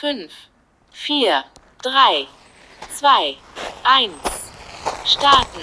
5, 0.00 0.28
4, 0.90 1.44
3, 1.84 2.26
2, 2.96 3.36
1. 3.84 4.12
Starten. 5.04 5.60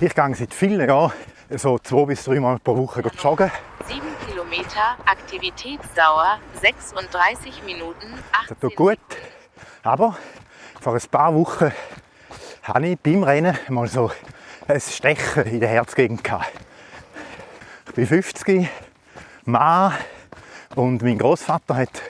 Ich 0.00 0.14
gehe 0.14 0.34
seit 0.34 0.54
vielen 0.54 0.88
Jahren 0.88 1.12
so 1.50 1.78
zwei 1.78 2.06
bis 2.06 2.24
drei 2.24 2.40
Mal 2.40 2.58
pro 2.60 2.78
Woche 2.78 3.02
joggen. 3.22 3.50
7 3.86 4.00
Kilometer, 4.26 4.96
Aktivitätsdauer 5.04 6.38
36 6.62 7.62
Minuten, 7.64 8.14
Das 8.32 8.56
18 8.56 8.60
tut 8.60 8.76
gut. 8.76 8.98
Aber 9.82 10.16
vor 10.80 10.94
ein 10.94 11.02
paar 11.10 11.34
Wochen 11.34 11.72
hatte 12.62 12.86
ich 12.86 12.98
beim 12.98 13.22
Rennen 13.22 13.58
mal 13.68 13.86
so 13.86 14.10
ein 14.66 14.80
Stechen 14.80 15.44
in 15.44 15.60
der 15.60 15.68
Herzgegend. 15.68 16.24
gehabt. 16.24 16.50
Ich 17.88 17.94
bin 17.94 18.06
50, 18.06 18.70
Mann 19.50 19.94
und 20.76 21.02
mein 21.02 21.18
Großvater 21.18 21.76
hat 21.76 22.02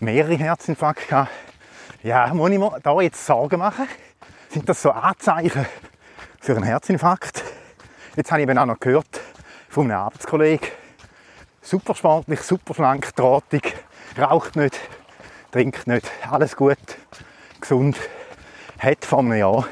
mehrere 0.00 0.36
Herzinfarkte 0.36 1.06
gehabt. 1.06 1.30
Ja, 2.02 2.32
muss 2.32 2.50
ich 2.50 2.58
mir 2.58 2.78
da 2.82 3.00
jetzt 3.00 3.24
Sorgen 3.24 3.58
machen? 3.58 3.86
Sind 4.48 4.68
das 4.68 4.80
so 4.80 4.90
Anzeichen 4.90 5.66
für 6.40 6.56
einen 6.56 6.64
Herzinfarkt? 6.64 7.44
Jetzt 8.16 8.30
habe 8.30 8.40
ich 8.40 8.48
eben 8.48 8.58
auch 8.58 8.66
noch 8.66 8.80
gehört 8.80 9.20
von 9.68 9.90
einem 9.90 10.00
Arbeitskollegen, 10.00 10.66
super 11.60 11.94
sportlich, 11.94 12.40
super 12.40 12.74
schlank, 12.74 13.14
drahtig, 13.14 13.76
raucht 14.18 14.56
nicht, 14.56 14.80
trinkt 15.52 15.86
nicht, 15.86 16.10
alles 16.30 16.56
gut, 16.56 16.78
gesund, 17.60 17.96
hat 18.78 19.04
vor 19.04 19.20
einem 19.20 19.34
Jahr 19.34 19.68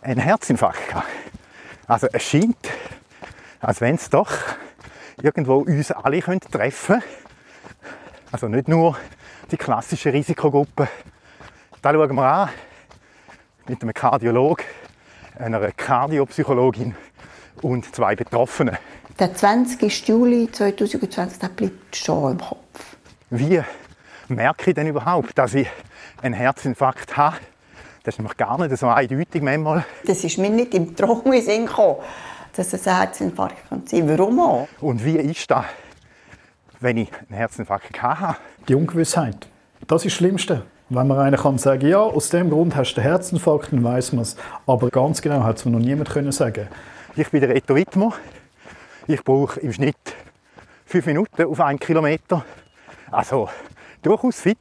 einen 0.00 0.20
Herzinfarkt 0.20 0.88
gehabt. 0.88 1.08
Also 1.88 2.06
es 2.12 2.22
scheint, 2.22 2.70
als 3.60 3.80
wenn 3.80 3.96
es 3.96 4.08
doch 4.08 4.32
irgendwo 5.20 5.56
uns 5.56 5.90
alle 5.90 6.20
könnte 6.20 6.50
treffen 6.50 7.00
könnte. 7.00 7.06
Also 8.30 8.48
nicht 8.48 8.68
nur 8.68 8.96
die 9.50 9.56
klassischen 9.56 10.12
Risikogruppen. 10.12 10.88
Da 11.82 11.92
schauen 11.92 12.14
wir 12.14 12.22
an 12.22 12.48
mit 13.68 13.82
einem 13.82 13.92
Kardiologen, 13.92 14.64
einer 15.38 15.70
Kardiopsychologin 15.72 16.94
und 17.60 17.94
zwei 17.94 18.16
Betroffenen. 18.16 18.78
Der 19.18 19.34
20. 19.34 20.08
Juli 20.08 20.50
2020, 20.50 21.38
der 21.38 21.48
bleibt 21.48 21.94
schon 21.96 22.32
im 22.32 22.38
Kopf. 22.38 22.96
Wie 23.30 23.62
merke 24.28 24.70
ich 24.70 24.74
denn 24.74 24.86
überhaupt, 24.86 25.36
dass 25.36 25.54
ich 25.54 25.68
einen 26.22 26.34
Herzinfarkt 26.34 27.16
habe? 27.16 27.36
Das 28.04 28.14
ist 28.14 28.18
nämlich 28.18 28.36
gar 28.36 28.58
nicht 28.58 28.76
so 28.76 28.88
eindeutig 28.88 29.42
manchmal. 29.42 29.84
Das 30.06 30.24
ist 30.24 30.38
mir 30.38 30.50
nicht 30.50 30.74
im 30.74 30.96
Traum 30.96 31.32
in 31.32 31.42
Sinn 31.42 31.66
gekommen, 31.66 31.98
dass 32.56 32.72
es 32.72 32.86
ein 32.86 32.96
Herzinfarkt 32.96 33.68
kann 33.68 33.82
sein 33.86 34.08
Warum 34.08 34.40
auch? 34.40 34.68
Und 34.80 35.04
wie 35.04 35.16
ist 35.16 35.50
das, 35.50 35.64
wenn 36.80 36.98
ich 36.98 37.10
einen 37.12 37.36
Herzinfarkt 37.36 38.02
habe? 38.02 38.36
Die 38.68 38.74
Ungewissheit. 38.74 39.46
Das 39.86 40.04
ist 40.04 40.12
das 40.12 40.18
Schlimmste. 40.18 40.62
Wenn 40.88 41.06
man 41.06 41.18
einer 41.18 41.38
kann 41.38 41.56
sagen, 41.58 41.88
ja, 41.88 42.00
aus 42.00 42.28
dem 42.28 42.50
Grund 42.50 42.76
hast 42.76 42.94
du 42.94 43.00
einen 43.00 43.10
Herzinfarkt, 43.10 43.72
dann 43.72 43.82
weiß 43.82 44.12
man 44.12 44.22
es. 44.22 44.36
Aber 44.66 44.90
ganz 44.90 45.22
genau 45.22 45.42
hat 45.42 45.56
es 45.56 45.64
mir 45.64 45.70
noch 45.70 45.78
niemand 45.78 46.10
können 46.10 46.32
sagen. 46.32 46.68
Ich 47.16 47.30
bin 47.30 47.40
der 47.40 47.56
Eto 47.56 47.74
Wittmer. 47.74 48.12
Ich 49.06 49.24
brauche 49.24 49.58
im 49.60 49.72
Schnitt 49.72 49.96
fünf 50.84 51.06
Minuten 51.06 51.44
auf 51.44 51.60
einen 51.60 51.78
Kilometer. 51.78 52.44
Also 53.10 53.48
durchaus 54.02 54.40
fit. 54.40 54.58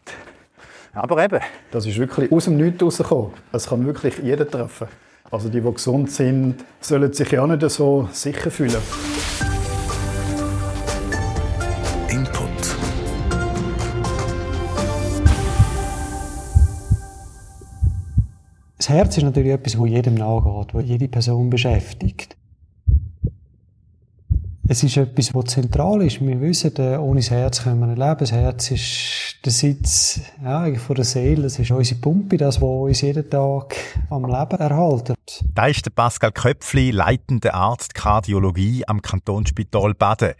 Aber 0.93 1.23
eben, 1.23 1.39
Das 1.71 1.85
ist 1.85 1.97
wirklich 1.97 2.31
aus 2.31 2.45
dem 2.45 2.57
Nichts 2.57 2.81
rausgekommen. 2.81 3.31
Es 3.51 3.67
kann 3.67 3.85
wirklich 3.85 4.17
jeden 4.19 4.49
treffen. 4.49 4.87
Also 5.31 5.47
die, 5.47 5.61
die 5.61 5.71
gesund 5.71 6.11
sind, 6.11 6.57
sollen 6.81 7.13
sich 7.13 7.31
ja 7.31 7.47
nicht 7.47 7.69
so 7.71 8.09
sicher 8.11 8.51
fühlen. 8.51 8.81
Input. 12.09 12.75
Das 18.77 18.89
Herz 18.89 19.15
ist 19.15 19.23
natürlich 19.23 19.53
etwas, 19.53 19.77
wo 19.77 19.85
jedem 19.85 20.15
nachgeht, 20.15 20.73
wo 20.73 20.81
jede 20.81 21.07
Person 21.07 21.49
beschäftigt. 21.49 22.35
Es 24.71 24.83
ist 24.83 24.95
etwas, 24.95 25.35
was 25.35 25.47
zentral 25.47 26.01
ist. 26.01 26.25
Wir 26.25 26.39
wissen, 26.39 26.73
äh, 26.77 26.95
ohne 26.95 27.19
das 27.19 27.29
Herz 27.29 27.61
können 27.61 27.81
wir 27.81 27.87
nicht 27.87 27.97
leben. 27.97 28.15
Das 28.19 28.31
Herz 28.31 28.71
ist 28.71 29.35
der 29.43 29.51
Sitz 29.51 30.21
ja, 30.41 30.73
von 30.75 30.95
der 30.95 31.03
Seele. 31.03 31.41
Das 31.41 31.59
ist 31.59 31.71
unsere 31.71 31.99
Pumpe, 31.99 32.37
das, 32.37 32.61
was 32.61 32.69
uns 32.69 33.01
jeden 33.01 33.29
Tag 33.29 33.75
am 34.09 34.23
Leben 34.23 34.59
erhalten. 34.61 35.15
Da 35.53 35.65
ist 35.65 35.85
der 35.85 35.89
Pascal 35.89 36.31
Köpfli, 36.31 36.91
leitender 36.91 37.53
Arzt 37.53 37.93
Kardiologie 37.95 38.87
am 38.87 39.01
Kantonsspital 39.01 39.93
Baden. 39.93 40.35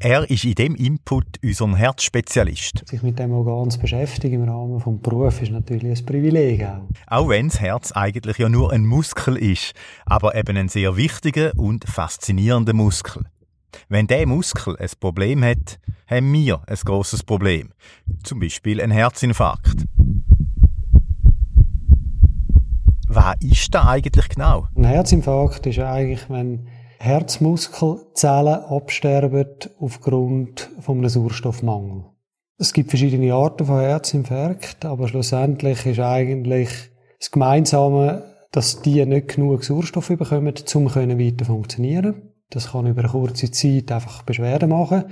Er 0.00 0.28
ist 0.28 0.44
in 0.44 0.56
dem 0.56 0.74
Input 0.74 1.38
unser 1.44 1.76
Herzspezialist. 1.76 2.82
Sich 2.84 3.04
mit 3.04 3.20
dem 3.20 3.30
Organ 3.30 3.70
zu 3.70 3.78
beschäftigen 3.78 4.42
im 4.42 4.48
Rahmen 4.48 4.78
des 4.78 5.02
Berufs 5.02 5.40
ist 5.40 5.52
natürlich 5.52 6.00
ein 6.00 6.04
Privileg 6.04 6.64
auch. 6.64 6.80
Auch 7.06 7.28
wenn 7.28 7.46
das 7.46 7.60
Herz 7.60 7.92
eigentlich 7.92 8.38
ja 8.38 8.48
nur 8.48 8.72
ein 8.72 8.84
Muskel 8.84 9.36
ist, 9.36 9.72
aber 10.04 10.34
eben 10.34 10.56
ein 10.56 10.68
sehr 10.68 10.96
wichtiger 10.96 11.52
und 11.56 11.84
faszinierender 11.84 12.72
Muskel. 12.72 13.24
Wenn 13.88 14.06
der 14.06 14.26
Muskel 14.26 14.76
ein 14.76 14.88
Problem 15.00 15.44
hat, 15.44 15.78
haben 16.06 16.32
wir 16.32 16.60
ein 16.66 16.76
grosses 16.76 17.22
Problem. 17.22 17.72
Zum 18.22 18.40
Beispiel 18.40 18.80
ein 18.80 18.90
Herzinfarkt. 18.90 19.84
Was 23.08 23.36
ist 23.40 23.74
da 23.74 23.88
eigentlich 23.88 24.28
genau? 24.28 24.68
Ein 24.76 24.84
Herzinfarkt 24.84 25.66
ist 25.66 25.78
eigentlich, 25.78 26.28
wenn 26.28 26.68
Herzmuskelzellen 26.98 28.64
absterben 28.64 29.46
aufgrund 29.78 30.70
von 30.80 30.98
einem 30.98 31.08
Sauerstoffmangel. 31.08 32.04
Es 32.58 32.72
gibt 32.72 32.90
verschiedene 32.90 33.32
Arten 33.32 33.66
von 33.66 33.80
Herzinfarkt, 33.80 34.84
aber 34.84 35.08
schlussendlich 35.08 35.86
ist 35.86 36.00
eigentlich 36.00 36.68
das 37.18 37.30
Gemeinsame, 37.30 38.24
dass 38.50 38.82
die 38.82 39.04
nicht 39.06 39.28
genug 39.28 39.62
Sauerstoff 39.62 40.08
bekommen, 40.08 40.54
um 40.74 40.94
weiter 40.94 41.44
funktionieren. 41.44 42.27
Das 42.50 42.72
kann 42.72 42.86
über 42.86 43.00
eine 43.00 43.10
kurze 43.10 43.50
Zeit 43.50 43.92
einfach 43.92 44.22
Beschwerden 44.22 44.70
machen. 44.70 45.04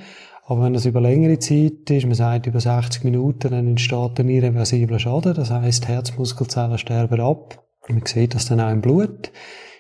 Aber 0.47 0.63
wenn 0.63 0.75
das 0.75 0.87
über 0.87 1.01
längere 1.01 1.39
Zeit 1.39 1.91
ist, 1.91 2.07
man 2.07 2.15
sagt 2.15 2.47
über 2.47 2.61
60 2.61 3.05
Minuten, 3.05 3.51
dann 3.51 3.67
entsteht 3.67 4.21
ein 4.21 4.29
irreversibler 4.29 4.99
Schaden. 4.99 5.35
Das 5.35 5.51
heißt, 5.51 5.89
Herzmuskelzellen 5.89 6.79
sterben 6.79 7.21
ab. 7.21 7.65
Man 7.89 8.07
sieht 8.07 8.35
das 8.35 8.47
dann 8.47 8.61
auch 8.61 8.71
im 8.71 8.81
Blut, 8.81 9.33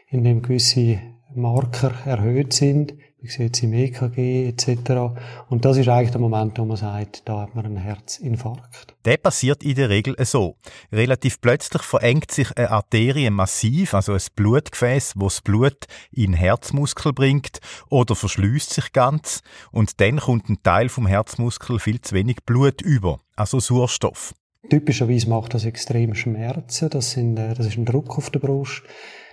in 0.09 0.25
dem 0.25 0.43
gewisse 0.43 0.99
Marker 1.34 1.93
erhöht 2.05 2.53
sind. 2.53 2.94
Man 3.26 3.32
sieht 3.32 3.56
es 3.56 3.62
im 3.64 3.72
EKG 3.72 4.47
etc. 4.48 5.16
Und 5.48 5.64
das 5.64 5.78
ist 5.78 5.88
eigentlich 5.88 6.12
der 6.12 6.20
Moment, 6.20 6.59
wo 6.60 6.64
man 6.64 6.76
sagt, 6.76 7.28
da 7.28 7.41
hat 7.41 7.56
man 7.56 7.66
einen 7.66 7.76
Herzinfarkt. 7.76 8.94
Der 9.04 9.16
passiert 9.16 9.64
in 9.64 9.75
der 9.75 9.88
Regel 9.88 10.14
so. 10.25 10.54
Relativ 10.92 11.41
plötzlich 11.41 11.82
verengt 11.82 12.31
sich 12.31 12.56
eine 12.56 12.70
Arterie 12.70 13.31
massiv, 13.31 13.94
also 13.94 14.12
ein 14.12 14.20
Blutgefäß, 14.37 15.14
wo 15.16 15.25
das 15.25 15.41
Blut 15.41 15.87
in 16.12 16.32
den 16.32 16.34
Herzmuskel 16.34 17.12
bringt, 17.12 17.59
oder 17.91 18.14
verschließt 18.14 18.72
sich 18.72 18.92
ganz 18.92 19.43
und 19.72 20.00
dann 20.00 20.19
kommt 20.19 20.48
ein 20.48 20.62
Teil 20.62 20.88
vom 20.88 21.08
Herzmuskel 21.08 21.81
viel 21.81 22.00
zu 22.00 22.14
wenig 22.14 22.44
Blut 22.47 22.81
über, 22.81 23.19
also 23.34 23.58
Sauerstoff. 23.58 24.34
Typischerweise 24.70 25.28
macht 25.28 25.54
das 25.54 25.64
extrem 25.64 26.14
Schmerzen. 26.14 26.91
Das, 26.91 27.12
sind, 27.12 27.37
äh, 27.38 27.54
das 27.54 27.66
ist 27.66 27.76
ein 27.76 27.84
Druck 27.84 28.19
auf 28.19 28.31
der 28.31 28.41
Brust. 28.41 28.82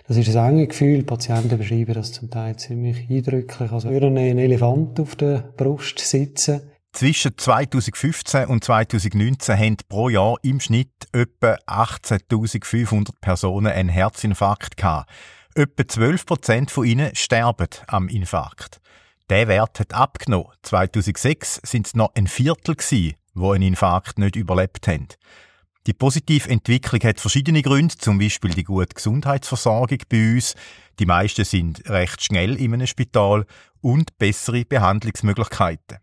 Das 0.07 0.17
ist 0.17 0.35
ein 0.35 0.49
enges 0.49 0.69
Gefühl. 0.69 1.03
Patienten 1.03 1.57
beschreiben 1.57 1.93
das 1.93 2.11
zum 2.11 2.29
Teil 2.29 2.57
ziemlich 2.57 3.09
eindrücklich. 3.09 3.71
Also 3.71 3.89
würden 3.89 4.17
ein 4.17 4.37
Elefant 4.37 4.99
auf 4.99 5.15
der 5.15 5.53
Brust 5.55 5.99
sitzen. 5.99 6.61
Zwischen 6.91 7.37
2015 7.37 8.45
und 8.45 8.63
2019 8.63 9.57
haben 9.57 9.77
pro 9.89 10.09
Jahr 10.09 10.35
im 10.43 10.59
Schnitt 10.59 10.91
etwa 11.11 11.57
18.500 11.65 13.09
Personen 13.19 13.71
einen 13.71 13.89
Herzinfarkt 13.89 14.77
gehabt. 14.77 15.09
Etwa 15.55 15.87
12 15.87 16.25
Prozent 16.25 16.71
von 16.71 16.85
ihnen 16.85 17.15
sterben 17.15 17.69
am 17.87 18.09
Infarkt. 18.09 18.79
Der 19.29 19.47
Wert 19.47 19.79
hat 19.79 19.93
abgenommen. 19.93 20.51
2006 20.63 21.61
sind 21.63 21.87
es 21.87 21.95
noch 21.95 22.13
ein 22.15 22.27
Viertel 22.27 22.75
gewesen, 22.75 23.15
wo 23.33 23.53
einen 23.53 23.69
Infarkt 23.69 24.19
nicht 24.19 24.35
überlebt 24.35 24.87
haben. 24.87 25.07
Die 25.85 25.93
positive 25.93 26.49
Entwicklung 26.49 27.01
hat 27.01 27.19
verschiedene 27.19 27.61
Gründe, 27.61 27.97
zum 27.97 28.17
Beispiel 28.17 28.51
die 28.51 28.63
gute 28.63 28.95
Gesundheitsversorgung 28.95 29.97
bei 30.07 30.35
uns. 30.35 30.55
Die 30.97 31.05
meisten 31.05 31.43
sind 31.43 31.89
recht 31.89 32.23
schnell 32.23 32.55
in 32.55 32.73
einem 32.73 32.87
Spital 32.87 33.45
und 33.81 34.17
bessere 34.17 34.63
Behandlungsmöglichkeiten. 34.63 35.97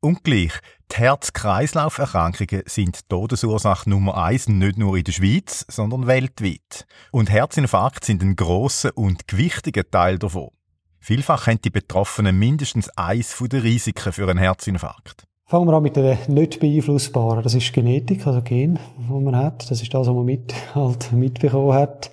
Und 0.00 0.24
gleich, 0.24 0.52
die 0.90 0.96
Herz-Kreislauf-Erkrankungen 0.96 2.62
sind 2.64 3.08
Todesursache 3.10 3.90
Nummer 3.90 4.16
eins 4.16 4.48
nicht 4.48 4.78
nur 4.78 4.96
in 4.96 5.04
der 5.04 5.12
Schweiz, 5.12 5.66
sondern 5.68 6.06
weltweit. 6.06 6.86
Und 7.10 7.30
Herzinfarkte 7.30 8.06
sind 8.06 8.22
ein 8.22 8.36
grosser 8.36 8.96
und 8.96 9.28
gewichtiger 9.28 9.90
Teil 9.90 10.18
davon. 10.18 10.50
Vielfach 10.98 11.46
haben 11.46 11.60
die 11.60 11.70
Betroffenen 11.70 12.38
mindestens 12.38 12.88
eins 12.90 13.36
der 13.38 13.62
Risiken 13.62 14.12
für 14.12 14.28
einen 14.28 14.38
Herzinfarkt. 14.38 15.25
Fangen 15.48 15.68
wir 15.68 15.74
an 15.74 15.82
mit 15.84 15.94
den 15.94 16.18
nicht 16.26 16.58
beeinflussbaren. 16.58 17.44
Das 17.44 17.54
ist 17.54 17.72
Genetik, 17.72 18.26
also 18.26 18.42
Gen, 18.42 18.80
die 18.98 19.12
man 19.12 19.36
hat. 19.36 19.70
Das 19.70 19.80
ist 19.80 19.94
das, 19.94 20.08
was 20.08 20.12
man 20.14 20.24
mit, 20.24 20.52
halt 20.74 21.12
mitbekommen 21.12 21.72
hat. 21.72 22.10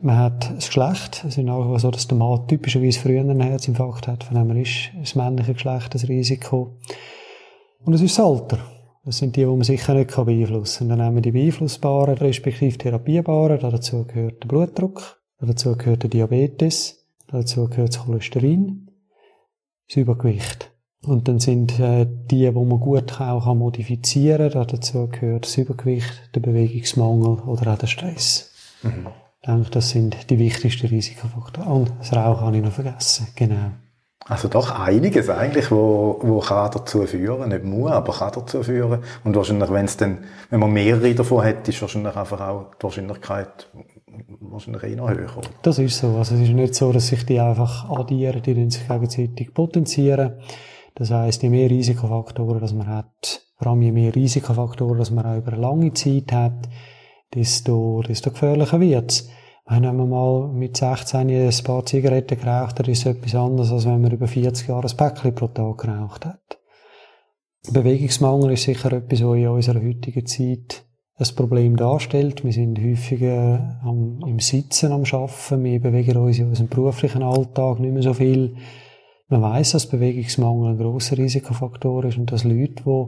Man 0.00 0.16
hat 0.16 0.48
das 0.54 0.68
Geschlecht. 0.68 1.24
Es 1.26 1.36
ist 1.36 1.48
auch 1.48 1.76
so, 1.78 1.90
dass 1.90 2.06
der 2.06 2.16
Mann 2.16 2.46
typischerweise 2.46 3.00
früher 3.00 3.22
einen 3.22 3.40
Herzinfarkt 3.40 4.06
hat. 4.06 4.22
Von 4.22 4.36
dem 4.36 4.52
her 4.52 4.62
ist 4.62 4.90
das 4.96 5.16
männliche 5.16 5.54
Geschlecht 5.54 5.92
das 5.96 6.08
Risiko. 6.08 6.76
Und 7.84 7.94
es 7.94 8.02
ist 8.02 8.16
das 8.16 8.24
Alter. 8.24 8.58
Das 9.04 9.18
sind 9.18 9.34
die, 9.34 9.40
die 9.40 9.46
man 9.46 9.64
sicher 9.64 9.94
nicht 9.94 10.14
beeinflussen 10.14 10.88
kann. 10.88 10.96
Dann 10.96 11.06
nehmen 11.06 11.16
wir 11.16 11.22
die 11.22 11.32
beeinflussbaren, 11.32 12.18
respektive 12.18 12.78
therapiebaren. 12.78 13.58
Dazu 13.58 14.04
gehört 14.04 14.44
der 14.44 14.48
Blutdruck, 14.48 15.20
dazu 15.40 15.76
gehört 15.76 16.04
der 16.04 16.10
Diabetes, 16.10 17.04
dazu 17.26 17.68
gehört 17.68 17.96
das 17.96 18.04
Cholesterin, 18.04 18.92
das 19.88 19.96
Übergewicht. 19.96 20.70
Und 21.06 21.28
dann 21.28 21.40
sind 21.40 21.78
äh, 21.80 22.06
die, 22.06 22.46
die 22.46 22.50
man 22.50 22.80
gut 22.80 23.20
auch 23.20 23.44
kann 23.44 23.58
modifizieren 23.58 24.52
kann. 24.52 24.66
Dazu 24.66 25.08
gehört 25.08 25.46
das 25.46 25.56
Übergewicht, 25.56 26.34
der 26.34 26.40
Bewegungsmangel 26.40 27.38
oder 27.46 27.72
auch 27.72 27.78
der 27.78 27.86
Stress. 27.86 28.52
Mhm. 28.82 29.08
Ich 29.40 29.46
denke, 29.46 29.70
das 29.70 29.90
sind 29.90 30.28
die 30.28 30.38
wichtigsten 30.38 30.88
Risikofaktoren. 30.88 31.72
Und 31.72 31.92
das 31.98 32.12
Rauchen 32.12 32.46
habe 32.46 32.56
ich 32.58 32.62
noch 32.62 32.72
vergessen. 32.72 33.28
Genau. 33.34 33.70
Also 34.26 34.48
doch 34.48 34.78
einiges 34.78 35.30
eigentlich, 35.30 35.70
wo, 35.70 36.20
wo 36.22 36.40
kann 36.40 36.70
dazu 36.70 37.06
führen, 37.06 37.48
nicht 37.48 37.64
muss, 37.64 37.90
aber 37.90 38.12
kann 38.12 38.32
dazu 38.34 38.62
führen. 38.62 39.00
Und 39.24 39.34
wahrscheinlich, 39.34 39.70
wenn 39.70 39.86
es 39.86 39.96
dann, 39.96 40.18
wenn 40.50 40.60
man 40.60 40.70
mehrere 40.70 41.14
davon 41.14 41.42
hat, 41.42 41.66
ist 41.66 41.80
wahrscheinlich 41.80 42.14
einfach 42.14 42.40
auch 42.40 42.74
die 42.78 42.84
Wahrscheinlichkeit 42.84 43.68
wahrscheinlich 44.40 44.82
eh 44.82 44.96
noch 44.96 45.08
höher. 45.08 45.40
Das 45.62 45.78
ist 45.78 45.98
so. 45.98 46.16
Also 46.16 46.34
es 46.34 46.42
ist 46.42 46.50
nicht 46.50 46.74
so, 46.74 46.92
dass 46.92 47.08
sich 47.08 47.24
die 47.24 47.40
einfach 47.40 47.88
addieren, 47.90 48.42
die 48.42 48.70
sich 48.70 48.86
gegenseitig 48.86 49.54
potenzieren. 49.54 50.34
Das 50.94 51.10
heisst, 51.10 51.42
je 51.42 51.50
mehr 51.50 51.70
Risikofaktoren, 51.70 52.60
dass 52.60 52.74
man 52.74 52.86
hat, 52.86 53.42
vor 53.56 53.68
allem 53.68 53.82
je 53.82 53.92
mehr 53.92 54.14
Risikofaktoren, 54.14 54.98
dass 54.98 55.10
man 55.10 55.26
auch 55.26 55.38
über 55.38 55.52
eine 55.52 55.60
lange 55.60 55.92
Zeit 55.92 56.32
hat, 56.32 56.68
desto, 57.34 58.02
desto 58.02 58.30
gefährlicher 58.30 58.80
wird's. 58.80 59.28
Wenn 59.66 59.82
man 59.82 60.08
mal 60.08 60.48
mit 60.48 60.76
16 60.76 61.30
ein 61.30 61.64
paar 61.64 61.86
Zigaretten 61.86 62.40
geraucht 62.40 62.78
hat, 62.80 62.88
ist 62.88 63.06
es 63.06 63.16
etwas 63.16 63.36
anderes, 63.36 63.70
als 63.70 63.86
wenn 63.86 64.00
man 64.00 64.10
über 64.10 64.26
40 64.26 64.66
Jahre 64.68 64.88
ein 64.88 64.96
Päckchen 64.96 65.34
pro 65.34 65.46
Tag 65.46 65.78
geraucht 65.78 66.26
hat. 66.26 66.58
Bewegungsmangel 67.70 68.52
ist 68.52 68.64
sicher 68.64 68.92
etwas, 68.92 69.22
was 69.22 69.36
in 69.36 69.48
unserer 69.48 69.80
heutigen 69.80 70.26
Zeit 70.26 70.84
ein 71.18 71.36
Problem 71.36 71.76
darstellt. 71.76 72.42
Wir 72.42 72.52
sind 72.52 72.80
häufiger 72.80 73.78
am, 73.84 74.20
im 74.26 74.40
Sitzen 74.40 74.92
am 74.92 75.04
Arbeiten, 75.04 75.62
wir 75.62 75.80
bewegen 75.80 76.16
uns 76.16 76.38
in 76.38 76.48
unserem 76.48 76.68
beruflichen 76.68 77.22
Alltag 77.22 77.78
nicht 77.78 77.92
mehr 77.92 78.02
so 78.02 78.14
viel. 78.14 78.56
Man 79.32 79.42
weiß, 79.42 79.70
dass 79.70 79.88
Bewegungsmangel 79.88 80.72
ein 80.72 80.76
grosser 80.76 81.16
Risikofaktor 81.16 82.04
ist 82.06 82.18
und 82.18 82.32
dass 82.32 82.42
Leute, 82.42 82.82
die 82.84 83.06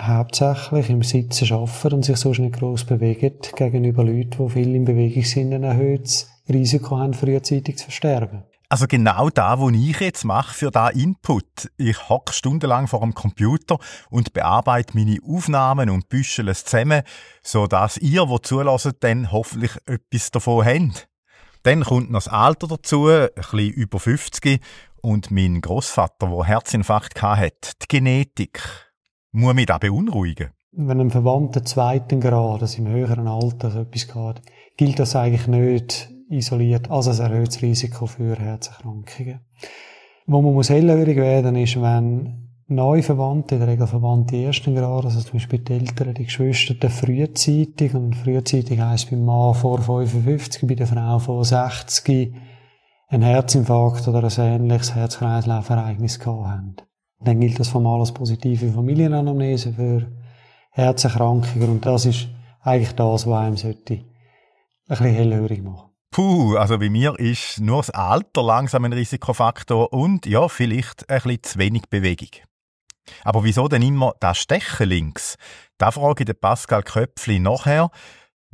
hauptsächlich 0.00 0.88
im 0.88 1.02
Sitzen 1.02 1.52
arbeiten 1.52 1.94
und 1.94 2.04
sich 2.04 2.16
sonst 2.16 2.38
nicht 2.38 2.54
gross 2.54 2.84
bewegen, 2.84 3.32
gegenüber 3.56 4.04
Leuten, 4.04 4.46
die 4.46 4.50
viel 4.50 4.72
in 4.72 4.84
Bewegung 4.84 5.24
sind, 5.24 5.52
ein 5.52 5.64
erhöhtes 5.64 6.30
Risiko 6.48 6.96
haben, 6.96 7.12
frühzeitig 7.12 7.76
zu 7.78 7.86
versterben. 7.86 8.44
Also 8.68 8.86
genau 8.86 9.30
da, 9.30 9.60
was 9.60 9.72
ich 9.72 9.98
jetzt 9.98 10.24
mache 10.24 10.54
für 10.54 10.70
da 10.70 10.90
Input. 10.90 11.68
Ich 11.76 12.08
hocke 12.08 12.32
stundenlang 12.32 12.86
vor 12.86 13.00
dem 13.00 13.12
Computer 13.12 13.78
und 14.10 14.32
bearbeite 14.32 14.96
meine 14.96 15.18
Aufnahmen 15.26 15.90
und 15.90 16.08
büschel 16.08 16.50
es 16.50 16.64
zusammen, 16.64 17.02
so 17.42 17.66
dass 17.66 17.96
ihr, 17.96 18.28
wo 18.28 18.38
zulässt, 18.38 18.94
dann 19.00 19.32
hoffentlich 19.32 19.72
etwas 19.86 20.30
davon 20.30 20.64
habt. 20.64 21.08
Dann 21.64 21.82
kommt 21.82 22.12
noch 22.12 22.18
das 22.18 22.28
Alter 22.28 22.68
dazu, 22.68 23.08
ein 23.08 23.28
bisschen 23.34 23.70
über 23.70 23.98
50 23.98 24.60
und 25.04 25.30
mein 25.30 25.60
Großvater, 25.60 26.28
der 26.28 26.44
Herzinfarkt 26.44 27.22
hatte, 27.22 27.72
die 27.82 27.86
Genetik. 27.88 28.60
Muss 29.32 29.54
mich 29.54 29.66
das 29.66 29.80
beunruhigen? 29.80 30.50
Wenn 30.72 31.00
ein 31.00 31.10
Verwandter 31.10 31.64
zweiten 31.64 32.20
Grades 32.20 32.78
im 32.78 32.88
höheren 32.88 33.28
Alter 33.28 33.70
so 33.70 33.80
etwas 33.80 34.08
geht, 34.08 34.42
gilt 34.76 34.98
das 34.98 35.14
eigentlich 35.14 35.46
nicht 35.46 36.10
isoliert 36.30 36.90
als 36.90 37.08
ein 37.08 37.30
erhöhtes 37.30 37.62
Risiko 37.62 38.06
für 38.06 38.36
Herzerkrankungen. 38.36 39.40
Wo 40.26 40.40
man 40.40 40.54
muss 40.54 40.70
hellhörig 40.70 41.16
werden, 41.16 41.54
ist, 41.56 41.80
wenn 41.80 42.48
neue 42.66 43.02
Verwandte, 43.02 43.56
in 43.56 43.60
der 43.60 43.68
Regel 43.68 43.86
Verwandte 43.86 44.36
ersten 44.36 44.74
Grades, 44.74 45.16
also 45.16 45.20
zum 45.20 45.32
Beispiel 45.34 45.58
die 45.58 45.74
Eltern, 45.74 46.14
die 46.14 46.24
Geschwister, 46.24 46.88
frühzeitig, 46.88 47.94
und 47.94 48.16
frühzeitig 48.16 48.80
heisst 48.80 49.10
beim 49.10 49.24
Mann 49.24 49.54
vor 49.54 49.80
55, 49.80 50.66
bei 50.66 50.74
der 50.74 50.86
Frau 50.86 51.18
vor 51.18 51.44
60, 51.44 52.34
ein 53.08 53.22
Herzinfarkt 53.22 54.08
oder 54.08 54.24
ein 54.24 54.30
ähnliches 54.38 54.94
Herz-Kreislauf-Ereignis 54.94 56.18
gehabt 56.18 56.46
haben. 56.46 56.76
Dann 57.20 57.40
gilt 57.40 57.58
das 57.58 57.68
formal 57.68 58.00
als 58.00 58.12
positive 58.12 58.72
Familienanamnese 58.72 59.72
für 59.72 60.12
Herzerkrankungen 60.70 61.70
und 61.70 61.86
das 61.86 62.06
ist 62.06 62.28
eigentlich 62.62 62.94
das, 62.94 63.26
was 63.26 63.38
einem 63.38 63.56
sollte 63.56 63.94
ein 63.94 64.04
bisschen 64.88 65.06
hellhörig 65.06 65.62
machen. 65.62 65.90
Puh, 66.10 66.56
also 66.56 66.78
bei 66.78 66.90
mir 66.90 67.18
ist 67.18 67.60
nur 67.60 67.78
das 67.78 67.90
Alter 67.90 68.42
langsam 68.42 68.84
ein 68.84 68.92
Risikofaktor 68.92 69.92
und 69.92 70.26
ja, 70.26 70.48
vielleicht 70.48 71.08
ein 71.10 71.22
bisschen 71.22 71.42
zu 71.42 71.58
wenig 71.58 71.88
Bewegung. 71.90 72.30
Aber 73.22 73.44
wieso 73.44 73.68
denn 73.68 73.82
immer 73.82 74.14
das 74.20 74.38
Stechen 74.38 74.88
links? 74.88 75.36
Da 75.78 75.90
frage 75.90 76.22
ich 76.22 76.26
den 76.26 76.38
Pascal 76.38 76.82
Köpfli 76.82 77.38
nachher. 77.38 77.90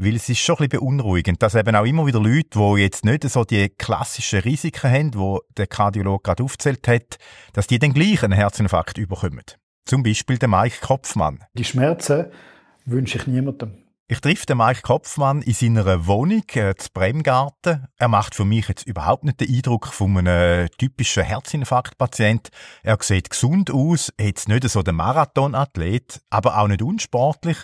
Weil 0.03 0.17
es 0.17 0.31
ist 0.31 0.39
schon 0.39 0.57
ein 0.57 0.71
bisschen 0.71 0.81
beunruhigend, 0.81 1.43
dass 1.43 1.55
eben 1.55 1.77
auch 1.77 1.85
immer 1.85 2.07
wieder 2.07 2.21
Leute, 2.21 2.59
die 2.59 2.81
jetzt 2.81 3.05
nicht 3.05 3.23
so 3.29 3.45
die 3.45 3.69
klassischen 3.69 4.41
Risiken 4.41 4.91
haben, 4.91 5.11
die 5.11 5.39
der 5.59 5.67
Kardiologe 5.67 6.23
gerade 6.23 6.43
aufgezählt 6.43 6.89
hat, 6.89 7.19
dass 7.53 7.67
die 7.67 7.79
dann 7.79 7.93
gleich 7.93 8.23
einen 8.23 8.33
Herzinfarkt 8.33 8.97
überkommen. 8.97 9.45
Zum 9.85 10.03
Beispiel 10.03 10.39
der 10.39 10.49
Mike 10.49 10.79
Kopfmann. 10.81 11.45
Die 11.53 11.65
Schmerzen 11.65 12.29
wünsche 12.87 13.19
ich 13.19 13.27
niemandem. 13.27 13.75
Ich 14.09 14.23
treffe 14.23 14.47
den 14.47 14.57
Mike 14.57 14.81
Kopfmann 14.81 15.43
in 15.43 15.53
seiner 15.53 16.07
Wohnung, 16.07 16.45
äh, 16.55 16.75
zu 16.77 16.89
Bremgarten. 16.95 17.87
Er 17.99 18.09
macht 18.09 18.35
für 18.35 18.47
mich 18.47 18.69
jetzt 18.69 18.87
überhaupt 18.87 19.25
nicht 19.25 19.43
den 19.43 19.55
Eindruck 19.55 19.87
von 19.89 20.17
einem 20.17 20.71
typischen 20.79 21.25
Herzinfarktpatient. 21.25 22.49
Er 22.83 22.97
sieht 23.03 23.29
gesund 23.29 23.71
aus, 23.71 24.11
jetzt 24.19 24.49
nicht 24.49 24.67
so 24.67 24.83
der 24.83 24.95
Marathonathlet, 24.95 26.23
aber 26.31 26.59
auch 26.59 26.69
nicht 26.69 26.81
unsportlich 26.81 27.59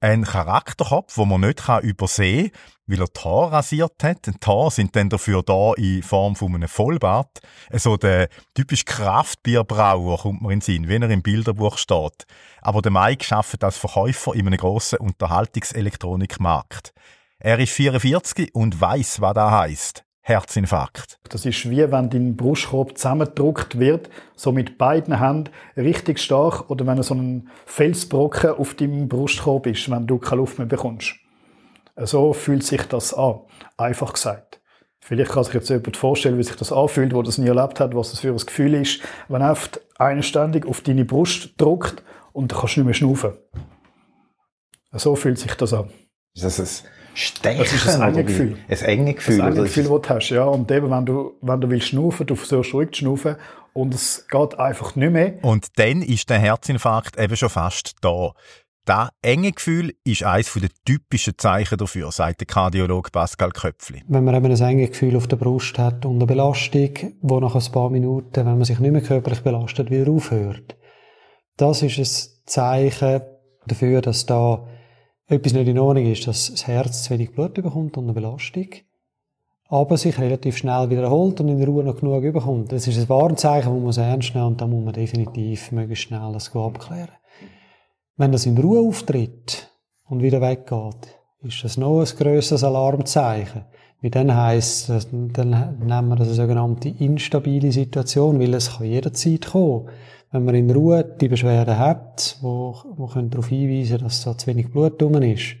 ein 0.00 0.24
Charakterkopf, 0.24 1.14
den 1.14 1.28
man 1.28 1.40
nicht 1.40 1.62
übersehen 1.82 2.50
kann, 2.50 2.60
weil 2.86 3.00
er 3.00 3.06
die 3.06 3.20
Haare 3.20 3.52
rasiert 3.52 4.02
hat. 4.02 4.26
Die 4.26 4.46
Haare 4.46 4.70
sind 4.70 4.94
dann 4.94 5.08
dafür 5.08 5.42
da 5.42 5.72
in 5.74 6.02
Form 6.02 6.36
von 6.36 6.54
einem 6.54 6.68
Vollbart. 6.68 7.40
So 7.72 7.96
der 7.96 8.28
typisch 8.54 8.84
Kraftbierbrauer 8.84 10.18
kommt 10.18 10.42
mir 10.42 10.52
in 10.52 10.60
den 10.60 10.64
Sinn, 10.64 10.88
wie 10.88 10.96
er 10.96 11.10
im 11.10 11.22
Bilderbuch 11.22 11.78
steht. 11.78 12.26
Aber 12.60 12.82
der 12.82 12.92
Mike 12.92 13.34
arbeitet 13.34 13.64
als 13.64 13.76
Verkäufer 13.76 14.34
in 14.34 14.46
einem 14.46 14.58
grossen 14.58 14.98
Unterhaltungselektronikmarkt. 14.98 16.92
Er 17.40 17.58
ist 17.58 17.72
44 17.72 18.54
und 18.54 18.80
weiß, 18.80 19.20
was 19.20 19.34
das 19.34 19.50
heisst. 19.50 20.04
Herzinfarkt. 20.28 21.18
Das 21.30 21.46
ist 21.46 21.70
wie 21.70 21.90
wenn 21.90 22.10
dein 22.10 22.36
Brustkorb 22.36 22.98
zusammengedrückt 22.98 23.78
wird, 23.78 24.10
so 24.36 24.52
mit 24.52 24.76
beiden 24.76 25.18
Händen 25.18 25.50
richtig 25.76 26.18
stark, 26.18 26.68
oder 26.68 26.86
wenn 26.86 27.02
so 27.02 27.14
ein 27.14 27.48
Felsbrocken 27.64 28.50
auf 28.50 28.74
deinem 28.74 29.08
Brustkorb 29.08 29.66
ist, 29.66 29.90
wenn 29.90 30.06
du 30.06 30.18
keine 30.18 30.42
Luft 30.42 30.58
mehr 30.58 30.66
bekommst. 30.66 31.14
So 31.96 32.34
fühlt 32.34 32.62
sich 32.62 32.82
das 32.82 33.14
an. 33.14 33.40
Einfach 33.78 34.12
gesagt. 34.12 34.60
Vielleicht 35.00 35.32
kann 35.32 35.44
sich 35.44 35.54
jetzt 35.54 35.70
jemand 35.70 35.96
vorstellen, 35.96 36.36
wie 36.36 36.42
sich 36.42 36.56
das 36.56 36.72
anfühlt, 36.72 37.14
wo 37.14 37.22
das 37.22 37.38
nie 37.38 37.48
erlebt 37.48 37.80
hat, 37.80 37.94
was 37.96 38.10
das 38.10 38.20
für 38.20 38.28
ein 38.28 38.36
Gefühl 38.36 38.74
ist, 38.74 39.00
wenn 39.28 39.40
oft 39.40 39.80
einer 39.98 40.22
ständig 40.22 40.66
auf 40.66 40.82
deine 40.82 41.06
Brust 41.06 41.54
drückt 41.56 42.02
und 42.34 42.52
du 42.52 42.56
kannst 42.56 42.76
nicht 42.76 42.84
mehr 42.84 42.94
schnaufen. 42.94 43.32
So 44.92 45.16
fühlt 45.16 45.38
sich 45.38 45.54
das 45.54 45.72
an. 45.72 45.90
Ist 46.34 46.44
das 46.44 46.60
ein 46.60 46.88
Stechen? 47.14 47.58
Das 47.58 47.72
ist 47.72 47.88
ein 47.88 48.14
enge 48.14 48.24
Gefühl. 48.24 48.58
Ein 48.68 48.78
enge 48.78 49.14
Gefühl. 49.14 49.40
Ein 49.40 49.52
enge 49.52 49.62
Gefühl, 49.64 49.84
das 49.84 50.02
du 50.02 50.08
hast, 50.08 50.28
ja. 50.30 50.44
Und 50.44 50.70
eben, 50.70 50.90
wenn 50.90 51.06
du, 51.06 51.32
wenn 51.40 51.60
du 51.60 51.70
willst 51.70 51.88
schnaufen, 51.88 52.26
du 52.26 52.36
versuchst 52.36 52.74
ruhig 52.74 52.90
zu 52.92 53.00
schnaufen 53.00 53.36
und 53.72 53.94
es 53.94 54.26
geht 54.28 54.58
einfach 54.58 54.96
nicht 54.96 55.12
mehr. 55.12 55.34
Und 55.42 55.66
dann 55.76 56.02
ist 56.02 56.30
der 56.30 56.38
Herzinfarkt 56.38 57.18
eben 57.18 57.36
schon 57.36 57.48
fast 57.48 57.96
da. 58.00 58.32
Das 58.88 59.10
enge 59.20 59.52
Gefühl 59.52 59.94
ist 60.02 60.22
eines 60.22 60.50
der 60.54 60.70
typischen 60.86 61.36
Zeichen 61.36 61.76
dafür, 61.76 62.10
sagt 62.10 62.40
der 62.40 62.46
Kardiologe 62.46 63.10
Pascal 63.10 63.50
Köpfli. 63.50 64.02
Wenn 64.08 64.24
man 64.24 64.34
eben 64.34 64.46
ein 64.46 64.60
enges 64.62 64.92
Gefühl 64.92 65.14
auf 65.14 65.26
der 65.26 65.36
Brust 65.36 65.78
hat 65.78 66.06
und 66.06 66.16
eine 66.16 66.24
Belastung, 66.24 66.92
wo 67.20 67.38
nach 67.38 67.54
ein 67.54 67.70
paar 67.70 67.90
Minuten, 67.90 68.46
wenn 68.46 68.56
man 68.56 68.64
sich 68.64 68.78
nicht 68.78 68.90
mehr 68.90 69.02
körperlich 69.02 69.42
belastet, 69.42 69.90
wieder 69.90 70.10
aufhört. 70.10 70.78
Das 71.58 71.82
ist 71.82 71.98
ein 71.98 72.46
Zeichen 72.46 73.20
dafür, 73.66 74.00
dass 74.00 74.24
da 74.24 74.66
etwas 75.28 75.52
nicht 75.52 75.68
in 75.68 75.78
Ordnung 75.78 76.06
ist, 76.06 76.26
dass 76.26 76.50
das 76.50 76.66
Herz 76.66 77.04
zu 77.04 77.10
wenig 77.10 77.32
Blut 77.32 77.54
bekommt 77.54 77.96
und 77.96 78.04
eine 78.04 78.14
Belastung, 78.14 78.68
aber 79.68 79.98
sich 79.98 80.18
relativ 80.18 80.56
schnell 80.56 80.88
wieder 80.88 81.02
erholt 81.02 81.40
und 81.40 81.48
in 81.48 81.62
Ruhe 81.62 81.84
noch 81.84 82.00
genug 82.00 82.22
bekommt. 82.22 82.72
Das 82.72 82.86
ist 82.86 82.98
ein 82.98 83.08
Warnzeichen, 83.08 83.84
das 83.86 83.96
man 83.96 84.06
ernst 84.06 84.34
nehmen 84.34 84.46
und 84.46 84.60
da 84.60 84.66
muss 84.66 84.84
man 84.84 84.94
definitiv 84.94 85.70
möglichst 85.70 86.04
schnell 86.04 86.32
das 86.32 86.54
abklären. 86.56 87.12
Wenn 88.16 88.32
das 88.32 88.46
in 88.46 88.56
Ruhe 88.56 88.80
auftritt 88.80 89.70
und 90.08 90.22
wieder 90.22 90.40
weggeht, 90.40 91.18
ist 91.42 91.62
das 91.62 91.76
noch 91.76 92.00
ein 92.00 92.06
grösseres 92.06 92.64
Alarmzeichen. 92.64 93.66
Wie 94.00 94.10
dann 94.10 94.34
heisst, 94.34 94.88
dann 94.88 95.76
nennen 95.80 96.08
wir 96.08 96.16
das 96.16 96.28
eine 96.28 96.36
sogenannte 96.36 96.88
instabile 96.88 97.70
Situation, 97.70 98.40
weil 98.40 98.54
es 98.54 98.76
kann 98.76 98.86
jederzeit 98.86 99.46
kommen 99.46 99.88
wenn 100.30 100.44
man 100.44 100.54
in 100.54 100.70
Ruhe 100.70 101.04
die 101.04 101.28
Beschwerden 101.28 101.78
hat, 101.78 102.36
wo, 102.40 102.76
wo 102.96 103.06
können 103.06 103.30
darauf 103.30 103.48
hinweisen, 103.48 103.98
dass 103.98 104.24
da 104.24 104.36
zu 104.36 104.46
wenig 104.46 104.70
Blut 104.70 105.00
drum 105.00 105.14
ist, 105.22 105.56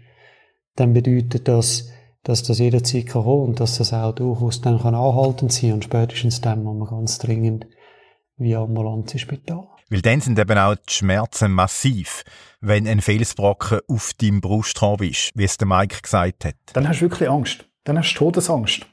dann 0.76 0.92
bedeutet 0.92 1.48
das, 1.48 1.90
dass 2.22 2.42
das 2.42 2.58
jederzeit 2.58 3.06
kann 3.06 3.22
kommen 3.22 3.48
und 3.48 3.60
dass 3.60 3.78
das 3.78 3.92
auch 3.92 4.14
durchaus 4.14 4.60
dann 4.60 4.80
kann 4.80 4.94
anhaltend 4.94 5.52
sein 5.52 5.72
und 5.72 5.84
spätestens 5.84 6.40
dann 6.40 6.62
muss 6.62 6.78
man 6.78 6.88
ganz 6.88 7.18
dringend 7.18 7.66
wie 8.36 8.54
Ambulanz 8.54 9.12
ins 9.12 9.22
Spital. 9.22 9.66
Weil 9.90 10.02
dann 10.02 10.20
sind 10.20 10.38
eben 10.38 10.58
auch 10.58 10.74
die 10.74 10.92
Schmerzen 10.92 11.50
massiv, 11.50 12.22
wenn 12.60 12.86
ein 12.86 13.00
Felsbrocken 13.00 13.80
auf 13.88 14.12
deinem 14.20 14.40
Brustkorb 14.42 15.00
ist, 15.00 15.32
wie 15.34 15.44
es 15.44 15.56
der 15.56 15.66
Mike 15.66 16.02
gesagt 16.02 16.44
hat. 16.44 16.56
Dann 16.74 16.86
hast 16.86 16.98
du 16.98 17.06
wirklich 17.06 17.30
Angst. 17.30 17.64
Dann 17.84 17.96
hast 17.96 18.12
du 18.12 18.18
Todesangst. 18.18 18.86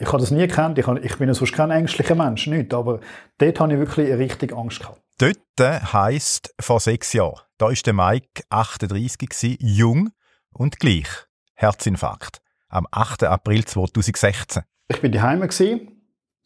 Ich 0.00 0.06
habe 0.08 0.18
das 0.18 0.30
nie 0.30 0.46
gekannt. 0.46 0.78
Ich, 0.78 0.86
habe, 0.86 1.00
ich 1.00 1.16
bin 1.16 1.28
ja 1.28 1.34
sonst 1.34 1.52
kein 1.52 1.70
ängstlicher 1.70 2.14
Mensch, 2.14 2.46
nicht. 2.46 2.72
Aber 2.72 3.00
dort 3.38 3.60
habe 3.60 3.72
ich 3.72 3.78
wirklich 3.78 4.12
richtig 4.14 4.52
Angst 4.52 4.80
gehabt. 4.80 5.00
Dort 5.18 5.92
heisst 5.92 6.54
vor 6.60 6.78
sechs 6.78 7.12
Jahren. 7.12 7.40
Da 7.58 7.66
war 7.66 7.74
der 7.74 7.92
Mike 7.92 8.42
38, 8.50 9.18
gewesen, 9.18 9.56
jung 9.60 10.10
und 10.52 10.78
gleich. 10.78 11.08
Herzinfarkt. 11.54 12.40
Am 12.68 12.86
8. 12.92 13.24
April 13.24 13.64
2016. 13.64 14.62
Ich 14.86 15.00
bin 15.00 15.10
daheim 15.10 15.40
gsi, 15.40 15.88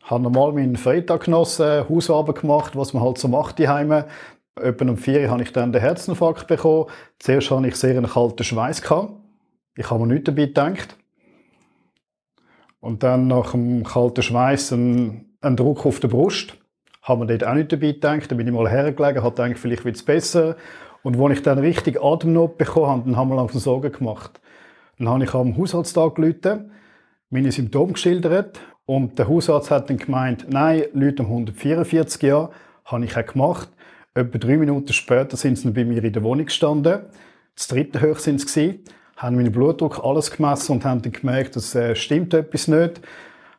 habe 0.04 0.22
normal 0.22 0.52
meinen 0.52 0.76
Freitag 0.76 1.24
genossen, 1.24 1.86
Hausarbeit 1.88 2.40
gemacht, 2.40 2.74
was 2.76 2.94
man 2.94 3.02
halt 3.02 3.18
so 3.18 3.28
macht 3.28 3.60
daheim. 3.60 4.04
Etwa 4.56 4.84
um 4.84 4.96
4 4.96 5.20
Uhr 5.20 5.30
habe 5.30 5.42
ich 5.42 5.52
dann 5.52 5.72
den 5.72 5.82
Herzinfarkt 5.82 6.46
bekommen. 6.46 6.86
Zuerst 7.18 7.50
hatte 7.50 7.68
ich 7.68 7.76
sehr 7.76 7.96
einen 7.96 8.08
kalten 8.08 8.42
Schweiß. 8.42 8.82
Ich 9.76 9.90
habe 9.90 10.06
mir 10.06 10.14
nichts 10.14 10.24
dabei 10.24 10.46
gedacht. 10.46 10.96
Und 12.82 13.04
dann 13.04 13.28
nach 13.28 13.52
dem 13.52 13.84
kalten 13.84 14.22
Schweiß 14.22 14.72
ein, 14.72 15.36
ein 15.40 15.54
Druck 15.54 15.86
auf 15.86 16.00
der 16.00 16.08
Brust. 16.08 16.58
Haben 17.00 17.20
wir 17.20 17.26
dort 17.26 17.48
auch 17.48 17.54
nicht 17.54 17.72
dabei 17.72 17.92
gedacht. 17.92 18.28
Dann 18.28 18.38
bin 18.38 18.48
ich 18.48 18.52
mal 18.52 18.68
hergelegen, 18.68 19.22
habe 19.22 19.30
gedacht, 19.30 19.60
vielleicht 19.60 19.84
wird 19.84 19.94
es 19.94 20.02
besser. 20.02 20.56
Und 21.04 21.18
als 21.20 21.38
ich 21.38 21.42
dann 21.42 21.58
richtig 21.58 22.02
Atemnot 22.02 22.58
bekommen 22.58 22.86
habe, 22.88 23.02
dann 23.04 23.16
haben 23.16 23.28
wir 23.28 23.36
langsam 23.36 23.60
Sorgen 23.60 23.92
gemacht. 23.92 24.40
Dann 24.98 25.08
habe 25.08 25.22
ich 25.22 25.32
am 25.32 25.56
Haushaltstag 25.56 26.16
gelitten, 26.16 26.72
meine 27.30 27.52
Symptome 27.52 27.92
geschildert 27.92 28.60
und 28.84 29.16
der 29.16 29.28
Hausarzt 29.28 29.70
hat 29.70 29.88
dann 29.88 29.96
gemeint, 29.96 30.46
nein, 30.50 30.84
Leute 30.92 31.22
um 31.22 31.28
144 31.28 32.20
Jahre, 32.22 32.50
habe 32.84 33.04
ich 33.04 33.16
auch 33.16 33.24
gemacht. 33.24 33.70
Etwa 34.12 34.38
drei 34.38 34.56
Minuten 34.56 34.92
später 34.92 35.36
sind 35.36 35.56
sie 35.56 35.70
bei 35.70 35.84
mir 35.84 36.02
in 36.02 36.12
der 36.12 36.22
Wohnung 36.24 36.46
gestanden. 36.46 37.02
Das 37.54 37.68
dritte 37.68 38.02
Hoch 38.02 38.18
sind 38.18 38.40
sie 38.48 38.82
haben 39.16 39.36
meinen 39.36 39.52
Blutdruck 39.52 40.04
alles 40.04 40.30
gemessen 40.30 40.72
und 40.72 40.84
haben 40.84 41.02
dann 41.02 41.12
gemerkt, 41.12 41.56
dass 41.56 41.74
äh, 41.74 41.94
stimmt 41.94 42.34
etwas 42.34 42.68
nicht. 42.68 43.00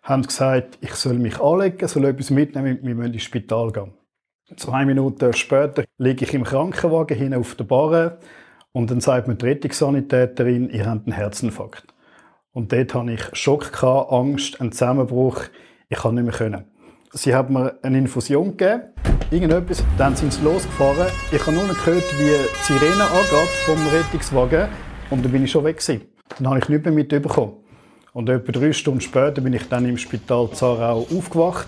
Haben 0.01 0.23
gesagt, 0.23 0.77
ich 0.81 0.95
soll 0.95 1.13
mich 1.13 1.39
anlegen, 1.39 1.87
soll 1.87 2.05
etwas 2.05 2.29
mitnehmen, 2.29 2.79
wir 2.81 2.95
müssen 2.95 3.13
ins 3.13 3.23
Spital 3.23 3.71
gehen. 3.71 3.93
Zwei 4.57 4.85
Minuten 4.85 5.33
später 5.33 5.85
liege 5.97 6.25
ich 6.25 6.33
im 6.33 6.43
Krankenwagen 6.43 7.17
hin 7.17 7.33
auf 7.33 7.55
der 7.55 7.63
Barre 7.63 8.19
und 8.73 8.91
dann 8.91 8.99
sagt 8.99 9.27
mir 9.27 9.35
die 9.35 9.45
Rettungssanitäterin, 9.45 10.69
ihr 10.69 10.85
habt 10.85 11.07
einen 11.07 11.15
Herzinfarkt. 11.15 11.85
Und 12.51 12.71
dort 12.71 12.93
hatte 12.93 13.11
ich 13.11 13.23
Schock, 13.33 13.71
gehabt, 13.71 14.11
Angst, 14.11 14.59
einen 14.61 14.71
Zusammenbruch. 14.71 15.43
Ich 15.89 15.97
kann 15.99 16.15
nicht 16.15 16.25
mehr 16.25 16.33
können. 16.33 16.65
Sie 17.13 17.33
haben 17.33 17.53
mir 17.53 17.77
eine 17.83 17.99
Infusion 17.99 18.57
gegeben, 18.57 18.83
irgendetwas, 19.29 19.83
dann 19.97 20.15
sind 20.15 20.33
sie 20.33 20.43
losgefahren. 20.43 21.07
Ich 21.31 21.41
habe 21.41 21.55
nur 21.55 21.65
noch 21.65 21.85
gehört, 21.85 22.03
wie 22.17 22.25
die 22.25 22.63
Sirene 22.63 23.03
angeht 23.03 23.49
vom 23.65 23.77
Rettungswagen. 23.87 24.67
Und 25.09 25.23
dann 25.23 25.31
bin 25.31 25.43
ich 25.43 25.51
schon 25.51 25.63
weg 25.63 25.79
gewesen. 25.79 26.01
Dann 26.37 26.47
habe 26.47 26.59
ich 26.59 26.69
nichts 26.69 26.85
mehr 26.85 26.93
mitbekommen. 26.93 27.53
Und 28.13 28.29
etwa 28.29 28.51
drei 28.51 28.73
Stunden 28.73 29.01
später 29.01 29.41
bin 29.41 29.53
ich 29.53 29.67
dann 29.69 29.85
im 29.85 29.97
Spital 29.97 30.49
Zarau 30.53 31.07
aufgewacht. 31.15 31.67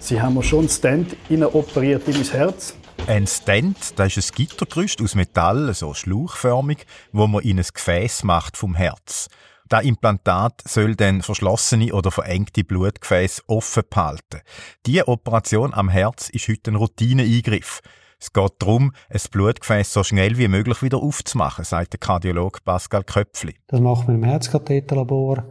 Sie 0.00 0.20
haben 0.20 0.34
mir 0.34 0.42
schon 0.42 0.68
einen 0.84 1.44
operiert 1.44 2.06
in 2.06 2.14
mein 2.14 2.24
Herz. 2.24 2.74
Ein 3.06 3.26
Stent, 3.26 3.98
das 3.98 4.16
ist 4.16 4.32
ein 4.32 4.34
Gittergerüst 4.34 5.00
aus 5.00 5.14
Metall, 5.14 5.72
so 5.74 5.94
schlauchförmig, 5.94 6.86
wo 7.12 7.26
man 7.26 7.42
in 7.42 7.58
ein 7.58 7.66
Gefäß 7.72 8.24
macht 8.24 8.56
vom 8.56 8.74
Herz. 8.74 9.28
Das 9.68 9.84
Implantat 9.84 10.62
soll 10.64 10.94
dann 10.94 11.22
verschlossene 11.22 11.92
oder 11.92 12.10
verengte 12.10 12.62
Blutgefäße 12.62 13.42
offen 13.48 13.82
behalten. 13.88 14.42
Diese 14.86 15.08
Operation 15.08 15.74
am 15.74 15.88
Herz 15.88 16.28
ist 16.30 16.48
heute 16.48 16.70
ein 16.70 16.76
Routineeingriff. 16.76 17.80
Es 18.26 18.32
geht 18.32 18.54
darum, 18.58 18.92
ein 19.08 19.20
Blutgefäß 19.30 19.92
so 19.92 20.02
schnell 20.02 20.36
wie 20.36 20.48
möglich 20.48 20.82
wieder 20.82 21.00
aufzumachen, 21.00 21.64
sagt 21.64 21.92
der 21.92 22.00
Kardiologe 22.00 22.58
Pascal 22.64 23.04
Köpfli. 23.04 23.54
Das 23.68 23.78
macht 23.78 24.08
man 24.08 24.16
im 24.16 24.24
Herzkatheterlabor. 24.24 25.44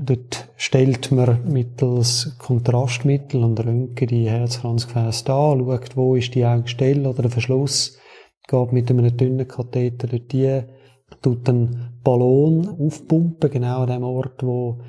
Dort 0.00 0.48
stellt 0.56 1.12
man 1.12 1.48
mittels 1.48 2.34
Kontrastmittel 2.38 3.44
und 3.44 3.64
Röntgen 3.64 4.08
die 4.08 4.28
Herzkranzgefäße 4.28 5.24
da, 5.24 5.54
schaut, 5.56 5.96
wo 5.96 6.16
ist 6.16 6.34
die 6.34 6.40
enge 6.40 6.66
Stelle 6.66 7.08
oder 7.08 7.22
der 7.22 7.30
Verschluss, 7.30 7.96
geht 8.48 8.72
mit 8.72 8.90
einem 8.90 9.16
dünnen 9.16 9.46
Katheter 9.46 10.08
dort 10.08 10.32
die, 10.32 10.62
tut 11.22 11.48
einen 11.48 12.00
Ballon 12.02 12.68
aufpumpen, 12.68 13.50
genau 13.52 13.82
an 13.82 13.86
dem 13.86 14.02
Ort, 14.02 14.42
wo 14.42 14.80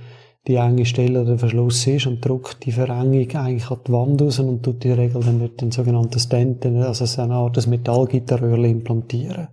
die 0.48 0.56
enge 0.56 0.86
Stelle 0.86 1.22
oder 1.22 1.32
der 1.32 1.40
Verschluss 1.40 1.86
ist 1.88 2.08
und 2.08 2.24
drückt 2.24 2.66
die 2.66 2.72
Verengung 2.72 3.30
eigentlich 3.36 3.70
an 3.70 3.80
die 3.86 3.92
Wand 3.92 4.22
raus 4.22 4.40
und 4.40 4.64
tut 4.64 4.84
in 4.86 4.96
der 4.96 4.98
Regel 4.98 5.22
dann 5.22 5.40
dort 5.40 5.60
den 5.60 5.72
sogenannten 5.72 6.20
Stent, 6.20 6.66
also 6.66 7.06
so 7.06 7.22
eine 7.22 7.36
Art 7.36 7.68
Metallgitterröhrchen 7.68 8.66
implantieren. 8.66 9.50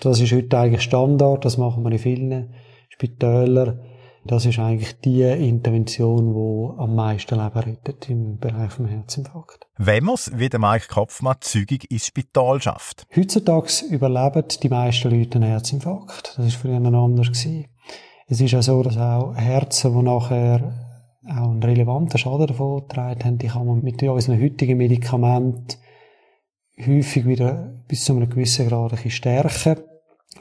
Das 0.00 0.20
ist 0.20 0.32
heute 0.32 0.58
eigentlich 0.58 0.82
Standard, 0.82 1.44
das 1.44 1.58
machen 1.58 1.82
wir 1.82 1.90
in 1.90 1.98
vielen 1.98 2.54
Spitälern. 2.88 3.80
Das 4.24 4.44
ist 4.44 4.58
eigentlich 4.58 5.00
die 5.00 5.22
Intervention, 5.22 6.34
die 6.34 6.80
am 6.80 6.94
meisten 6.94 7.36
Leben 7.36 7.58
rettet 7.58 8.10
im 8.10 8.38
Bereich 8.38 8.74
des 8.74 8.88
Herzinfarkt. 8.88 9.66
Wenn 9.78 10.04
man 10.04 10.16
es, 10.16 10.30
wie 10.36 10.48
der 10.48 10.60
Mike 10.60 10.88
Kopfmann, 10.88 11.36
zügig 11.40 11.90
ins 11.90 12.06
Spital 12.06 12.60
schafft? 12.60 13.06
Heutzutage 13.16 13.86
überleben 13.90 14.44
die 14.62 14.68
meisten 14.68 15.10
Leute 15.10 15.36
einen 15.36 15.48
Herzinfarkt. 15.48 16.34
Das 16.36 16.44
war 16.44 16.50
früher 16.50 16.76
anders. 16.76 17.28
Gewesen. 17.28 17.66
Es 18.30 18.42
ist 18.42 18.52
ja 18.52 18.60
so, 18.60 18.82
dass 18.82 18.98
auch 18.98 19.34
Herzen, 19.34 19.96
die 19.96 20.02
nachher 20.02 20.60
auch 21.26 21.50
einen 21.50 21.62
relevanten 21.62 22.18
Schaden 22.18 22.46
davon 22.46 22.82
getragen 22.82 23.24
haben, 23.24 23.38
die 23.38 23.46
kann 23.46 23.66
man 23.66 23.82
mit 23.82 24.02
unseren 24.02 24.38
heutigen 24.38 24.76
Medikamenten 24.76 25.78
häufig 26.86 27.26
wieder 27.26 27.72
bis 27.88 28.04
zu 28.04 28.14
einem 28.14 28.28
gewissen 28.28 28.68
Grad 28.68 28.92
ein 28.92 28.96
bisschen 28.96 29.10
stärken. 29.12 29.76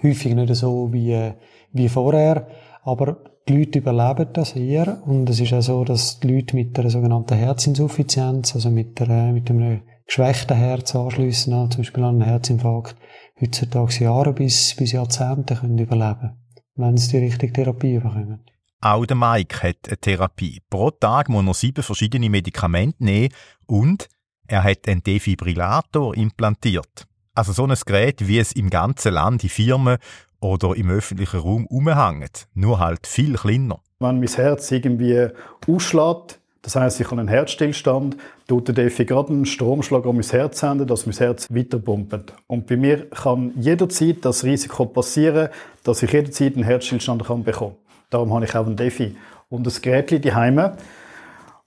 Häufig 0.04 0.36
nicht 0.36 0.54
so 0.56 0.92
wie, 0.92 1.32
wie 1.72 1.88
vorher, 1.88 2.48
aber 2.84 3.20
die 3.48 3.58
Leute 3.58 3.80
überleben 3.80 4.34
das 4.34 4.58
eher. 4.58 5.02
Und 5.06 5.30
es 5.30 5.40
ist 5.40 5.54
auch 5.54 5.62
so, 5.62 5.84
dass 5.86 6.20
die 6.20 6.28
Leute 6.28 6.58
mit 6.58 6.78
einer 6.78 6.90
sogenannten 6.90 7.38
Herzinsuffizienz, 7.38 8.54
also 8.54 8.70
mit, 8.70 9.00
der, 9.00 9.32
mit 9.32 9.50
einem 9.50 9.82
geschwächten 10.06 10.58
Herz 10.58 10.94
anschliessen, 10.94 11.72
zum 11.72 11.84
Beispiel 11.84 12.04
an 12.04 12.22
einen 12.22 12.30
Herzinfarkt, 12.30 12.98
heutzutage 13.42 14.04
Jahre 14.04 14.34
bis, 14.34 14.76
bis 14.76 14.92
Jahrzehnte 14.92 15.56
können 15.56 15.78
überleben 15.78 16.38
wenn 16.78 16.98
sie 16.98 17.12
die 17.12 17.26
richtige 17.26 17.54
Therapie 17.54 18.00
bekommen. 18.00 18.40
Auch 18.80 19.06
der 19.06 19.18
Mike 19.18 19.64
hat 19.64 19.88
eine 19.88 19.98
Therapie. 19.98 20.62
Pro 20.70 20.92
Tag 20.92 21.30
muss 21.30 21.46
er 21.46 21.54
sieben 21.54 21.84
verschiedene 21.84 22.30
Medikamente 22.30 23.04
nehmen 23.04 23.34
und 23.66 24.08
er 24.48 24.64
hat 24.64 24.88
einen 24.88 25.04
Defibrillator 25.04 26.16
implantiert. 26.16 27.08
Also 27.34 27.54
so 27.54 27.66
ein 27.66 27.76
Gerät, 27.86 28.28
wie 28.28 28.40
es 28.40 28.52
im 28.52 28.70
ganzen 28.70 29.14
Land 29.14 29.44
in 29.44 29.50
Firmen 29.50 29.98
oder 30.40 30.76
im 30.76 30.90
öffentlichen 30.90 31.40
Raum 31.40 31.66
umhängt, 31.66 32.48
nur 32.54 32.80
halt 32.80 33.08
viel 33.08 33.36
kleiner. 33.36 33.82
Wenn 34.00 34.20
mein 34.20 34.30
Herz 34.30 34.72
irgendwie 34.72 35.30
ausschlägt, 35.68 36.40
das 36.68 36.76
heißt, 36.76 37.00
ich 37.00 37.10
habe 37.10 37.22
einen 37.22 37.30
Herzstillstand, 37.30 38.18
tut 38.46 38.68
der 38.68 38.76
Defi 38.76 39.06
gerade 39.06 39.30
einen 39.30 39.46
Stromschlag 39.46 40.06
an 40.06 40.18
mein 40.18 40.26
Herz 40.26 40.60
senden, 40.60 40.86
dass 40.86 41.06
mein 41.06 41.16
Herz 41.16 41.48
weiterpumpt. 41.50 42.34
Und 42.46 42.68
bei 42.68 42.76
mir 42.76 43.10
kann 43.10 43.54
jederzeit 43.56 44.18
das 44.26 44.44
Risiko 44.44 44.84
passieren, 44.86 45.48
dass 45.86 46.04
ich 46.04 46.12
jederzeit 46.12 46.56
einen 46.56 46.66
Herzstillstand 46.66 47.24
kann 47.24 47.46
bekommen 47.46 47.76
kann. 47.76 48.10
Darum 48.10 48.34
habe 48.34 48.44
ich 48.44 48.54
auch 48.54 48.66
einen 48.66 48.76
Defi. 48.76 49.16
Und 49.48 49.66
das 49.66 49.82
Gerät 49.82 50.26
daheim, 50.26 50.74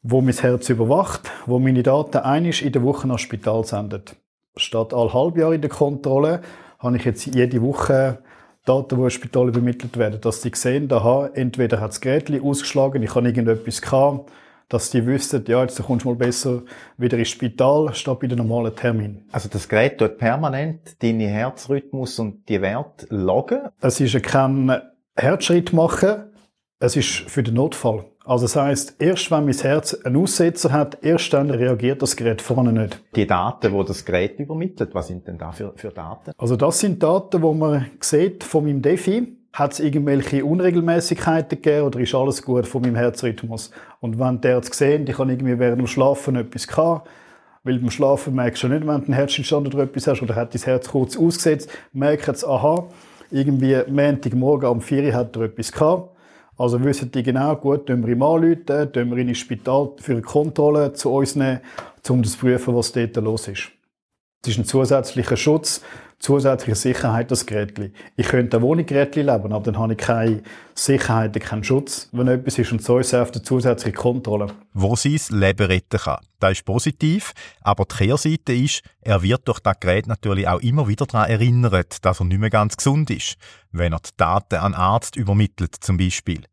wo 0.03 0.21
mein 0.21 0.35
Herz 0.35 0.69
überwacht, 0.69 1.31
wo 1.47 1.59
meine 1.59 1.83
Daten 1.83 2.19
einig 2.19 2.63
in 2.63 2.73
der 2.73 2.83
Woche 2.83 3.09
nach 3.09 3.19
Spital 3.19 3.65
sendet. 3.65 4.17
Statt 4.59 4.93
all 4.93 5.15
halb 5.15 5.39
Jahr 5.39 5.55
in 5.55 5.63
der 5.63 5.71
Kontrolle 5.71 6.43
habe 6.79 6.99
ich 6.99 7.07
jetzt 7.07 7.25
jede 7.25 7.63
Woche 7.63 8.19
Daten, 8.67 8.99
die 8.99 9.03
ins 9.05 9.15
Spital 9.15 9.49
übermittelt 9.49 9.97
werden, 9.97 10.21
dass 10.21 10.43
sie 10.43 10.53
sehen, 10.55 10.89
da 10.89 11.31
entweder 11.33 11.81
hat 11.81 11.93
das 11.93 12.03
Gerät 12.03 12.31
ausgeschlagen, 12.43 13.03
ich 13.03 13.15
habe 13.15 13.27
irgendetwas 13.27 13.81
gehabt, 13.81 14.31
dass 14.71 14.91
die 14.91 15.05
wüssten, 15.05 15.45
ja, 15.47 15.63
jetzt 15.63 15.83
kommst 15.83 16.05
du 16.05 16.11
mal 16.11 16.17
besser 16.17 16.63
wieder 16.97 17.19
ins 17.19 17.29
Spital, 17.29 17.93
statt 17.93 18.21
bei 18.21 18.29
den 18.29 18.39
normalen 18.39 18.75
Termin. 18.75 19.25
Also 19.33 19.51
das 19.51 19.69
Gerät 19.69 19.99
tut 19.99 20.17
permanent 20.17 21.03
deine 21.03 21.27
Herzrhythmus 21.27 22.19
und 22.19 22.49
die 22.49 22.63
Werte 22.63 23.07
loggen? 23.11 23.69
Es 23.81 24.01
ist 24.01 24.23
kein 24.23 24.81
Herzschritt 25.17 25.73
machen, 25.73 26.31
es 26.79 26.97
ist 26.97 27.09
für 27.09 27.43
den 27.43 27.55
Notfall. 27.55 28.07
Also 28.25 28.45
das 28.45 28.55
heißt, 28.55 28.97
erst 29.01 29.31
wenn 29.33 29.45
mein 29.45 29.55
Herz 29.55 29.95
einen 29.95 30.17
Aussetzer 30.17 30.71
hat, 30.71 30.99
erst 31.03 31.33
dann 31.33 31.51
reagiert 31.51 32.01
das 32.01 32.15
Gerät 32.15 32.41
vorne 32.41 32.73
nicht. 32.73 33.03
Die 33.17 33.27
Daten, 33.27 33.73
wo 33.73 33.83
das 33.83 34.05
Gerät 34.05 34.39
übermittelt, 34.39 34.95
was 34.95 35.09
sind 35.09 35.27
denn 35.27 35.37
da 35.37 35.51
für, 35.51 35.73
für 35.75 35.89
Daten? 35.89 36.31
Also 36.39 36.55
das 36.55 36.79
sind 36.79 37.03
Daten, 37.03 37.43
wo 37.43 37.53
man 37.55 37.87
sieht 38.01 38.45
von 38.45 38.65
meinem 38.65 38.83
Defi 38.83 39.40
hat 39.53 39.73
es 39.73 39.81
irgendwelche 39.81 40.45
Unregelmäßigkeiten 40.45 41.61
gegeben 41.61 41.87
oder 41.87 42.01
ist 42.01 42.15
alles 42.15 42.43
gut 42.43 42.67
von 42.67 42.83
meinem 42.83 42.97
Herzrhythmus? 42.97 43.71
Und 44.01 44.19
wenn 44.19 44.41
der 44.41 44.57
Arzt 44.57 44.71
gesehen, 44.71 45.07
ich 45.07 45.19
habe 45.19 45.31
irgendwie 45.31 45.59
während 45.59 45.81
dem 45.81 45.87
Schlafen 45.87 46.37
etwas 46.37 46.69
gehabt, 46.69 47.09
weil 47.65 47.79
beim 47.79 47.91
Schlafen 47.91 48.35
merkst 48.35 48.63
du 48.63 48.69
nicht, 48.69 48.87
wenn 48.87 49.01
du 49.01 49.07
einen 49.07 49.13
Herzstillstand 49.13 49.67
oder 49.75 49.85
etwas 49.85 50.07
hast, 50.07 50.23
oder 50.23 50.35
hat 50.35 50.55
dein 50.55 50.63
Herz 50.63 50.89
kurz 50.89 51.17
ausgesetzt, 51.17 51.71
merkt 51.93 52.29
es, 52.29 52.45
aha, 52.45 52.87
irgendwie 53.31 53.83
Montagmorgen 53.89 54.69
um 54.69 54.81
4 54.81 55.05
Uhr 55.05 55.13
hat 55.13 55.37
er 55.37 55.43
etwas 55.43 55.73
gehabt. 55.73 56.17
Also 56.57 56.83
wissen 56.85 57.11
die 57.11 57.23
genau, 57.23 57.57
gut, 57.57 57.87
tun 57.87 58.07
wir 58.07 58.13
ihm 58.13 58.23
anrufen, 58.23 58.93
tun 58.93 59.11
wir 59.11 59.17
ihn 59.17 59.29
ins 59.29 59.39
Spital 59.39 59.93
für 59.99 60.13
eine 60.13 60.23
Kontrolle 60.23 60.93
zu 60.93 61.11
uns 61.11 61.35
nehmen, 61.35 61.61
um 62.09 62.23
zu 62.23 62.39
prüfen, 62.39 62.75
was 62.75 62.93
dort 62.93 63.17
los 63.17 63.49
ist. 63.49 63.71
Es 64.43 64.51
ist 64.51 64.59
ein 64.59 64.65
zusätzlicher 64.65 65.37
Schutz, 65.37 65.83
zusätzliche 66.21 66.77
Sicherheit, 66.77 67.31
das 67.31 67.47
Gerät. 67.47 67.93
Ich 68.15 68.29
könnte 68.29 68.59
ein 68.59 68.63
Wohngerät 68.63 69.17
leben, 69.17 69.53
aber 69.53 69.61
dann 69.61 69.79
habe 69.79 69.95
ich 69.95 69.99
keine 69.99 70.43
Sicherheit, 70.75 71.39
keinen 71.41 71.65
Schutz, 71.65 72.09
wenn 72.13 72.29
etwas 72.29 72.59
ist. 72.59 72.71
Und 72.71 72.83
so 72.83 72.99
ist 72.99 73.13
es 73.13 73.33
eine 73.33 73.43
zusätzliche 73.43 73.97
Kontrolle. 73.97 74.49
Wo 74.75 74.95
sein 74.95 75.19
Leben 75.31 75.67
retten 75.67 75.99
kann. 75.99 76.21
Das 76.39 76.53
ist 76.53 76.65
positiv, 76.65 77.33
aber 77.63 77.85
die 77.87 77.97
Kehrseite 77.97 78.53
ist, 78.53 78.83
er 79.01 79.23
wird 79.23 79.49
durch 79.49 79.61
das 79.61 79.81
Gerät 79.81 80.07
natürlich 80.07 80.47
auch 80.47 80.61
immer 80.61 80.87
wieder 80.87 81.07
daran 81.07 81.29
erinnert, 81.29 82.05
dass 82.05 82.21
er 82.21 82.27
nicht 82.27 82.39
mehr 82.39 82.51
ganz 82.51 82.77
gesund 82.77 83.11
ist, 83.11 83.35
wenn 83.73 83.93
er 83.93 84.01
die 84.01 84.11
Daten 84.17 84.57
an 84.57 84.75
Arzt 84.75 85.17
übermittelt 85.17 85.77
zum 85.81 85.97
Beispiel. 85.97 86.45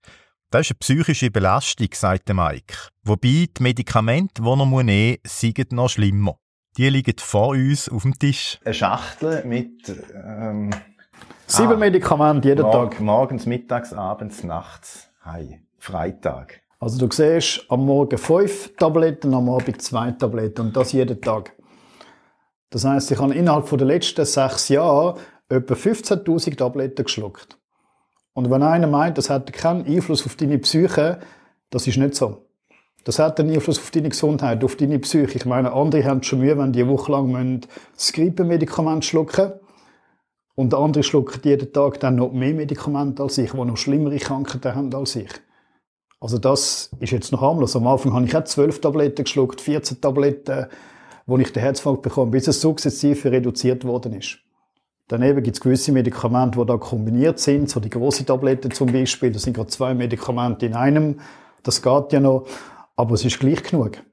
Das 0.49 0.61
ist 0.61 0.71
eine 0.71 0.79
psychische 0.79 1.29
Belastung, 1.29 1.89
sagt 1.93 2.33
Mike. 2.33 2.73
Wobei 3.03 3.47
die 3.57 3.63
Medikamente, 3.63 4.41
die 4.41 4.47
er 4.47 4.83
nehmen 4.83 5.17
muss, 5.21 5.39
sind 5.39 5.71
noch 5.73 5.89
schlimmer. 5.89 6.37
Die 6.75 6.89
liegen 6.89 7.15
vor 7.17 7.49
uns 7.49 7.89
auf 7.89 8.03
dem 8.03 8.17
Tisch. 8.19 8.59
Eine 8.65 8.73
Schachtel 8.73 9.43
mit 9.45 9.89
ähm, 10.13 10.69
Sieben 11.47 11.73
Ah. 11.73 11.77
Medikamente 11.77 12.49
jeden 12.49 12.63
mor 12.63 12.89
Tag. 12.89 12.99
morgens, 12.99 13.45
mittags, 13.45 13.93
abends, 13.93 14.43
nachts. 14.43 15.09
Hey, 15.23 15.61
Freitag. 15.79 16.61
Also 16.79 16.99
du 16.99 17.11
siehst 17.11 17.65
am 17.69 17.85
Morgen 17.85 18.17
fünf 18.17 18.75
Tabletten, 18.75 19.33
am 19.33 19.49
Abend 19.49 19.81
zwei 19.81 20.11
Tabletten 20.11 20.67
und 20.67 20.75
das 20.75 20.91
jeden 20.91 21.19
Tag. 21.21 21.53
Das 22.69 22.83
heißt, 22.85 23.09
ich 23.11 23.19
habe 23.19 23.33
innerhalb 23.33 23.67
der 23.69 23.87
letzten 23.87 24.25
sechs 24.25 24.67
Jahre 24.69 25.15
etwa 25.49 25.73
15.000 25.73 26.57
Tabletten 26.57 27.05
geschluckt. 27.05 27.57
Und 28.33 28.51
wenn 28.51 28.61
einer 28.61 28.87
meint, 28.87 29.17
das 29.17 29.29
hat 29.29 29.51
keinen 29.53 29.85
Einfluss 29.85 30.25
auf 30.25 30.35
deine 30.35 30.59
Psyche, 30.59 31.19
das 31.69 31.87
ist 31.87 31.97
nicht 31.97 32.13
so. 32.15 32.46
Das 33.07 33.19
hat 33.19 33.39
einen 33.39 33.53
Einfluss 33.53 33.79
auf 33.79 33.89
deine 33.89 34.09
Gesundheit, 34.09 34.61
auf 34.65 34.75
deine 34.75 34.99
Psyche. 34.99 35.37
Ich 35.37 35.45
meine, 35.45 35.71
andere 35.71 36.03
haben 36.03 36.23
schon 36.23 36.39
Mühe, 36.39 36.57
wenn 36.57 36.73
die 36.73 36.81
eine 36.81 36.91
Woche 36.91 37.13
lang 37.13 37.31
müssen 37.31 37.61
das 37.95 38.11
Grippemedikament 38.11 39.05
schlucken 39.05 39.53
und 40.55 40.73
andere 40.73 41.03
schlucken 41.03 41.39
jeden 41.45 41.71
Tag 41.71 42.01
dann 42.01 42.15
noch 42.15 42.33
mehr 42.33 42.53
Medikamente 42.53 43.23
als 43.23 43.37
ich, 43.37 43.51
die 43.51 43.57
noch 43.57 43.77
schlimmere 43.77 44.17
Krankheiten 44.17 44.75
haben 44.75 44.93
als 44.93 45.15
ich. 45.15 45.29
Also 46.19 46.37
das 46.37 46.89
ist 46.99 47.11
jetzt 47.11 47.31
noch 47.31 47.39
harmlos. 47.39 47.77
Am 47.77 47.87
Anfang 47.87 48.11
habe 48.11 48.25
ich 48.25 48.35
auch 48.35 48.43
12 48.43 48.81
Tabletten 48.81 49.23
geschluckt, 49.23 49.61
14 49.61 50.01
Tabletten, 50.01 50.65
wo 51.25 51.37
ich 51.37 51.53
den 51.53 51.63
Herzfall 51.63 51.95
bekomme, 51.95 52.31
bis 52.31 52.49
es 52.49 52.59
sukzessive 52.59 53.31
reduziert 53.31 53.85
worden 53.85 54.15
ist. 54.15 54.39
Daneben 55.07 55.41
gibt 55.43 55.55
es 55.55 55.61
gewisse 55.61 55.93
Medikamente, 55.93 56.59
die 56.59 56.65
da 56.65 56.75
kombiniert 56.75 57.39
sind, 57.39 57.69
so 57.69 57.79
die 57.79 57.89
große 57.89 58.25
Tabletten 58.25 58.71
zum 58.71 58.91
Beispiel. 58.91 59.31
Das 59.31 59.43
sind 59.43 59.53
gerade 59.53 59.69
zwei 59.69 59.93
Medikamente 59.93 60.65
in 60.65 60.73
einem. 60.73 61.21
Das 61.63 61.81
geht 61.81 62.11
ja 62.11 62.19
noch, 62.19 62.45
aber 62.97 63.13
es 63.13 63.23
ist 63.23 63.39
gleich 63.39 63.63
genug 63.63 64.03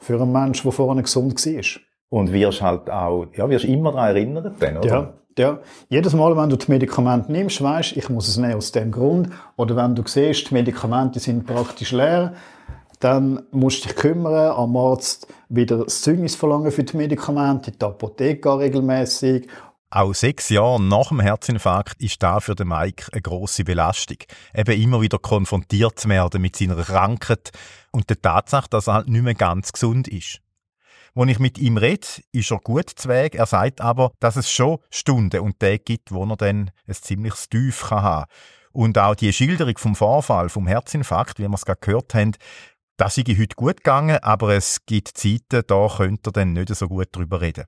für 0.00 0.20
einen 0.20 0.32
Menschen, 0.32 0.64
der 0.64 0.72
vorher 0.72 1.02
gesund 1.02 1.46
war. 1.46 1.80
Und 2.10 2.32
wirst 2.32 2.62
halt 2.62 2.90
auch, 2.90 3.26
ja, 3.36 3.48
wirst 3.48 3.66
immer 3.66 3.92
daran 3.92 4.16
erinnert 4.16 4.54
dann, 4.60 4.78
oder? 4.78 4.86
Ja, 4.86 5.14
ja. 5.38 5.58
Jedes 5.88 6.14
Mal, 6.14 6.36
wenn 6.36 6.48
du 6.48 6.56
das 6.56 6.68
Medikament 6.68 7.28
nimmst, 7.28 7.62
weißt, 7.62 7.96
ich 7.96 8.08
muss 8.08 8.28
es 8.28 8.38
nehmen 8.38 8.54
aus 8.54 8.72
dem 8.72 8.90
Grund. 8.90 9.28
Oder 9.56 9.76
wenn 9.76 9.94
du 9.94 10.02
siehst, 10.06 10.50
die 10.50 10.54
Medikamente 10.54 11.20
sind 11.20 11.46
praktisch 11.46 11.92
leer, 11.92 12.34
dann 13.00 13.42
musst 13.50 13.84
du 13.84 13.88
dich 13.88 13.96
kümmern, 13.96 14.52
am 14.52 14.76
Arzt 14.76 15.28
wieder 15.48 15.84
das 15.84 16.00
Zeugnis 16.00 16.34
verlangen 16.34 16.72
für 16.72 16.82
die 16.82 16.96
Medikamente, 16.96 17.70
in 17.70 17.78
die 17.78 17.84
Apotheke 17.84 18.58
regelmäßig. 18.58 19.46
Auch 19.90 20.12
sechs 20.12 20.50
Jahre 20.50 20.82
nach 20.82 21.08
dem 21.08 21.20
Herzinfarkt 21.20 22.02
ist 22.02 22.22
da 22.22 22.40
für 22.40 22.54
den 22.54 22.68
Mike 22.68 23.10
eine 23.10 23.22
grosse 23.22 23.64
Belastung. 23.64 24.18
Eben 24.54 24.82
immer 24.82 25.00
wieder 25.00 25.18
konfrontiert 25.18 25.98
zu 25.98 26.10
werden 26.10 26.42
mit 26.42 26.56
seiner 26.56 26.82
Krankheit 26.82 27.52
und 27.90 28.10
der 28.10 28.20
Tatsache, 28.20 28.68
dass 28.68 28.86
er 28.86 28.94
halt 28.94 29.08
nicht 29.08 29.22
mehr 29.22 29.34
ganz 29.34 29.72
gesund 29.72 30.06
ist. 30.06 30.40
Wenn 31.14 31.28
ich 31.28 31.38
mit 31.38 31.56
ihm 31.56 31.78
rede, 31.78 32.06
ist 32.32 32.50
er 32.50 32.58
gut 32.58 32.90
zu 32.90 33.08
Weg. 33.08 33.34
Er 33.34 33.46
sagt 33.46 33.80
aber, 33.80 34.12
dass 34.20 34.36
es 34.36 34.50
schon 34.50 34.78
Stunden 34.90 35.40
und 35.40 35.58
Tage 35.58 35.78
gibt, 35.78 36.12
wo 36.12 36.22
er 36.26 36.36
dann 36.36 36.70
ein 36.86 36.94
ziemliches 36.94 37.48
Tief 37.48 37.86
kann 37.88 38.02
haben 38.02 38.30
Und 38.72 38.98
auch 38.98 39.14
die 39.14 39.32
Schilderung 39.32 39.78
vom 39.78 39.96
Vorfall, 39.96 40.50
vom 40.50 40.66
Herzinfarkt, 40.66 41.38
wie 41.38 41.48
wir 41.48 41.54
es 41.54 41.64
gerade 41.64 41.80
gehört 41.80 42.12
haben, 42.12 42.32
das 42.98 43.14
sei 43.14 43.22
heute 43.22 43.56
gut 43.56 43.78
gegangen, 43.78 44.18
aber 44.22 44.54
es 44.54 44.84
gibt 44.84 45.16
Zeiten, 45.16 45.62
da 45.66 45.88
könnte 45.96 46.28
er 46.28 46.32
dann 46.32 46.52
nicht 46.52 46.74
so 46.74 46.88
gut 46.88 47.08
drüber 47.12 47.40
reden. 47.40 47.64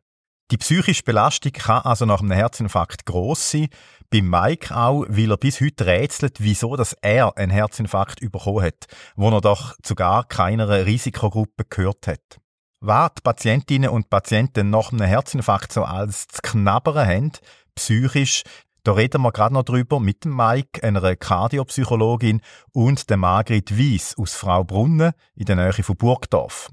Die 0.51 0.59
psychische 0.59 1.05
Belastung 1.05 1.53
kann 1.53 1.83
also 1.83 2.07
nach 2.07 2.21
einem 2.21 2.33
Herzinfarkt 2.33 3.07
gross 3.07 3.53
sein. 3.53 3.69
Beim 4.11 4.29
Mike 4.29 4.77
auch, 4.77 5.05
weil 5.09 5.31
er 5.31 5.37
bis 5.37 5.61
heute 5.61 5.87
rätselt, 5.87 6.39
wieso 6.41 6.75
dass 6.75 6.95
er 6.95 7.37
einen 7.37 7.53
Herzinfarkt 7.53 8.19
bekommen 8.21 8.65
hat, 8.65 8.87
wo 9.15 9.31
er 9.31 9.41
doch 9.41 9.77
zu 9.83 9.95
gar 9.95 10.25
keiner 10.25 10.85
Risikogruppe 10.85 11.65
gehört 11.69 12.09
hat. 12.09 12.41
Was 12.81 13.13
die 13.15 13.23
Patientinnen 13.23 13.91
und 13.91 14.11
Patienten 14.11 14.71
nach 14.71 14.91
einem 14.91 15.07
Herzinfarkt 15.07 15.73
so 15.73 15.85
als 15.85 16.27
zu 16.27 16.41
knabbern 16.43 17.07
haben, 17.07 17.33
psychisch, 17.77 18.43
da 18.83 18.93
reden 18.93 19.23
wir 19.23 19.31
gerade 19.31 19.55
noch 19.55 19.63
drüber 19.63 20.01
mit 20.01 20.25
dem 20.25 20.35
Mike, 20.35 20.83
einer 20.83 21.15
Kardiopsychologin 21.15 22.41
und 22.73 23.09
der 23.09 23.19
Margrit 23.19 23.77
Wies 23.77 24.17
aus 24.19 24.35
Frau 24.35 24.65
Brunnen 24.65 25.13
in 25.37 25.45
der 25.45 25.57
Nähe 25.57 25.85
von 25.85 25.97
Burgdorf. 25.97 26.71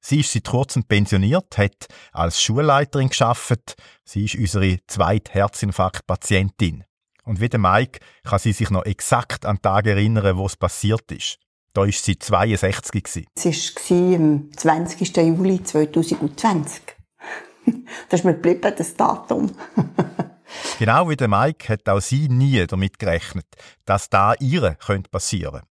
Sie 0.00 0.20
ist 0.20 0.32
seit 0.32 0.44
kurzem 0.44 0.84
pensioniert, 0.84 1.56
hat 1.56 1.86
als 2.12 2.42
Schulleiterin 2.42 3.08
geschafft. 3.08 3.76
Sie 4.04 4.24
ist 4.24 4.34
unsere 4.34 4.78
zweite 4.86 5.32
Herzinfarktpatientin. 5.32 6.84
Und 7.24 7.40
wie 7.40 7.48
der 7.48 7.60
Mike 7.60 8.00
kann 8.24 8.38
sie 8.38 8.52
sich 8.52 8.70
noch 8.70 8.84
exakt 8.84 9.46
an 9.46 9.56
den 9.56 9.62
Tag 9.62 9.86
erinnern, 9.86 10.36
wo 10.36 10.46
es 10.46 10.56
passiert 10.56 11.12
ist. 11.12 11.38
Da 11.72 11.84
ist 11.84 12.04
sie 12.04 12.18
62 12.18 13.04
gewesen. 13.04 13.26
Es 13.36 13.44
war 13.44 14.16
am 14.16 14.50
20. 14.56 15.16
Juli 15.16 15.62
2020. 15.62 16.82
das 18.08 18.20
ist 18.20 18.24
mir 18.24 18.34
geblieben, 18.34 18.74
das 18.76 18.94
Datum. 18.94 19.50
Genau 20.78 21.08
wie 21.08 21.16
der 21.16 21.28
Mike 21.28 21.72
hat 21.72 21.88
auch 21.88 22.00
sie 22.00 22.28
nie 22.28 22.66
damit 22.66 22.98
gerechnet, 22.98 23.46
dass 23.84 24.08
da 24.08 24.34
ihr 24.40 24.76
könnte 24.84 25.10
passieren. 25.10 25.62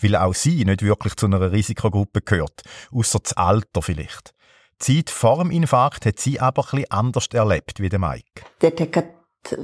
Weil 0.00 0.16
auch 0.16 0.34
sie 0.34 0.64
nicht 0.64 0.82
wirklich 0.82 1.16
zu 1.16 1.26
einer 1.26 1.52
Risikogruppe 1.52 2.20
gehört, 2.20 2.62
außer 2.92 3.18
das 3.20 3.32
Alter 3.34 3.82
vielleicht. 3.82 4.34
Die 4.82 5.04
Zeit 5.04 5.10
vor 5.10 5.38
dem 5.38 5.50
Infarkt 5.50 6.04
hat 6.04 6.18
sie 6.18 6.38
aber 6.38 6.66
ein 6.72 6.84
anders 6.90 7.28
erlebt 7.32 7.80
wie 7.80 7.88
der 7.88 7.98
Mike. 7.98 8.42
Dort 8.60 8.80
hat 8.80 9.06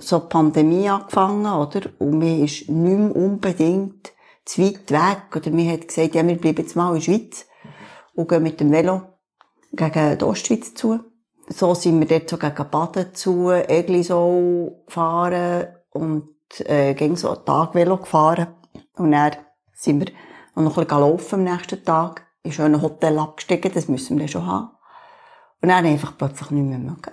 so 0.00 0.20
die 0.20 0.28
Pandemie 0.28 0.88
angefangen, 0.88 1.52
oder? 1.52 1.82
Und 1.98 2.18
man 2.18 2.44
ist 2.44 2.68
nicht 2.68 2.68
mehr 2.68 3.14
unbedingt 3.14 4.12
zu 4.44 4.62
weit 4.62 4.90
weg. 4.90 5.36
Oder 5.36 5.50
man 5.50 5.70
hat 5.70 5.88
gesagt, 5.88 6.14
ja, 6.14 6.26
wir 6.26 6.36
bleiben 6.36 6.62
jetzt 6.62 6.76
mal 6.76 6.88
in 6.88 6.94
der 6.94 7.00
Schweiz 7.02 7.46
und 8.14 8.28
gehen 8.28 8.42
mit 8.42 8.60
dem 8.60 8.70
Velo 8.70 9.02
gegen 9.72 10.18
die 10.18 10.24
Ostschweiz 10.24 10.74
zu. 10.74 11.00
So 11.48 11.74
sind 11.74 11.98
wir 12.00 12.06
dort 12.06 12.30
so 12.30 12.38
gegen 12.38 12.70
Baden 12.70 13.14
zu, 13.14 13.50
Egli 13.50 14.02
so 14.02 14.82
gefahren 14.86 15.68
und 15.90 16.28
äh, 16.60 16.94
ging 16.94 17.16
so 17.16 17.30
einen 17.30 17.44
Tag 17.44 17.74
Velo 17.74 17.96
gefahren. 17.96 18.48
Und 18.94 19.12
dann 19.12 19.32
sind 19.82 20.00
wir 20.00 20.12
noch 20.54 20.76
ein 20.78 20.84
bisschen 20.84 21.00
laufen 21.00 21.34
am 21.34 21.44
nächsten 21.44 21.84
Tag. 21.84 22.26
In 22.44 22.52
schönen 22.52 22.82
Hotel 22.82 23.18
abgestiegen, 23.18 23.72
das 23.72 23.88
müssen 23.88 24.18
wir 24.18 24.28
schon 24.28 24.46
haben. 24.46 24.70
Und 25.60 25.68
dann 25.68 25.86
einfach 25.86 26.16
plötzlich 26.16 26.50
nicht 26.50 26.64
mehr 26.68 26.78
mögen. 26.78 27.12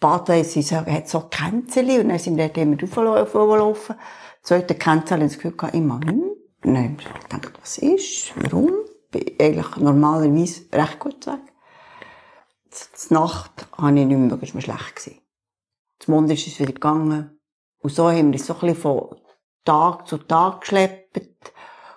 Das 0.00 0.28
es 0.56 0.68
so- 0.68 0.76
hat 0.76 1.08
so 1.08 1.20
Känzeli 1.28 1.98
und 2.00 2.08
dann 2.08 2.18
sind 2.18 2.36
wir 2.36 2.48
dort 2.48 2.58
immer 2.58 2.76
raufgelaufen. 2.80 3.96
Das 3.96 4.48
zweite 4.48 4.74
Känzeli 4.74 5.24
das 5.24 5.34
Gefühl 5.36 5.56
gehabt, 5.56 5.74
ich 5.74 5.80
mag 5.80 6.04
nicht 6.04 6.16
mehr. 6.16 6.26
Und 6.64 6.74
dann 6.74 6.76
haben 6.76 6.98
wir 6.98 7.20
gedacht, 7.38 7.58
was 7.60 7.78
ist, 7.78 8.32
warum? 8.36 8.72
Bin 9.10 9.24
eigentlich 9.40 9.76
normalerweise 9.76 10.62
recht 10.72 10.98
gut 10.98 11.26
Weg. 11.26 11.40
Die 13.08 13.14
Nacht 13.14 13.66
habe 13.76 13.98
ich 13.98 14.06
nicht 14.06 14.18
mehr, 14.18 14.38
es 14.42 14.54
war 14.54 14.60
schlecht. 14.60 14.96
Gewesen. 14.96 15.20
Zum 15.98 16.14
Mond 16.14 16.30
ist 16.30 16.46
es 16.46 16.58
wieder 16.58 16.72
gegangen. 16.72 17.38
Und 17.78 17.90
so 17.92 18.08
haben 18.10 18.32
wir 18.32 18.38
uns 18.38 18.46
so 18.46 18.54
ein 18.54 18.60
bisschen 18.60 18.76
von 18.76 19.16
Tag 19.64 20.06
zu 20.08 20.18
Tag 20.18 20.62
geschleppt. 20.62 21.52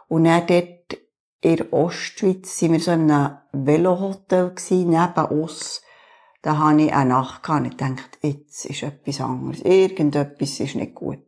Und 0.09 0.25
dann 0.25 0.45
dort 0.47 0.97
in 1.41 1.55
der 1.55 1.71
Ostschweiz 1.71 2.59
sind 2.59 2.73
wir 2.73 2.79
so 2.81 2.91
in 2.91 3.09
einem 3.09 3.37
Velohotel 3.53 4.53
neben 4.69 5.25
uns. 5.25 5.81
Da 6.41 6.57
habe 6.57 6.81
ich 6.81 6.93
eine 6.93 7.09
Nacht 7.09 7.43
gehabt 7.43 7.65
und 7.65 7.81
dachte, 7.81 8.19
jetzt 8.21 8.65
ist 8.65 8.83
etwas 8.83 9.21
anderes. 9.21 9.61
Irgendetwas 9.61 10.59
ist 10.59 10.75
nicht 10.75 10.95
gut. 10.95 11.19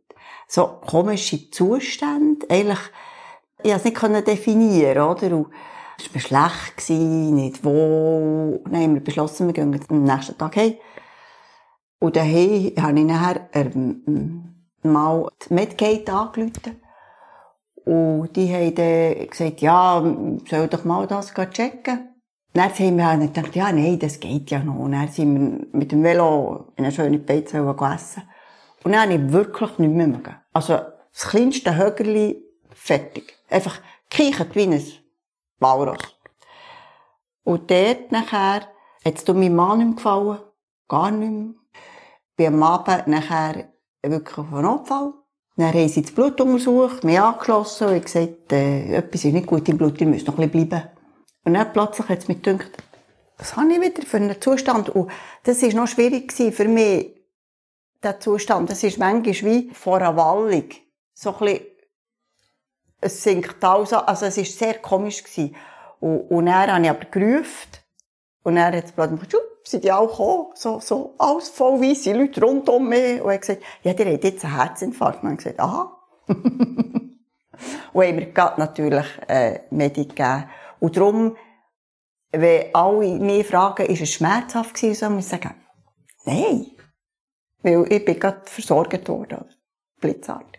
So 0.48 0.66
komische 0.66 1.50
Zustände. 1.50 2.46
Eigentlich, 2.50 2.78
ich 3.62 3.94
konnte 3.94 4.06
es 4.06 4.10
nicht 4.10 4.28
definieren, 4.28 5.02
oder? 5.02 5.36
Und 5.36 5.46
es 5.98 6.12
war 6.14 6.20
schlecht, 6.20 6.76
gewesen, 6.76 7.34
nicht 7.34 7.64
wo. 7.64 8.60
Und 8.64 8.72
dann 8.72 8.82
haben 8.82 8.94
wir 8.94 9.04
beschlossen, 9.04 9.46
wir 9.46 9.54
gehen 9.54 9.78
am 9.88 10.04
nächsten 10.04 10.36
Tag 10.36 10.56
heim. 10.56 10.74
Und 11.98 12.16
daheim 12.16 12.72
habe 12.80 12.98
ich 12.98 13.06
nachher 13.06 13.48
ähm, 13.52 14.66
mal 14.82 15.28
die 15.48 15.54
Medgate 15.54 16.12
angerufen. 16.12 16.82
Und 17.84 18.36
die 18.36 18.52
haben 18.52 18.74
dann 18.74 19.26
gesagt, 19.28 19.60
ja, 19.60 20.02
soll 20.48 20.68
doch 20.68 20.84
mal 20.84 21.06
das 21.06 21.34
checken. 21.34 22.08
Dann 22.54 22.70
haben 22.70 22.96
wir 22.96 23.06
halt 23.06 23.34
gedacht, 23.34 23.56
ja, 23.56 23.72
nein, 23.72 23.98
das 23.98 24.20
geht 24.20 24.50
ja 24.50 24.62
noch. 24.62 24.78
Und 24.78 24.92
dann 24.92 25.08
sind 25.08 25.34
wir 25.34 25.78
mit 25.78 25.90
dem 25.90 26.02
Velo 26.02 26.72
in 26.76 26.84
eine 26.84 26.92
schöne 26.92 27.18
Pizza 27.18 27.62
gegessen. 27.62 28.22
Und 28.84 28.92
dann 28.92 29.02
habe 29.02 29.14
ich 29.14 29.32
wirklich 29.32 29.78
nicht 29.78 29.90
mehr 29.90 30.06
mögen. 30.06 30.36
Also, 30.52 30.78
das 31.12 31.28
kleinste 31.28 31.76
Högerli, 31.76 32.42
fertig. 32.74 33.38
Einfach 33.48 33.80
kichert 34.10 34.54
wie 34.54 34.64
ein 34.64 34.82
Walross. 35.60 36.16
Und 37.44 37.70
dort 37.70 38.12
nachher, 38.12 38.68
hat 39.04 39.14
es 39.16 39.26
meinem 39.26 39.56
Mann 39.56 39.78
nicht 39.78 39.86
mehr 39.86 39.96
gefallen, 39.96 40.38
gar 40.88 41.10
nicht 41.10 41.30
mehr. 41.30 41.54
Bin 42.36 42.54
am 42.54 42.62
Abend 42.62 43.08
nachher 43.08 43.72
wirklich 44.02 44.38
auf 44.38 44.52
einen 44.52 44.62
Notfall. 44.62 45.14
Dann 45.56 45.74
haben 45.74 45.88
sie 45.88 46.02
das 46.02 46.12
Blut 46.12 46.40
untersucht, 46.40 47.04
mich 47.04 47.20
angeschlossen 47.20 47.88
und 47.88 48.04
gesagt, 48.04 48.52
äh, 48.52 48.96
etwas 48.96 49.24
ist 49.24 49.32
nicht 49.32 49.46
gut 49.46 49.68
im 49.68 49.76
Blut, 49.76 50.00
ihr 50.00 50.06
müsst 50.06 50.26
noch 50.26 50.38
ein 50.38 50.50
bisschen 50.50 50.68
bleiben. 50.68 50.88
Und 51.44 51.54
dann 51.54 51.72
plötzlich 51.72 52.08
hat 52.08 52.18
es 52.20 52.28
mich 52.28 52.42
gedacht, 52.42 52.70
was 53.36 53.56
habe 53.56 53.72
ich 53.72 53.80
wieder 53.80 54.02
für 54.02 54.18
einen 54.18 54.40
Zustand? 54.40 54.88
Und 54.90 55.10
das 55.42 55.62
war 55.62 55.74
noch 55.74 55.88
schwierig 55.88 56.32
für 56.32 56.68
mich, 56.68 57.22
der 58.02 58.20
Zustand. 58.20 58.70
Das 58.70 58.82
ist 58.82 58.98
manchmal 58.98 59.50
wie 59.50 59.70
vor 59.72 59.96
einer 59.96 60.16
Wallung. 60.16 60.70
So 61.14 61.34
ein 61.34 61.38
bisschen, 61.38 61.66
es 63.00 63.22
sinkt 63.22 63.62
alles 63.62 63.92
an. 63.92 64.04
Also 64.06 64.26
es 64.26 64.36
war 64.36 64.44
sehr 64.44 64.74
komisch. 64.74 65.22
Und, 66.00 66.18
und 66.30 66.46
dann 66.46 66.72
habe 66.72 66.84
ich 66.84 66.90
aber 66.90 67.04
gerufen. 67.06 67.68
Und 68.42 68.56
dann 68.56 68.74
hat 68.74 68.84
es 68.84 68.92
plötzlich 68.92 69.42
sind 69.64 69.84
die 69.84 69.92
auch 69.92 70.08
gekommen, 70.08 70.46
so, 70.54 70.80
so, 70.80 71.14
alles 71.18 71.48
voll 71.48 71.80
weisse 71.80 72.12
Leute 72.12 72.42
rund 72.42 72.68
um 72.68 72.88
mich. 72.88 73.20
Und 73.20 73.32
hat 73.32 73.40
gesagt, 73.40 73.62
ja, 73.82 73.92
die 73.94 74.04
haben 74.04 74.18
jetzt 74.20 74.44
einen 74.44 74.56
Herzinfarkt. 74.56 75.22
Und 75.22 75.32
ich 75.32 75.38
gesagt, 75.38 75.60
aha. 75.60 75.96
und 76.26 78.04
haben 78.04 78.16
mir 78.16 78.32
gerade 78.32 78.60
natürlich, 78.60 79.06
äh, 79.28 79.60
Medi 79.70 80.06
gegeben. 80.06 80.50
Und 80.80 80.96
darum, 80.96 81.36
wenn 82.32 82.74
alle 82.74 83.18
mich 83.18 83.46
fragen, 83.46 83.86
ist 83.86 84.02
es 84.02 84.12
schmerzhaft 84.12 84.74
gewesen, 84.74 84.98
so 84.98 85.10
muss 85.10 85.24
ich 85.24 85.30
sagen, 85.30 85.54
nein. 86.24 86.66
Weil 87.62 87.92
ich 87.92 88.04
bin 88.04 88.18
gerade 88.18 88.42
versorgt 88.44 89.08
worden. 89.08 89.44
Blitzartig. 90.00 90.51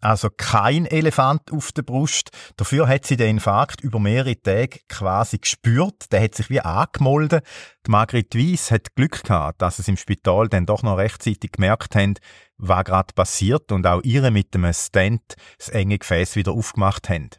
Also 0.00 0.30
kein 0.34 0.86
Elefant 0.86 1.52
auf 1.52 1.72
der 1.72 1.82
Brust. 1.82 2.30
Dafür 2.56 2.88
hat 2.88 3.06
sie 3.06 3.16
den 3.16 3.36
Infarkt 3.36 3.82
über 3.82 4.00
mehrere 4.00 4.40
Tage 4.40 4.80
quasi 4.88 5.38
gespürt. 5.38 6.10
Der 6.10 6.22
hat 6.22 6.34
sich 6.34 6.48
wie 6.48 6.60
angemolden. 6.60 7.40
Die 7.86 7.90
Margret 7.90 8.34
Weiss 8.34 8.70
hat 8.70 8.94
Glück 8.94 9.24
gehabt, 9.24 9.60
dass 9.60 9.78
es 9.78 9.88
im 9.88 9.96
Spital 9.98 10.48
dann 10.48 10.66
doch 10.66 10.82
noch 10.82 10.96
rechtzeitig 10.96 11.52
gemerkt 11.52 11.94
haben, 11.96 12.14
was 12.56 12.84
gerade 12.84 13.12
passiert 13.14 13.72
und 13.72 13.86
auch 13.86 14.02
ihre 14.02 14.30
mit 14.30 14.54
dem 14.54 14.72
Stent 14.72 15.34
das 15.58 15.68
enge 15.68 15.98
Gefäß 15.98 16.36
wieder 16.36 16.52
aufgemacht 16.52 17.08
haben. 17.08 17.30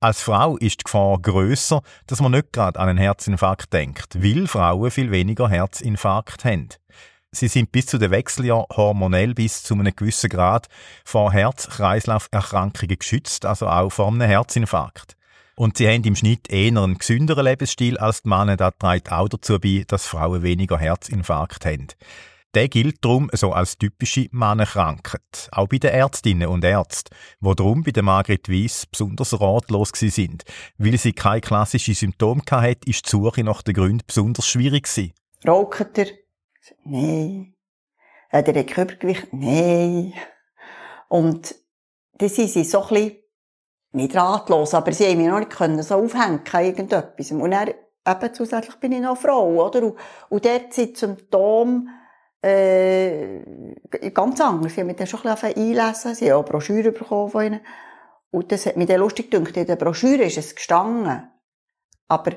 Als 0.00 0.22
Frau 0.22 0.56
ist 0.56 0.80
die 0.80 0.84
Gefahr 0.84 1.18
grösser, 1.20 1.82
dass 2.06 2.20
man 2.20 2.30
nicht 2.30 2.52
gerade 2.52 2.78
an 2.78 2.88
einen 2.88 2.98
Herzinfarkt 2.98 3.72
denkt, 3.72 4.22
weil 4.22 4.46
Frauen 4.46 4.92
viel 4.92 5.10
weniger 5.10 5.48
Herzinfarkt 5.48 6.44
haben. 6.44 6.68
Sie 7.30 7.48
sind 7.48 7.72
bis 7.72 7.86
zu 7.86 7.98
den 7.98 8.10
Wechseljahren 8.10 8.66
hormonell 8.74 9.34
bis 9.34 9.62
zu 9.62 9.74
einem 9.74 9.94
gewissen 9.94 10.30
Grad 10.30 10.68
vor 11.04 11.32
Herz-Kreislauf-Erkrankungen 11.32 12.98
geschützt, 12.98 13.44
also 13.44 13.68
auch 13.68 13.90
vor 13.90 14.08
einem 14.08 14.22
Herzinfarkt. 14.22 15.14
Und 15.54 15.76
sie 15.76 15.88
haben 15.88 16.04
im 16.04 16.16
Schnitt 16.16 16.50
eher 16.50 16.68
einen 16.68 16.96
gesünderen 16.96 17.44
Lebensstil 17.44 17.98
als 17.98 18.22
die 18.22 18.28
Männer. 18.28 18.56
Das 18.56 18.74
trägt 18.78 19.12
auch 19.12 19.28
dazu 19.28 19.58
bei, 19.58 19.84
dass 19.86 20.06
Frauen 20.06 20.42
weniger 20.42 20.78
Herzinfarkt 20.78 21.66
haben. 21.66 21.88
Der 22.54 22.68
gilt 22.68 23.04
darum 23.04 23.28
so 23.34 23.52
als 23.52 23.76
typische 23.76 24.28
Mannenkrankheit. 24.30 25.48
Auch 25.52 25.68
bei 25.68 25.78
den 25.78 25.90
Ärztinnen 25.90 26.48
und 26.48 26.64
Ärzten, 26.64 27.14
die 27.40 27.54
darum 27.54 27.82
bei 27.82 27.90
der 27.90 28.02
Margret 28.02 28.48
Weiss 28.48 28.86
besonders 28.86 29.38
ratlos 29.38 29.90
sind. 29.94 30.44
Weil 30.78 30.96
sie 30.96 31.12
keine 31.12 31.42
klassischen 31.42 31.94
Symptome 31.94 32.42
hatte, 32.50 32.88
ist 32.88 33.04
die 33.04 33.10
Suche 33.10 33.44
nach 33.44 33.60
den 33.60 33.74
Gründen 33.74 34.06
besonders 34.06 34.46
schwierig 34.46 34.84
gewesen. 34.84 35.12
Raucht? 35.46 36.17
Nein. 36.84 37.54
Hat 38.30 38.48
er 38.48 38.56
ein 38.56 38.66
Körpergewicht? 38.66 39.32
Nein. 39.32 40.12
Und 41.08 41.54
dann 42.14 42.28
sind 42.28 42.50
sie 42.50 42.64
so 42.64 42.82
ein 42.82 42.88
bisschen, 42.88 43.16
nicht 43.92 44.14
ratlos, 44.14 44.74
aber 44.74 44.92
sie 44.92 45.06
haben 45.06 45.18
mich 45.18 45.28
noch 45.28 45.38
nicht 45.38 45.50
können, 45.50 45.82
so 45.82 45.96
aufhängen 45.96 46.42
irgendetwas. 46.44 47.30
Und 47.30 47.50
dann, 47.50 47.68
eben 47.68 48.34
zusätzlich 48.34 48.76
bin 48.76 48.92
ich 48.92 49.00
noch 49.00 49.16
Frau, 49.16 49.66
oder? 49.66 49.82
Und, 49.82 49.96
und 50.28 50.44
dort 50.44 50.74
sind 50.74 50.96
Symptome, 50.96 51.86
äh, 52.42 53.40
ganz 54.12 54.40
anders. 54.40 54.74
Sie 54.74 54.80
haben 54.80 54.88
mich 54.88 54.96
dann 54.96 55.06
schon 55.06 55.20
ein 55.24 55.34
bisschen 55.34 55.56
einlesen. 55.56 56.14
Sie 56.14 56.30
haben 56.30 56.40
auch 56.40 56.48
Broschüre 56.48 56.92
bekommen 56.92 57.30
von 57.30 57.44
ihnen. 57.44 57.60
Und 58.30 58.52
das 58.52 58.66
hat 58.66 58.76
mich 58.76 58.88
dann 58.88 59.00
lustig 59.00 59.30
gedacht. 59.30 59.56
In 59.56 59.66
der 59.66 59.76
Broschüre 59.76 60.24
ist 60.24 60.38
es 60.38 60.54
gestanden. 60.54 61.30
Aber 62.08 62.32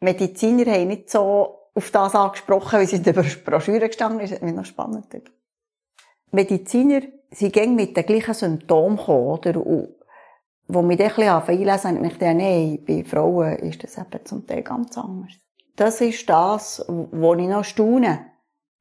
Mediziner 0.00 0.72
haben 0.72 0.88
nicht 0.88 1.10
so 1.10 1.59
auf 1.80 1.90
das 1.90 2.14
angesprochen, 2.14 2.78
wie 2.80 2.84
es 2.84 2.92
in 2.92 3.02
der 3.02 3.14
Broschüre 3.14 3.88
gestanden 3.88 4.20
ist. 4.20 4.30
Das 4.30 4.40
hat 4.40 4.44
mich 4.44 4.54
noch 4.54 4.66
spannend. 4.66 5.06
Mediziner 6.30 7.00
sind 7.30 7.52
gegen 7.52 7.74
mit 7.74 7.96
den 7.96 8.04
gleichen 8.04 8.34
Symptomen 8.34 8.98
gekommen, 8.98 9.26
oder? 9.26 9.66
Und 9.66 9.94
wo 10.68 10.82
mich 10.82 10.98
dann 10.98 11.08
ein 11.08 11.14
bisschen 11.14 11.48
einlesen, 11.48 11.96
habe 11.96 12.06
ich 12.06 12.12
gedacht, 12.18 12.36
nein, 12.36 12.84
bei 12.86 13.04
Frauen 13.04 13.56
ist 13.58 13.82
das 13.82 13.96
eben 13.96 14.24
zum 14.24 14.46
Teil 14.46 14.62
ganz 14.62 14.96
anders. 14.98 15.32
Das 15.76 16.00
ist 16.02 16.28
das, 16.28 16.84
wo 16.86 17.34
ich 17.34 17.48
noch 17.48 17.64
staune 17.64 18.26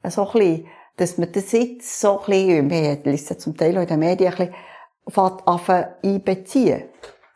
so 0.04 0.28
ein 0.28 0.32
bisschen, 0.34 0.68
dass 0.98 1.18
man 1.18 1.32
das 1.32 1.52
jetzt 1.54 2.02
so 2.02 2.20
ein 2.20 2.26
bisschen, 2.26 2.70
wir 2.70 3.04
lesen 3.04 3.40
zum 3.40 3.56
Teil 3.56 3.78
auch 3.78 3.82
in 3.82 3.88
den 3.88 4.00
Medien, 4.00 4.34
ein 4.34 4.52
bisschen 5.06 5.40
anfangen 5.46 5.86
einbeziehen. 6.04 6.84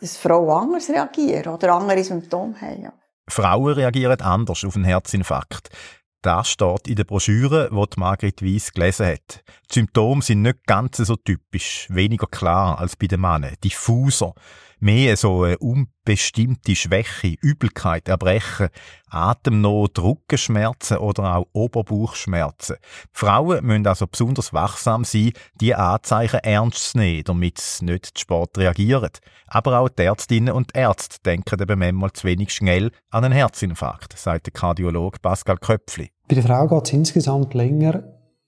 Dass 0.02 0.18
Frauen 0.18 0.50
anders 0.50 0.90
reagieren 0.90 1.54
oder 1.54 1.74
andere 1.74 2.04
Symptome 2.04 2.60
haben. 2.60 2.84
Ja. 2.84 2.94
Frauen 3.30 3.74
reagieren 3.74 4.22
anders 4.22 4.64
auf 4.64 4.76
einen 4.76 4.86
Herzinfarkt. 4.86 5.70
Das 6.24 6.50
steht 6.50 6.88
in 6.88 6.96
der 6.96 7.04
Broschüre, 7.04 7.70
die 7.70 8.00
Margret 8.00 8.42
Weiss 8.42 8.72
gelesen 8.72 9.08
hat. 9.08 9.44
Die 9.70 9.74
Symptome 9.74 10.22
sind 10.22 10.42
nicht 10.42 10.66
ganz 10.66 10.98
so 10.98 11.18
typisch, 11.18 11.88
weniger 11.90 12.28
klar 12.28 12.80
als 12.80 12.96
bei 12.96 13.08
den 13.08 13.20
Männern, 13.20 13.56
diffuser 13.62 14.34
mehr 14.84 15.16
so 15.16 15.44
eine 15.44 15.58
unbestimmte 15.60 16.76
Schwäche, 16.76 17.36
Übelkeit, 17.42 18.10
Erbrechen, 18.10 18.68
Atemnot, 19.10 19.98
Rückenschmerzen 19.98 20.98
oder 20.98 21.38
auch 21.38 21.48
Oberbauchschmerzen. 21.54 22.76
Frauen 23.14 23.66
müssen 23.66 23.88
also 23.88 24.08
besonders 24.08 24.52
wachsam 24.52 25.06
sein, 25.06 25.32
die 25.62 25.74
Anzeichen 25.74 26.42
ernst 26.42 26.92
zu 26.92 26.98
nehmen, 26.98 27.24
damit 27.24 27.60
sie 27.60 27.86
nicht 27.86 28.06
zu 28.18 28.22
spät 28.22 28.58
reagieren. 28.58 29.12
Aber 29.48 29.80
auch 29.80 29.90
die 29.90 30.04
Ärztinnen 30.04 30.54
und 30.54 30.76
Ärzte 30.76 31.18
denken 31.26 31.62
eben 31.62 31.80
manchmal 31.80 32.12
zu 32.12 32.28
wenig 32.28 32.54
schnell 32.54 32.92
an 33.10 33.24
einen 33.24 33.34
Herzinfarkt, 33.34 34.18
sagt 34.18 34.48
der 34.48 34.54
Kardiologe 34.54 35.20
Pascal 35.22 35.58
Köpfli. 35.58 36.12
Bei 36.28 36.36
der 36.36 36.44
Frau 36.44 36.68
geht 36.68 36.88
es 36.88 36.94
insgesamt 36.94 37.54
länger 37.54 38.04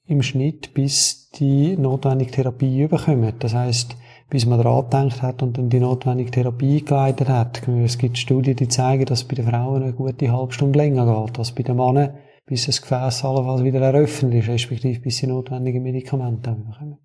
im 0.05 0.21
Schnitt, 0.21 0.73
bis 0.73 1.29
die 1.31 1.77
notwendige 1.77 2.31
Therapie 2.31 2.81
überkommen. 2.81 3.33
Das 3.39 3.53
heißt, 3.53 3.95
bis 4.29 4.45
man 4.45 4.61
daran 4.61 4.85
gedacht 4.85 5.21
hat 5.21 5.41
und 5.43 5.57
dann 5.57 5.69
die 5.69 5.79
notwendige 5.79 6.31
Therapie 6.31 6.79
eingeleitet 6.79 7.29
hat. 7.29 7.67
Es 7.67 7.97
gibt 7.97 8.17
Studien, 8.17 8.55
die 8.55 8.67
zeigen, 8.67 9.05
dass 9.05 9.19
es 9.19 9.27
bei 9.27 9.35
den 9.35 9.47
Frauen 9.47 9.83
eine 9.83 9.93
gute 9.93 10.31
halbe 10.31 10.53
Stunde 10.53 10.79
länger 10.79 11.25
geht 11.25 11.37
als 11.37 11.51
bei 11.51 11.63
den 11.63 11.75
Männern, 11.75 12.15
bis 12.45 12.65
das 12.65 12.81
Gefäß 12.81 13.23
allenfalls 13.23 13.63
wieder 13.63 13.81
eröffnet 13.81 14.33
ist, 14.33 14.49
respektive 14.49 14.99
bis 14.99 15.17
sie 15.17 15.27
notwendige 15.27 15.79
Medikamente 15.79 16.51
bekommen. 16.51 16.97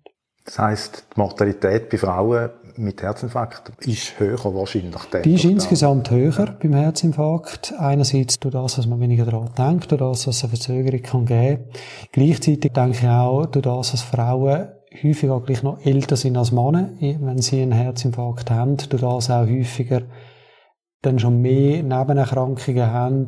Das 0.43 0.57
heisst, 0.57 1.05
die 1.15 1.19
Mortalität 1.19 1.89
bei 1.89 1.97
Frauen 1.97 2.49
mit 2.77 3.01
Herzinfarkt 3.03 3.71
ist 3.85 4.19
höher 4.19 4.43
wahrscheinlich. 4.55 4.95
Die 5.23 5.35
ist 5.35 5.45
insgesamt 5.45 6.09
höher 6.09 6.57
beim 6.59 6.73
Herzinfarkt. 6.73 7.73
Einerseits 7.77 8.39
durch 8.39 8.53
das, 8.53 8.75
dass 8.75 8.87
man 8.87 8.99
weniger 8.99 9.25
daran 9.25 9.51
denkt, 9.55 9.91
durch 9.91 9.99
das, 9.99 10.23
dass 10.23 10.37
es 10.37 10.43
eine 10.43 10.49
Verzögerung 10.49 11.01
kann 11.01 11.25
geben 11.25 11.57
kann. 11.57 11.81
Gleichzeitig 12.11 12.71
denke 12.71 12.97
ich 12.97 13.07
auch 13.07 13.45
durch 13.45 13.63
das, 13.63 13.91
dass 13.91 14.01
Frauen 14.01 14.69
häufiger 14.93 15.39
gleich 15.41 15.63
noch 15.63 15.85
älter 15.85 16.15
sind 16.15 16.37
als 16.37 16.51
Männer, 16.51 16.89
wenn 16.99 17.39
sie 17.39 17.61
einen 17.61 17.71
Herzinfarkt 17.71 18.51
haben, 18.51 18.77
durch 18.77 19.01
das 19.01 19.29
auch 19.29 19.47
häufiger 19.47 20.01
dann 21.01 21.19
schon 21.19 21.41
mehr 21.41 21.81
Nebenerkrankungen 21.81 22.91
haben, 22.91 23.27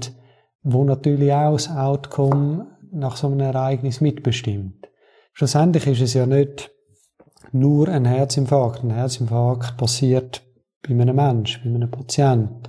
wo 0.62 0.84
natürlich 0.84 1.34
auch 1.34 1.54
das 1.54 1.70
Outcome 1.70 2.68
nach 2.92 3.16
so 3.16 3.28
einem 3.28 3.40
Ereignis 3.40 4.02
mitbestimmt. 4.02 4.88
Schlussendlich 5.34 5.88
ist 5.88 6.02
es 6.02 6.14
ja 6.14 6.26
nicht 6.26 6.72
nur 7.52 7.88
ein 7.88 8.06
Herzinfarkt. 8.06 8.84
Ein 8.84 8.92
Herzinfarkt 8.92 9.78
passiert 9.78 10.44
bei 10.88 10.94
einem 10.94 11.16
Menschen, 11.16 11.64
bei 11.64 11.76
einem 11.76 11.90
Patienten. 11.90 12.64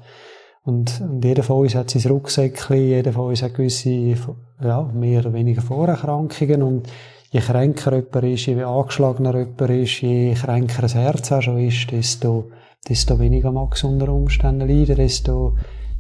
Und, 0.63 1.01
und 1.03 1.23
jeder 1.23 1.43
von 1.43 1.61
uns 1.61 1.75
hat 1.75 1.91
sein 1.91 2.11
Rucksäckchen, 2.11 2.77
jeder 2.77 3.13
von 3.13 3.29
uns 3.29 3.43
hat 3.43 3.55
gewisse, 3.55 3.91
ja, 3.91 4.83
mehr 4.95 5.21
oder 5.21 5.35
weniger 5.35 5.61
Vorerkrankungen 5.61 6.63
und 6.63 6.89
je 7.35 7.41
kränker 7.41 7.95
jemand 7.95 8.25
ist, 8.25 8.47
je 8.47 8.63
angeschlagener 8.63 9.37
jemand 9.37 9.71
ist, 9.71 10.03
je 10.03 10.35
kränker 10.35 10.83
das 10.83 10.95
Herz 10.95 11.33
auch 11.33 11.43
schon 11.43 11.59
ist, 11.59 11.91
desto, 11.91 12.51
desto 12.89 13.19
weniger 13.19 13.51
mag 13.51 13.75
es 13.75 13.83
unter 13.83 14.09
Umständen 14.09 14.69
leiden, 14.69 14.95
desto, 14.95 15.57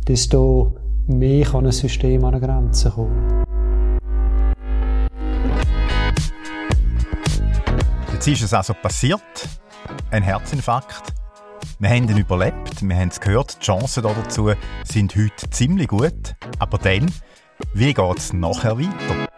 desto 0.06 0.76
mehr 1.08 1.44
kann 1.44 1.66
ein 1.66 1.72
System 1.72 2.24
an 2.24 2.34
eine 2.34 2.46
Grenze 2.46 2.90
kommen. 2.90 3.44
Jetzt 8.12 8.28
ist 8.28 8.42
es 8.42 8.54
also 8.54 8.74
passiert, 8.74 9.48
ein 10.12 10.22
Herzinfarkt. 10.22 11.12
Wir 11.80 11.88
haben 11.88 12.08
ihn 12.08 12.16
überlebt, 12.16 12.80
wir 12.80 12.96
haben 12.96 13.08
es 13.08 13.20
gehört, 13.20 13.56
die 13.60 13.64
Chancen 13.66 14.04
dazu 14.04 14.52
sind 14.84 15.16
heute 15.16 15.50
ziemlich 15.50 15.88
gut. 15.88 16.36
Aber 16.60 16.78
dann, 16.78 17.10
wie 17.72 17.92
geht 17.92 18.18
es 18.18 18.32
nachher 18.32 18.78
weiter? 18.78 19.33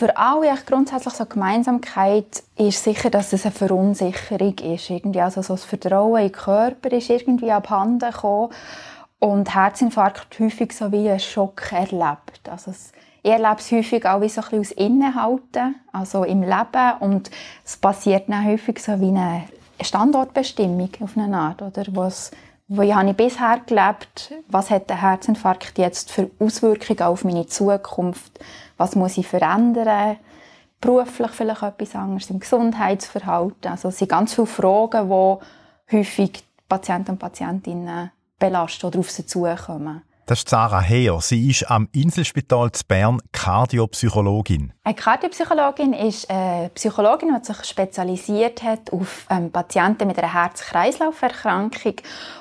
Für 0.00 0.16
alle 0.16 0.54
grundsätzlich 0.64 1.12
so 1.12 1.26
Gemeinsamkeit 1.26 2.42
ist 2.56 2.82
sicher, 2.82 3.10
dass 3.10 3.34
es 3.34 3.44
eine 3.44 3.52
Verunsicherung 3.52 4.54
ist. 4.56 4.88
Irgendwie 4.88 5.20
also 5.20 5.42
so 5.42 5.52
das 5.52 5.64
Vertrauen 5.64 6.22
in 6.22 6.28
den 6.28 6.32
Körper 6.32 6.90
ist 6.92 7.10
irgendwie 7.10 7.52
abhanden 7.52 8.10
gekommen. 8.10 8.50
und 9.18 9.54
Herzinfarkt 9.54 10.40
häufig 10.40 10.72
so 10.72 10.90
wie 10.90 11.10
einen 11.10 11.20
Schock 11.20 11.70
erlebt. 11.72 12.48
Also 12.48 12.70
es, 12.70 12.92
ich 13.22 13.30
erlebe 13.30 13.56
es 13.58 13.70
häufig 13.70 14.06
auch 14.06 14.22
wie 14.22 14.30
so 14.30 14.40
ein 14.40 14.48
bisschen 14.48 14.60
aus 14.60 14.70
Innenhalten, 14.70 15.74
also 15.92 16.24
im 16.24 16.44
Leben 16.44 16.92
und 17.00 17.30
es 17.62 17.76
passiert 17.76 18.30
dann 18.30 18.46
häufig 18.46 18.78
so 18.78 18.98
wie 19.02 19.08
eine 19.08 19.44
Standortbestimmung 19.82 20.88
auf 21.00 21.14
eine 21.14 21.36
Art, 21.36 21.60
oder? 21.60 21.84
Was, 21.88 22.30
wo 22.68 22.82
habe 22.82 23.10
ich 23.10 23.16
bisher 23.16 23.60
gelebt? 23.66 24.32
Was 24.48 24.70
hat 24.70 24.88
der 24.88 25.02
Herzinfarkt 25.02 25.76
jetzt 25.76 26.10
für 26.10 26.30
Auswirkungen 26.38 27.02
auf 27.02 27.22
meine 27.22 27.46
Zukunft? 27.46 28.40
Was 28.80 28.96
muss 28.96 29.18
ich 29.18 29.26
verändern? 29.26 30.16
Beruflich 30.80 31.32
vielleicht 31.32 31.62
etwas 31.62 31.94
anderes, 31.94 32.30
im 32.30 32.40
Gesundheitsverhalten. 32.40 33.70
Also 33.70 33.88
es 33.88 33.98
sind 33.98 34.08
ganz 34.08 34.32
viele 34.32 34.46
Fragen, 34.46 35.06
die 35.06 35.96
häufig 35.98 36.42
Patienten 36.66 37.10
und 37.10 37.18
Patientinnen 37.18 38.10
belasten 38.38 38.86
oder 38.86 39.00
auf 39.00 39.10
sie 39.10 39.26
zukommen. 39.26 40.00
Das 40.30 40.38
ist 40.38 40.48
Sarah 40.48 40.80
Heer. 40.80 41.18
Sie 41.20 41.50
ist 41.50 41.68
am 41.68 41.88
Inselspital 41.90 42.70
zu 42.70 42.84
Bern 42.86 43.20
Kardiopsychologin. 43.32 44.72
Eine 44.84 44.94
Kardiopsychologin 44.94 45.92
ist 45.92 46.30
eine 46.30 46.70
Psychologin, 46.76 47.36
die 47.36 47.44
sich 47.44 47.64
spezialisiert 47.64 48.62
hat 48.62 48.92
auf 48.92 49.26
ähm, 49.28 49.50
Patienten 49.50 50.06
mit 50.06 50.16
einer 50.20 50.32
Herz-Kreislauf-Erkrankung 50.32 51.96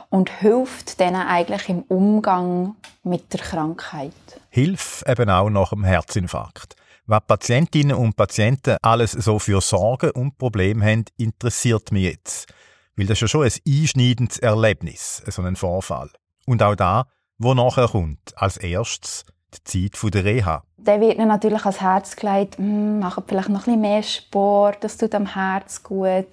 und 0.09 0.29
hilft 0.29 0.99
denen 0.99 1.15
eigentlich 1.15 1.67
im 1.67 1.81
Umgang 1.81 2.75
mit 3.01 3.33
der 3.33 3.39
Krankheit. 3.39 4.13
Hilf 4.51 5.03
eben 5.07 5.31
auch 5.31 5.49
nach 5.49 5.71
dem 5.71 5.83
Herzinfarkt. 5.83 6.75
Was 7.07 7.25
Patientinnen 7.25 7.97
und 7.97 8.15
Patienten 8.15 8.77
alles 8.83 9.13
so 9.13 9.39
für 9.39 9.61
Sorgen 9.61 10.11
und 10.11 10.37
Probleme 10.37 10.85
haben, 10.85 11.05
interessiert 11.17 11.91
mich 11.91 12.03
jetzt. 12.03 12.53
Weil 12.95 13.07
das 13.07 13.17
ist 13.17 13.21
ja 13.21 13.27
schon 13.29 13.45
ein 13.45 13.53
einschneidendes 13.67 14.37
Erlebnis, 14.37 15.23
so 15.25 15.41
ein 15.41 15.55
Vorfall. 15.55 16.11
Und 16.45 16.61
auch 16.61 16.75
da, 16.75 17.07
wo 17.39 17.53
nachher 17.53 17.87
kommt, 17.87 18.19
als 18.35 18.57
erstes 18.57 19.25
die 19.73 19.89
Zeit 19.89 20.13
der 20.13 20.25
Reha. 20.25 20.63
Dann 20.77 21.01
wird 21.01 21.17
ihnen 21.17 21.27
natürlich 21.27 21.61
ans 21.65 21.81
Herz 21.81 22.15
gelegt, 22.15 22.57
hm, 22.57 22.99
machen 22.99 23.23
vielleicht 23.27 23.49
noch 23.49 23.61
ein 23.61 23.63
bisschen 23.65 23.81
mehr 23.81 24.03
Sport, 24.03 24.83
das 24.83 24.97
tut 24.97 25.15
am 25.15 25.33
Herz 25.33 25.81
gut. 25.83 26.27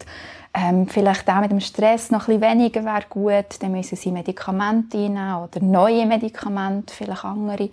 Ähm, 0.52 0.86
vielleicht 0.86 1.28
auch 1.28 1.40
mit 1.40 1.50
dem 1.50 1.60
Stress 1.60 2.10
noch 2.10 2.28
ein 2.28 2.38
bisschen 2.38 2.58
weniger 2.58 2.84
wäre 2.84 3.04
gut. 3.08 3.60
Dann 3.60 3.72
müssen 3.72 3.96
sie 3.96 4.10
Medikamente 4.10 4.96
einnehmen 4.96 5.42
oder 5.42 5.60
neue 5.60 6.06
Medikamente, 6.06 6.94
vielleicht 6.94 7.24
andere. 7.24 7.70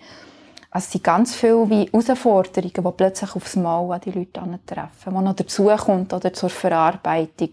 Also 0.69 0.85
es 0.85 0.91
sind 0.91 1.03
ganz 1.03 1.35
viele 1.35 1.69
wie 1.69 1.85
Herausforderungen, 1.85 2.73
die 2.73 2.97
plötzlich 2.97 3.35
aufs 3.35 3.55
Mal 3.55 3.91
an 3.91 4.01
die 4.01 4.11
Leute 4.11 4.41
treffen, 4.65 5.15
die 5.15 5.23
noch 5.23 5.35
dazukommt 5.35 6.13
oder 6.13 6.33
zur 6.33 6.49
Verarbeitung. 6.49 7.51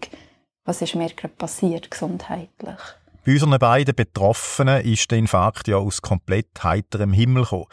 Was 0.65 0.81
ist 0.81 0.95
mir 0.95 1.09
gerade 1.09 1.33
passiert, 1.35 1.89
gesundheitlich? 1.89 2.79
Bei 3.23 3.33
unseren 3.33 3.59
beiden 3.59 3.93
Betroffenen 3.93 4.83
ist 4.83 5.11
der 5.11 5.19
Infarkt 5.19 5.67
ja 5.67 5.77
aus 5.77 6.01
komplett 6.01 6.63
heiterem 6.63 7.13
Himmel 7.13 7.43
gekommen. 7.43 7.65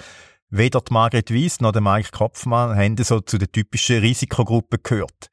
Weder 0.50 0.82
die 0.82 0.92
Margret 0.92 1.32
Weiss 1.32 1.60
noch 1.60 1.72
der 1.72 1.80
Mike 1.80 2.10
Kopfmann 2.12 2.76
haben 2.76 2.96
so 2.98 3.20
zu 3.20 3.38
der 3.38 3.50
typischen 3.50 4.00
Risikogruppe 4.00 4.78
gehört. 4.78 5.28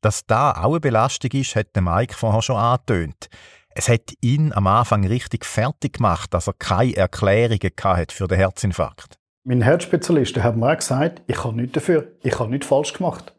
Dass 0.00 0.26
da 0.26 0.50
auch 0.50 0.70
eine 0.70 0.80
Belastung 0.80 1.30
ist, 1.32 1.54
hat 1.54 1.76
der 1.76 1.82
Mike 1.82 2.14
vorher 2.14 2.42
schon 2.42 2.56
angetönt. 2.56 3.28
Es 3.74 3.88
hat 3.88 4.12
ihn 4.20 4.52
am 4.52 4.66
Anfang 4.66 5.06
richtig 5.06 5.44
fertig 5.44 5.94
gemacht, 5.94 6.34
dass 6.34 6.48
er 6.48 6.54
keine 6.54 6.96
Erklärungen 6.96 7.70
hatte 7.82 8.14
für 8.14 8.26
den 8.26 8.38
Herzinfarkt. 8.38 9.16
Mein 9.44 9.62
Herzspezialist 9.62 10.36
hat 10.38 10.56
mir 10.56 10.76
gesagt, 10.76 11.22
ich 11.28 11.42
habe 11.42 11.56
nichts 11.56 11.74
dafür, 11.74 12.12
ich 12.22 12.38
habe 12.38 12.50
nichts 12.50 12.66
falsch 12.66 12.92
gemacht. 12.94 13.32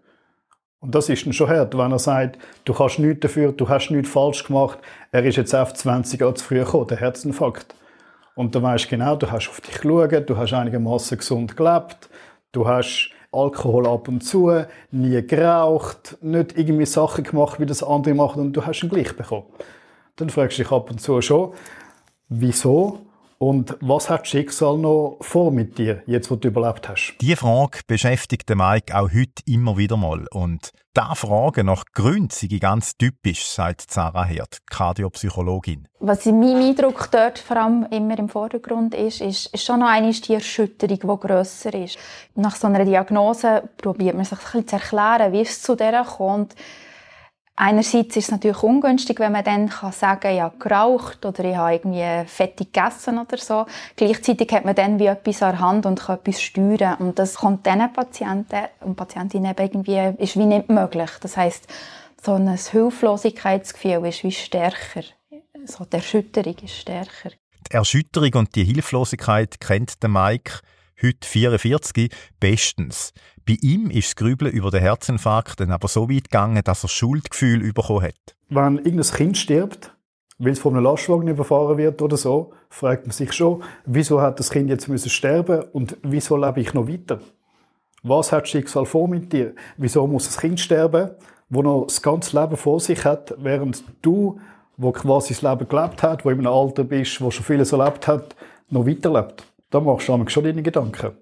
Und 0.83 0.93
das 0.93 1.07
ist 1.07 1.25
dann 1.25 1.31
schon 1.31 1.47
hart, 1.47 1.77
wenn 1.77 1.93
er 1.93 1.97
sagt, 1.97 2.37
du 2.65 2.73
kannst 2.73 2.99
nichts 2.99 3.21
dafür, 3.21 3.53
du 3.53 3.69
hast 3.69 3.89
nichts 3.89 4.09
falsch 4.09 4.43
gemacht. 4.43 4.79
Er 5.13 5.23
ist 5.23 5.37
jetzt 5.37 5.55
auf 5.55 5.73
20 5.73 6.19
Jahre 6.19 6.33
zu 6.33 6.43
früh 6.43 6.59
gekommen, 6.59 6.87
der 6.87 6.97
Herzinfarkt. 6.97 7.73
Und 8.35 8.53
du 8.53 8.61
weißt 8.61 8.89
genau, 8.89 9.15
du 9.15 9.31
hast 9.31 9.47
auf 9.47 9.61
dich 9.61 9.79
geschaut, 9.79 10.29
du 10.29 10.35
hast 10.35 10.51
einigermaßen 10.51 11.17
gesund 11.17 11.55
gelebt, 11.55 12.09
du 12.51 12.67
hast 12.67 13.11
Alkohol 13.31 13.87
ab 13.87 14.09
und 14.09 14.25
zu, 14.25 14.51
nie 14.91 15.25
geraucht, 15.25 16.17
nicht 16.19 16.57
irgendwie 16.57 16.85
Sachen 16.85 17.23
gemacht, 17.23 17.61
wie 17.61 17.65
das 17.65 17.81
andere 17.81 18.13
machen 18.13 18.41
und 18.41 18.51
du 18.51 18.65
hast 18.65 18.83
ihn 18.83 18.89
gleich 18.89 19.15
bekommen. 19.15 19.45
Dann 20.17 20.29
fragst 20.29 20.57
du 20.57 20.63
dich 20.63 20.71
ab 20.73 20.91
und 20.91 20.99
zu 20.99 21.21
schon, 21.21 21.53
wieso 22.27 22.99
und 23.37 23.77
was 23.81 24.09
hat 24.09 24.21
das 24.21 24.29
Schicksal 24.29 24.77
noch 24.77 25.17
vor 25.21 25.51
mit 25.51 25.77
dir, 25.77 26.03
jetzt 26.05 26.31
wo 26.31 26.35
du 26.35 26.47
überlebt 26.47 26.87
hast? 26.87 27.15
Diese 27.21 27.37
Frage 27.37 27.79
beschäftigt 27.87 28.49
den 28.49 28.57
Mike 28.57 28.95
auch 28.97 29.09
heute 29.11 29.43
immer 29.45 29.77
wieder 29.77 29.97
mal. 29.97 30.27
Und 30.31 30.71
da 30.93 31.15
Frage 31.15 31.63
nach 31.63 31.85
Gründen 31.93 32.29
sind 32.29 32.59
ganz 32.61 32.97
typisch, 32.97 33.47
sagt 33.47 33.91
Sarah 33.91 34.25
Herd, 34.25 34.59
Kardiopsychologin. 34.69 35.87
Was 35.99 36.25
in 36.25 36.39
meinem 36.39 36.69
Eindruck 36.69 37.09
dort 37.11 37.39
vor 37.39 37.57
allem 37.57 37.87
immer 37.89 38.19
im 38.19 38.29
Vordergrund 38.29 38.93
ist, 38.93 39.19
ist, 39.19 39.53
ist 39.53 39.65
schon 39.65 39.79
noch 39.79 39.89
einmal 39.89 40.13
die 40.13 40.35
Erschütterung, 40.35 40.99
die 40.99 41.27
grösser 41.27 41.73
ist. 41.73 41.97
Nach 42.35 42.55
so 42.55 42.67
einer 42.67 42.85
Diagnose 42.85 43.69
probiert 43.77 44.15
man 44.15 44.25
sich 44.25 44.37
ein 44.37 44.43
bisschen 44.43 44.67
zu 44.67 44.75
erklären, 44.75 45.33
wie 45.33 45.41
es 45.41 45.61
zu 45.61 45.75
dieser 45.75 46.05
kommt. 46.05 46.55
Einerseits 47.55 48.15
ist 48.17 48.25
es 48.25 48.31
natürlich 48.31 48.63
ungünstig, 48.63 49.19
wenn 49.19 49.31
man 49.31 49.43
dann 49.43 49.69
kann 49.69 49.91
sagen 49.91 50.41
habe 50.41 50.57
geraucht 50.57 51.23
oder 51.23 51.43
ich 51.45 51.55
habe 51.55 51.73
irgendwie 51.73 52.27
fettig 52.27 52.73
gegessen 52.73 53.19
oder 53.19 53.37
so. 53.37 53.67
Gleichzeitig 53.95 54.51
hat 54.51 54.65
man 54.65 54.73
dann 54.73 54.97
wie 54.97 55.05
etwas 55.05 55.43
an 55.43 55.51
der 55.51 55.59
Hand 55.59 55.85
und 55.85 55.99
kann 55.99 56.17
etwas 56.17 56.41
steuern. 56.41 56.95
Und 56.95 57.19
das 57.19 57.35
kommt 57.35 57.65
diesen 57.67 57.93
Patienten 57.93 58.63
und 58.79 58.95
Patientinnen 58.95 59.51
eben 59.51 59.61
irgendwie, 59.61 60.23
ist 60.23 60.35
wie 60.35 60.45
nicht 60.45 60.69
möglich. 60.69 61.11
Das 61.21 61.37
heisst, 61.37 61.67
so 62.23 62.33
ein 62.33 62.47
Hilflosigkeitsgefühl 62.47 64.07
ist 64.07 64.23
wie 64.23 64.31
stärker. 64.31 65.03
So 65.65 65.85
die 65.85 65.97
Erschütterung 65.97 66.55
ist 66.63 66.75
stärker. 66.75 67.29
Die 67.69 67.75
Erschütterung 67.75 68.33
und 68.33 68.55
die 68.55 68.63
Hilflosigkeit 68.63 69.59
kennt 69.59 70.01
der 70.01 70.09
Mike 70.09 70.59
heute 71.03 71.27
44, 71.27 72.09
bestens. 72.39 73.13
Bei 73.45 73.57
ihm 73.61 73.89
ist 73.89 74.09
das 74.09 74.15
Grübeln 74.15 74.51
über 74.51 74.71
den 74.71 74.81
Herzinfarkt 74.81 75.59
dann 75.59 75.71
aber 75.71 75.87
so 75.87 76.09
weit 76.09 76.25
gegangen, 76.25 76.63
dass 76.63 76.83
er 76.83 76.89
Schuldgefühl 76.89 77.73
bekommen 77.73 78.03
hat. 78.03 78.35
Wenn 78.49 78.77
irgendein 78.77 79.15
Kind 79.15 79.37
stirbt, 79.37 79.93
weil 80.39 80.53
es 80.53 80.59
von 80.59 80.75
einem 80.75 80.83
Lastwagen 80.83 81.27
überfahren 81.27 81.77
wird 81.77 82.01
oder 82.01 82.17
so, 82.17 82.53
fragt 82.69 83.05
man 83.05 83.11
sich 83.11 83.33
schon, 83.33 83.63
wieso 83.85 84.21
hat 84.21 84.39
das 84.39 84.49
Kind 84.49 84.69
jetzt 84.69 84.87
müssen 84.87 85.09
sterben 85.09 85.63
und 85.73 85.97
wieso 86.03 86.37
lebe 86.37 86.61
ich 86.61 86.73
noch 86.73 86.87
weiter? 86.87 87.19
Was 88.01 88.31
hat 88.31 88.43
das 88.43 88.49
Schicksal 88.49 88.85
vor 88.85 89.07
mit 89.07 89.31
dir? 89.31 89.53
Wieso 89.77 90.05
muss 90.07 90.25
das 90.25 90.37
Kind 90.37 90.59
sterben, 90.59 91.11
wo 91.49 91.61
noch 91.61 91.85
das 91.87 92.01
ganze 92.01 92.39
Leben 92.39 92.57
vor 92.57 92.79
sich 92.79 93.05
hat, 93.05 93.33
während 93.37 93.83
du, 94.01 94.39
wo 94.77 94.91
quasi 94.91 95.33
das 95.33 95.41
Leben 95.41 95.67
gelebt 95.67 96.03
hat, 96.03 96.25
wo 96.25 96.29
in 96.29 96.39
einem 96.39 96.47
Alter 96.47 96.83
bist, 96.83 97.21
wo 97.21 97.31
schon 97.31 97.45
vieles 97.45 97.71
erlebt 97.71 98.07
hat, 98.07 98.35
noch 98.69 98.85
weiterlebt? 98.85 99.52
Da 99.73 99.79
machst 99.79 100.07
du 100.07 100.29
schon 100.29 100.43
deine 100.43 100.61
Gedanken. 100.61 101.13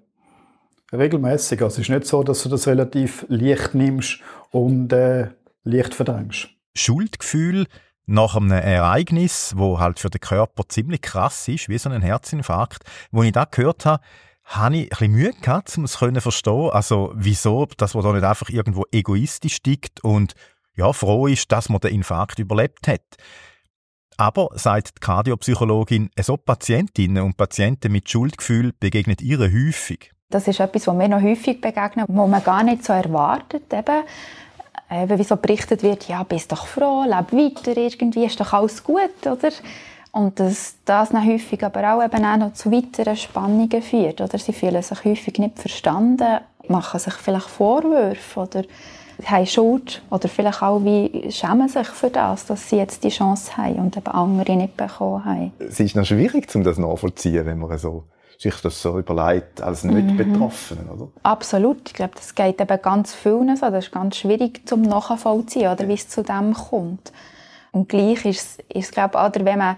Regelmäßig. 0.92 1.62
Also 1.62 1.76
es 1.76 1.88
ist 1.88 1.88
nicht 1.88 2.06
so, 2.06 2.22
dass 2.22 2.42
du 2.42 2.50
das 2.50 2.68
relativ 2.68 3.24
leicht 3.30 3.74
nimmst 3.74 4.20
und 4.50 4.92
äh, 4.92 5.28
leicht 5.64 5.94
verdrängst. 5.94 6.50
Schuldgefühl 6.74 7.66
nach 8.04 8.36
einem 8.36 8.50
Ereignis, 8.50 9.54
wo 9.56 9.78
halt 9.78 9.98
für 9.98 10.10
den 10.10 10.20
Körper 10.20 10.64
ziemlich 10.68 11.00
krass 11.00 11.48
ist, 11.48 11.70
wie 11.70 11.78
so 11.78 11.88
ein 11.88 12.02
Herzinfarkt, 12.02 12.84
wo 13.10 13.22
ich 13.22 13.32
da 13.32 13.46
gehört 13.46 13.86
habe, 13.86 14.02
habe 14.44 14.76
ich 14.76 15.00
ein 15.00 15.12
Mühe 15.12 15.32
gehabt, 15.32 15.74
um 15.78 15.84
es 15.84 15.92
zu 15.92 16.20
verstehen. 16.20 16.70
Also, 16.72 17.10
wieso, 17.14 17.66
dass 17.78 17.94
man 17.94 18.04
da 18.04 18.12
nicht 18.12 18.24
einfach 18.24 18.50
irgendwo 18.50 18.84
egoistisch 18.92 19.62
tickt 19.62 20.04
und 20.04 20.34
ja, 20.74 20.92
froh 20.92 21.26
ist, 21.26 21.50
dass 21.52 21.70
man 21.70 21.80
den 21.80 21.94
Infarkt 21.94 22.38
überlebt 22.38 22.86
hat. 22.86 23.16
Aber, 24.16 24.48
sagt 24.54 24.96
die 24.96 25.00
Kardiopsychologin, 25.00 26.10
so 26.20 26.36
Patientinnen 26.36 27.22
und 27.22 27.36
Patienten 27.36 27.92
mit 27.92 28.08
Schuldgefühl 28.08 28.72
begegnet 28.78 29.22
ihr 29.22 29.38
häufig. 29.38 30.12
Das 30.30 30.48
ist 30.48 30.60
etwas, 30.60 30.86
was 30.86 30.94
mir 30.94 31.08
noch 31.08 31.20
häufig 31.20 31.60
begegnet, 31.60 32.06
wo 32.08 32.26
man 32.26 32.42
gar 32.42 32.62
nicht 32.62 32.84
so 32.84 32.92
erwartet. 32.92 33.72
Eben, 33.72 34.02
eben 34.90 35.18
wie 35.18 35.24
so 35.24 35.36
berichtet 35.36 35.82
wird, 35.82 36.08
ja, 36.08 36.22
bist 36.22 36.52
doch 36.52 36.66
froh, 36.66 37.04
leb 37.04 37.32
weiter 37.32 37.76
irgendwie, 37.76 38.24
ist 38.24 38.40
doch 38.40 38.52
alles 38.52 38.82
gut, 38.82 39.26
oder? 39.26 39.50
Und 40.12 40.38
dass 40.40 40.76
das 40.84 41.08
dann 41.10 41.26
häufig 41.26 41.64
aber 41.64 41.94
auch, 41.94 42.04
eben 42.04 42.24
auch 42.24 42.36
noch 42.36 42.52
zu 42.52 42.70
weiteren 42.70 43.16
Spannungen 43.16 43.82
führt. 43.82 44.20
Oder? 44.20 44.38
Sie 44.38 44.52
fühlen 44.52 44.82
sich 44.82 45.04
häufig 45.04 45.38
nicht 45.38 45.58
verstanden, 45.58 46.40
machen 46.68 47.00
sich 47.00 47.14
vielleicht 47.14 47.48
Vorwürfe 47.48 48.40
oder 48.40 48.62
haben 49.24 49.46
Schuld 49.46 50.02
oder 50.10 50.28
vielleicht 50.28 50.62
auch 50.62 50.84
wie 50.84 51.30
schämen 51.30 51.68
sich 51.68 51.86
für 51.88 52.10
das, 52.10 52.46
dass 52.46 52.68
sie 52.68 52.76
jetzt 52.76 53.04
die 53.04 53.08
Chance 53.08 53.56
haben 53.56 53.76
und 53.76 53.96
eben 53.96 54.06
andere 54.06 54.56
nicht 54.56 54.76
bekommen 54.76 55.24
haben. 55.24 55.52
Es 55.58 55.80
ist 55.80 55.96
noch 55.96 56.04
schwierig, 56.04 56.52
um 56.54 56.64
das 56.64 56.78
nachvollziehen, 56.78 57.46
wenn 57.46 57.58
man 57.58 57.76
so 57.78 58.04
sich 58.38 58.54
das 58.60 58.82
so 58.82 58.98
überlegt, 58.98 59.62
als 59.62 59.84
nicht 59.84 60.08
mhm. 60.08 60.16
Betroffenen, 60.16 60.88
oder? 60.90 61.08
Absolut. 61.22 61.88
Ich 61.88 61.94
glaube, 61.94 62.14
das 62.16 62.34
geht 62.34 62.60
eben 62.60 62.82
ganz 62.82 63.14
vielen 63.14 63.56
so. 63.56 63.70
Das 63.70 63.84
ist 63.84 63.92
ganz 63.92 64.16
schwierig 64.16 64.66
zum 64.66 64.82
nachvollziehen, 64.82 65.70
oder, 65.70 65.86
wie 65.86 65.94
es 65.94 66.08
zu 66.08 66.22
dem 66.22 66.52
kommt. 66.52 67.12
Und 67.70 67.88
gleich 67.88 68.24
ist 68.24 68.58
es, 68.68 68.76
ist, 68.76 68.92
glaube 68.92 69.16
ich, 69.16 69.24
oder 69.24 69.44
wenn 69.44 69.58
man 69.58 69.76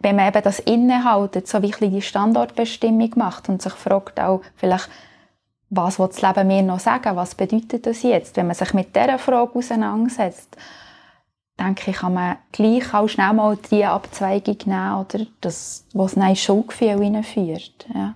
wenn 0.00 0.16
man 0.16 0.28
eben 0.28 0.42
das 0.42 0.58
innehaltet, 0.58 1.46
so 1.46 1.62
wie 1.62 1.70
die 1.70 2.02
Standortbestimmung 2.02 3.10
macht 3.16 3.48
und 3.48 3.62
sich 3.62 3.72
fragt 3.72 4.18
auch 4.18 4.42
vielleicht, 4.56 4.88
was 5.74 5.98
will 5.98 6.08
das 6.08 6.20
Leben 6.20 6.46
mir 6.48 6.62
noch 6.62 6.80
sagen? 6.80 7.16
Was 7.16 7.34
bedeutet 7.34 7.86
das 7.86 8.02
jetzt? 8.02 8.36
Wenn 8.36 8.46
man 8.46 8.54
sich 8.54 8.74
mit 8.74 8.94
dieser 8.94 9.18
Frage 9.18 9.54
auseinandersetzt, 9.54 10.56
denke 11.58 11.90
ich, 11.90 11.96
kann 11.96 12.12
man 12.12 12.36
gleich 12.52 12.92
auch 12.92 13.08
schnell 13.08 13.32
mal 13.32 13.56
die 13.70 13.84
Abzweigung 13.84 14.58
nehmen, 14.66 14.94
oder 15.00 15.26
das, 15.40 15.86
was 15.94 16.16
ein 16.16 16.36
Schuldgefühl 16.36 17.02
hineinführt. 17.02 17.86
Ja. 17.94 18.14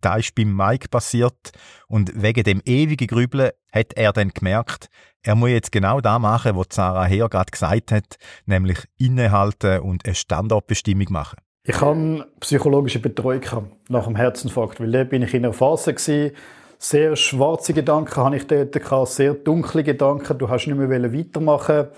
Das 0.00 0.18
ist 0.18 0.34
beim 0.34 0.54
Mike 0.54 0.88
passiert 0.88 1.52
und 1.86 2.20
wegen 2.20 2.42
dem 2.42 2.60
ewigen 2.64 3.06
Grübeln 3.06 3.52
hat 3.72 3.94
er 3.94 4.12
dann 4.12 4.30
gemerkt, 4.30 4.88
er 5.22 5.34
muss 5.34 5.50
jetzt 5.50 5.72
genau 5.72 6.00
das 6.00 6.18
machen, 6.18 6.56
was 6.56 6.66
Sarah 6.72 7.04
Heer 7.04 7.28
gerade 7.28 7.50
gesagt 7.50 7.92
hat, 7.92 8.16
nämlich 8.44 8.78
innehalten 8.98 9.80
und 9.80 10.04
eine 10.04 10.14
Standortbestimmung 10.14 11.06
machen. 11.10 11.38
Ich 11.62 11.80
hatte 11.80 12.26
psychologische 12.40 12.98
Betreuung 12.98 13.70
nach 13.88 14.04
dem 14.04 14.16
Herzinfarkt, 14.16 14.80
weil 14.80 14.90
da 14.90 15.04
bin 15.04 15.22
ich 15.22 15.34
in 15.34 15.44
einer 15.44 15.54
Phase 15.54 15.94
gewesen, 15.94 16.32
sehr 16.78 17.16
schwarze 17.16 17.74
Gedanken 17.74 18.22
hatte 18.22 18.36
ich 18.36 18.46
dort 18.46 19.08
sehr 19.08 19.34
dunkle 19.34 19.82
Gedanken. 19.82 20.38
Du 20.38 20.48
hast 20.48 20.66
nicht 20.66 20.78
mehr 20.78 21.12
weitermachen. 21.12 21.88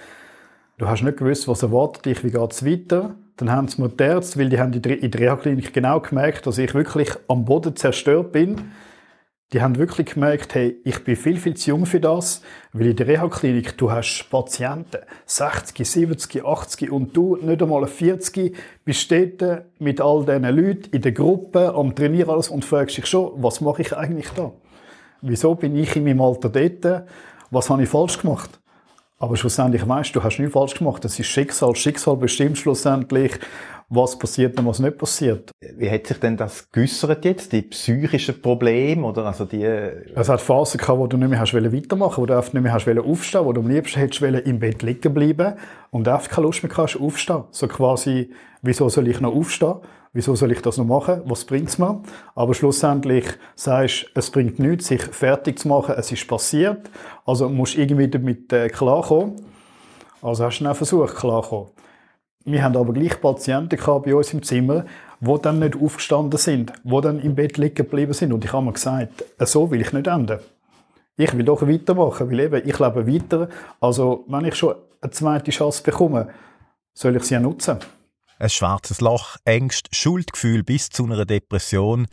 Du 0.78 0.88
hast 0.88 1.02
nicht 1.02 1.18
gewusst, 1.18 1.46
was 1.46 1.62
erwartet 1.62 2.06
dich, 2.06 2.24
wie 2.24 2.30
geht 2.30 2.52
es 2.52 2.64
weiter. 2.64 3.14
Dann 3.36 3.50
haben 3.50 3.68
sie 3.68 3.80
mir 3.82 3.90
die 3.90 4.02
Ärzte, 4.02 4.38
weil 4.38 4.48
die 4.48 4.58
haben 4.58 4.72
in 4.72 4.82
der 4.82 5.20
Reha-Klinik 5.20 5.74
genau 5.74 6.00
gemerkt, 6.00 6.46
dass 6.46 6.56
ich 6.56 6.74
wirklich 6.74 7.10
am 7.28 7.44
Boden 7.44 7.76
zerstört 7.76 8.32
bin. 8.32 8.72
Die 9.52 9.60
haben 9.60 9.76
wirklich 9.76 10.14
gemerkt, 10.14 10.54
hey, 10.54 10.80
ich 10.84 11.02
bin 11.04 11.16
viel, 11.16 11.36
viel 11.36 11.54
zu 11.54 11.70
jung 11.70 11.84
für 11.84 12.00
das, 12.00 12.40
weil 12.72 12.86
in 12.86 12.96
der 12.96 13.08
Reha-Klinik, 13.08 13.76
du 13.76 13.90
hast 13.90 14.28
Patienten, 14.30 15.00
60, 15.26 15.86
70, 15.86 16.44
80 16.44 16.90
und 16.90 17.14
du 17.16 17.36
nicht 17.36 17.60
einmal 17.60 17.86
40, 17.86 18.56
bist 18.84 19.10
dort 19.10 19.64
mit 19.78 20.00
all 20.00 20.24
diesen 20.24 20.44
Leuten 20.44 20.90
in 20.92 21.02
der 21.02 21.12
Gruppe 21.12 21.74
am 21.74 21.94
Trainieren 21.94 22.30
alles 22.30 22.48
und 22.48 22.64
fragst 22.64 22.96
dich 22.96 23.06
schon, 23.06 23.32
was 23.42 23.60
mache 23.60 23.82
ich 23.82 23.94
eigentlich 23.94 24.30
da? 24.30 24.52
Wieso 25.22 25.54
bin 25.54 25.76
ich 25.76 25.96
in 25.96 26.04
meinem 26.04 26.20
Alter 26.20 26.48
dort? 26.48 27.04
Was 27.50 27.68
habe 27.68 27.82
ich 27.82 27.88
falsch 27.88 28.18
gemacht? 28.18 28.60
Aber 29.18 29.36
schlussendlich 29.36 29.86
weißt 29.86 30.14
du, 30.14 30.20
du 30.20 30.24
hast 30.24 30.38
nichts 30.38 30.54
falsch 30.54 30.74
gemacht. 30.74 31.04
Das 31.04 31.18
ist 31.18 31.26
Schicksal. 31.26 31.76
Schicksal 31.76 32.16
bestimmt 32.16 32.56
schlussendlich, 32.56 33.32
was 33.90 34.18
passiert 34.18 34.58
und 34.58 34.66
was 34.66 34.78
nicht 34.78 34.96
passiert. 34.96 35.50
Wie 35.76 35.90
hat 35.90 36.06
sich 36.06 36.18
denn 36.18 36.38
das 36.38 36.70
geäussert 36.70 37.24
jetzt? 37.26 37.52
Die 37.52 37.60
psychischen 37.62 38.40
Probleme 38.40 39.04
oder 39.06 39.26
also 39.26 39.44
die? 39.44 39.62
Es 39.62 40.30
hat 40.30 40.40
Phasen 40.40 40.78
gehabt, 40.78 40.98
wo 40.98 41.06
du 41.06 41.18
nicht 41.18 41.28
mehr 41.28 41.38
hast 41.40 41.52
weitermachen, 41.52 42.22
wo 42.22 42.26
du 42.26 42.34
nicht 42.34 42.54
mehr 42.54 42.72
hast 42.72 42.88
aufstehen, 42.88 43.44
wo 43.44 43.52
du 43.52 43.60
am 43.60 43.68
liebsten 43.68 43.98
hättest 43.98 44.22
im 44.22 44.58
Bett 44.58 44.82
liegen 44.82 45.12
bleiben 45.12 45.54
und 45.90 46.08
einfach 46.08 46.30
keine 46.30 46.46
Lust 46.46 46.62
mehr 46.62 46.74
hast 46.74 46.96
aufstehen. 46.96 47.44
So 47.50 47.68
quasi, 47.68 48.30
wieso 48.62 48.88
soll 48.88 49.08
ich 49.08 49.20
noch 49.20 49.34
aufstehen? 49.34 49.80
Wieso 50.12 50.34
soll 50.34 50.52
ich 50.52 50.62
das 50.62 50.76
noch 50.76 50.84
machen? 50.84 51.22
Was 51.24 51.44
bringt's 51.44 51.78
mir? 51.78 52.00
Aber 52.34 52.54
schlussendlich 52.54 53.26
sagst 53.54 54.04
du, 54.04 54.18
es 54.18 54.30
bringt 54.30 54.58
nichts, 54.58 54.88
sich 54.88 55.02
fertig 55.02 55.58
zu 55.58 55.68
machen. 55.68 55.94
Es 55.96 56.10
ist 56.10 56.26
passiert. 56.26 56.90
Also 57.24 57.48
musst 57.48 57.76
du 57.76 57.80
irgendwie 57.80 58.08
damit 58.08 58.52
äh, 58.52 58.68
klarkommen. 58.68 59.36
Also 60.22 60.44
hast 60.44 60.58
du 60.58 60.64
dann 60.64 60.74
versucht, 60.74 61.16
klarkommen. 61.16 61.68
Wir 62.44 62.64
haben 62.64 62.76
aber 62.76 62.92
gleich 62.92 63.20
Patienten 63.20 63.76
gehabt 63.76 64.06
bei 64.06 64.14
uns 64.14 64.32
im 64.32 64.42
Zimmer, 64.42 64.84
die 65.20 65.38
dann 65.42 65.58
nicht 65.58 65.76
aufgestanden 65.76 66.38
sind, 66.38 66.72
die 66.82 67.00
dann 67.00 67.20
im 67.20 67.34
Bett 67.34 67.58
liegen 67.58 67.74
geblieben 67.74 68.14
sind. 68.14 68.32
Und 68.32 68.44
ich 68.44 68.52
habe 68.52 68.64
mir 68.64 68.72
gesagt, 68.72 69.24
so 69.40 69.70
will 69.70 69.80
ich 69.80 69.92
nicht 69.92 70.06
enden. 70.06 70.38
Ich 71.16 71.36
will 71.36 71.44
doch 71.44 71.60
weitermachen, 71.68 72.30
weil 72.30 72.40
eben, 72.40 72.62
ich 72.66 72.78
lebe 72.78 73.06
weiter. 73.06 73.48
Also, 73.78 74.24
wenn 74.26 74.46
ich 74.46 74.54
schon 74.54 74.74
eine 75.02 75.10
zweite 75.10 75.50
Chance 75.50 75.82
bekomme, 75.82 76.28
soll 76.94 77.16
ich 77.16 77.24
sie 77.24 77.34
ja 77.34 77.40
nutzen. 77.40 77.76
Ein 78.40 78.48
schwarzes 78.48 79.02
Loch, 79.02 79.36
Ängste, 79.44 79.90
Schuldgefühl 79.92 80.62
bis 80.62 80.88
zu 80.88 81.04
einer 81.04 81.26
Depression. 81.26 82.06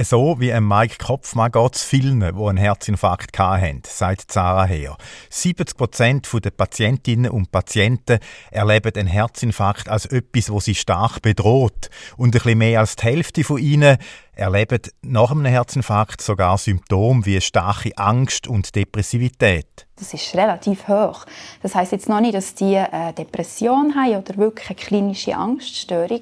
So 0.00 0.40
wie 0.40 0.52
ein 0.52 0.66
Mike 0.66 0.96
Kopfmann 1.04 1.52
geht 1.52 1.76
es 1.76 1.84
vielen, 1.84 2.20
die 2.20 2.24
einen 2.26 2.56
Herzinfarkt 2.56 3.38
hatten, 3.38 3.82
sagt 3.86 4.32
Sarah 4.32 4.64
Heer. 4.64 4.96
70 5.28 5.76
Prozent 5.76 6.28
der 6.32 6.50
Patientinnen 6.50 7.30
und 7.30 7.52
Patienten 7.52 8.18
erleben 8.50 8.92
einen 8.96 9.06
Herzinfarkt 9.06 9.90
als 9.90 10.06
etwas, 10.06 10.52
was 10.52 10.64
sie 10.64 10.74
stark 10.74 11.20
bedroht. 11.20 11.90
Und 12.16 12.44
ein 12.44 12.58
mehr 12.58 12.80
als 12.80 12.96
die 12.96 13.04
Hälfte 13.04 13.44
von 13.44 13.58
ihnen 13.58 13.98
erleben 14.34 14.80
nach 15.02 15.30
einem 15.30 15.44
Herzinfarkt 15.44 16.22
sogar 16.22 16.56
Symptome 16.56 17.26
wie 17.26 17.40
starke 17.40 17.96
Angst 17.96 18.48
und 18.48 18.74
Depressivität. 18.74 19.86
Das 19.96 20.14
ist 20.14 20.34
relativ 20.34 20.88
hoch. 20.88 21.26
Das 21.62 21.74
heißt 21.74 21.92
jetzt 21.92 22.08
noch 22.08 22.20
nicht, 22.20 22.34
dass 22.34 22.54
die 22.54 22.76
eine 22.76 23.12
Depression 23.12 23.94
haben 23.94 24.16
oder 24.16 24.36
wirklich 24.38 24.70
eine 24.70 24.76
klinische 24.76 25.36
Angststörung, 25.36 26.20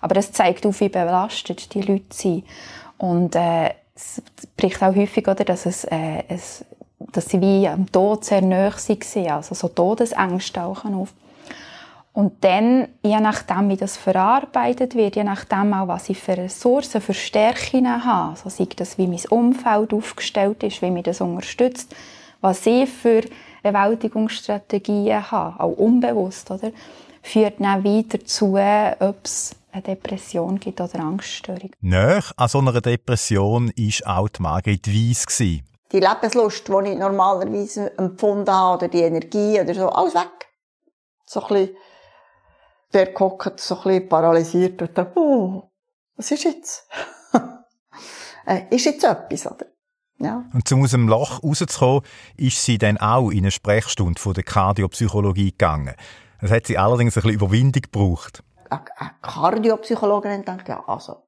aber 0.00 0.14
das 0.14 0.32
zeigt 0.32 0.64
auf, 0.64 0.80
wie 0.80 0.88
belastet 0.88 1.74
die 1.74 1.82
Leute 1.82 2.06
sind. 2.10 2.44
Und 3.00 3.34
äh, 3.34 3.70
es 3.94 4.22
bricht 4.58 4.82
auch 4.82 4.94
häufig, 4.94 5.26
oder, 5.26 5.44
dass, 5.44 5.64
es, 5.64 5.84
äh, 5.84 6.22
es, 6.28 6.64
dass 6.98 7.30
sie 7.30 7.40
wie 7.40 7.66
am 7.66 7.90
Tod 7.90 8.26
sehr 8.26 8.42
nahe 8.42 8.70
waren, 8.70 9.30
also 9.30 9.54
so 9.54 9.68
Todesängste 9.68 10.62
auch 10.62 10.84
auf. 10.84 11.14
Und 12.12 12.44
dann, 12.44 12.88
je 13.02 13.18
nachdem, 13.20 13.70
wie 13.70 13.76
das 13.76 13.96
verarbeitet 13.96 14.94
wird, 14.94 15.16
je 15.16 15.24
nachdem 15.24 15.72
auch, 15.72 15.88
was 15.88 16.10
ich 16.10 16.18
für 16.18 16.36
Ressourcen, 16.36 17.00
für 17.00 17.14
Stärken 17.14 18.04
habe, 18.04 18.36
so 18.36 18.50
sei 18.50 18.66
das, 18.76 18.98
wie 18.98 19.06
mein 19.06 19.24
Umfeld 19.30 19.94
aufgestellt 19.94 20.62
ist, 20.62 20.82
wie 20.82 20.90
mich 20.90 21.04
das 21.04 21.22
unterstützt, 21.22 21.94
was 22.42 22.66
ich 22.66 22.90
für 22.90 23.22
Bewältigungsstrategien 23.62 25.30
habe, 25.30 25.58
auch 25.58 25.72
unbewusst, 25.72 26.50
oder, 26.50 26.70
führt 27.22 27.60
dann 27.60 27.82
weiter 27.82 28.18
dazu, 28.18 28.58
ob 28.98 29.24
es 29.24 29.56
eine 29.72 29.82
Depression 29.82 30.58
gibt 30.58 30.80
oder 30.80 31.00
Angststörung. 31.00 31.70
Nach 31.80 32.32
an 32.36 32.48
so 32.48 32.58
einer 32.58 32.80
Depression 32.80 33.68
war 33.68 34.18
auch 34.18 34.28
die 34.28 34.42
Margit 34.42 34.86
Weiss. 34.88 35.36
Die 35.36 35.98
Lebenslust, 35.98 36.68
die 36.68 36.90
ich 36.90 36.98
normalerweise 36.98 37.96
empfunden 37.98 38.50
habe, 38.50 38.78
oder 38.78 38.88
die 38.88 39.02
Energie 39.02 39.60
oder 39.60 39.74
so, 39.74 39.88
alles 39.88 40.14
weg. 40.14 40.48
So 41.26 41.42
ein 41.42 41.48
bisschen, 41.48 41.76
der 42.92 43.06
guckt 43.06 43.60
so 43.60 43.76
ein 43.76 43.82
bisschen 43.82 44.08
paralysiert 44.08 44.80
und 44.82 44.96
denkt, 44.96 45.16
oh, 45.16 45.70
was 46.16 46.30
ist 46.30 46.44
jetzt? 46.44 46.88
äh, 48.46 48.62
ist 48.70 48.84
jetzt 48.84 49.04
etwas, 49.04 49.46
oder? 49.46 49.66
Ja. 50.18 50.44
Und 50.52 50.70
um 50.70 50.82
aus 50.82 50.90
dem 50.90 51.08
Loch 51.08 51.42
rauszukommen, 51.42 52.02
ist 52.36 52.62
sie 52.62 52.78
dann 52.78 52.98
auch 52.98 53.30
in 53.30 53.38
eine 53.38 53.50
Sprechstunde 53.50 54.20
von 54.20 54.34
der 54.34 54.44
Kardiopsychologie 54.44 55.52
gegangen. 55.52 55.94
Das 56.40 56.50
hat 56.50 56.66
sie 56.66 56.78
allerdings 56.78 57.16
ein 57.16 57.22
bisschen 57.22 57.36
Überwindung 57.36 57.82
gebraucht. 57.82 58.42
Eine 58.70 58.82
Kardiopsychologin 59.22 60.44
denkt, 60.44 60.68
ja, 60.68 60.84
also, 60.86 61.22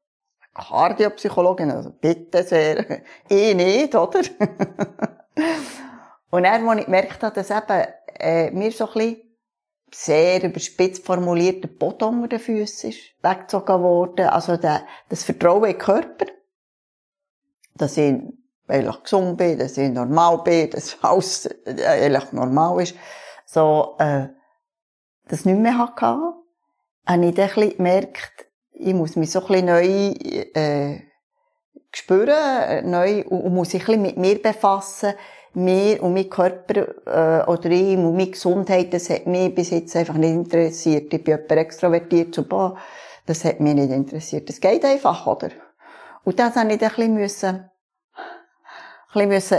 Kardiopsychologin, 0.54 1.70
also 1.70 1.90
bitte 1.90 2.42
sehr, 2.42 3.02
eh 3.30 3.54
nicht, 3.54 3.94
oder? 3.94 4.20
Und 6.30 6.44
dann, 6.44 6.68
als 6.68 6.80
ich 6.80 6.84
gemerkt 6.86 7.22
habe, 7.22 7.34
dass 7.34 7.50
eben, 7.50 7.86
äh, 8.18 8.50
mir 8.50 8.72
so 8.72 8.86
ein 8.86 8.92
bisschen 8.92 9.32
sehr 9.94 10.42
überspitzt 10.42 11.04
formulierter 11.04 11.68
Boden 11.68 12.04
unter 12.04 12.28
den 12.28 12.40
Füßen 12.40 12.90
ist 12.90 12.98
weggezogen 13.22 13.82
worden, 13.82 14.26
also 14.26 14.56
der, 14.56 14.86
das 15.08 15.24
Vertrauen 15.24 15.64
in 15.64 15.72
den 15.72 15.78
Körper, 15.78 16.26
dass 17.74 17.96
ich 17.96 18.14
eigentlich 18.68 19.02
gesund 19.02 19.36
bin, 19.36 19.58
dass 19.58 19.76
ich 19.76 19.90
normal 19.90 20.38
bin, 20.38 20.70
dass 20.70 20.96
alles 21.02 21.46
äh, 21.66 21.84
eigentlich 21.84 22.32
normal 22.32 22.82
ist, 22.82 22.94
so, 23.44 23.96
äh, 23.98 24.28
das 25.28 25.44
nicht 25.44 25.58
mehr 25.58 25.76
hatte, 25.76 26.41
habe 27.06 27.26
ich 27.26 27.34
dann 27.34 27.48
ein 27.48 27.54
bisschen 27.54 27.76
gemerkt, 27.76 28.46
ich 28.72 28.94
muss 28.94 29.16
mich 29.16 29.30
so 29.30 29.40
ein 29.40 29.46
bisschen 29.46 29.66
neu 29.66 30.12
äh, 30.54 31.00
spüren, 31.94 32.90
neu, 32.90 33.24
und, 33.24 33.52
muss 33.52 33.70
sich 33.70 33.82
ein 33.82 33.86
bisschen 33.86 34.02
mit 34.02 34.16
mir 34.16 34.40
befassen, 34.40 35.14
mir 35.54 36.02
und 36.02 36.14
mein 36.14 36.30
Körper 36.30 36.88
äh, 37.06 37.50
oder 37.50 37.70
ich 37.70 37.96
und 37.96 38.16
meine 38.16 38.30
Gesundheit, 38.30 38.92
das 38.94 39.10
hat 39.10 39.26
mich 39.26 39.54
bis 39.54 39.70
jetzt 39.70 39.94
einfach 39.96 40.14
nicht 40.14 40.30
interessiert. 40.30 41.12
Ich 41.12 41.22
bin 41.22 41.34
jemand 41.34 41.52
extrovertiert 41.52 42.34
zu 42.34 42.48
boah, 42.48 42.76
das 43.26 43.44
hat 43.44 43.60
mich 43.60 43.74
nicht 43.74 43.90
interessiert. 43.90 44.48
Das 44.48 44.60
geht 44.60 44.84
einfach, 44.84 45.26
oder? 45.26 45.50
Und 46.24 46.38
das 46.38 46.56
habe 46.56 46.72
ich 46.72 46.78
dann 46.78 46.90
ein 46.96 47.16
bisschen 47.16 47.70
ein 49.14 49.28
bisschen 49.28 49.28
müssen 49.28 49.58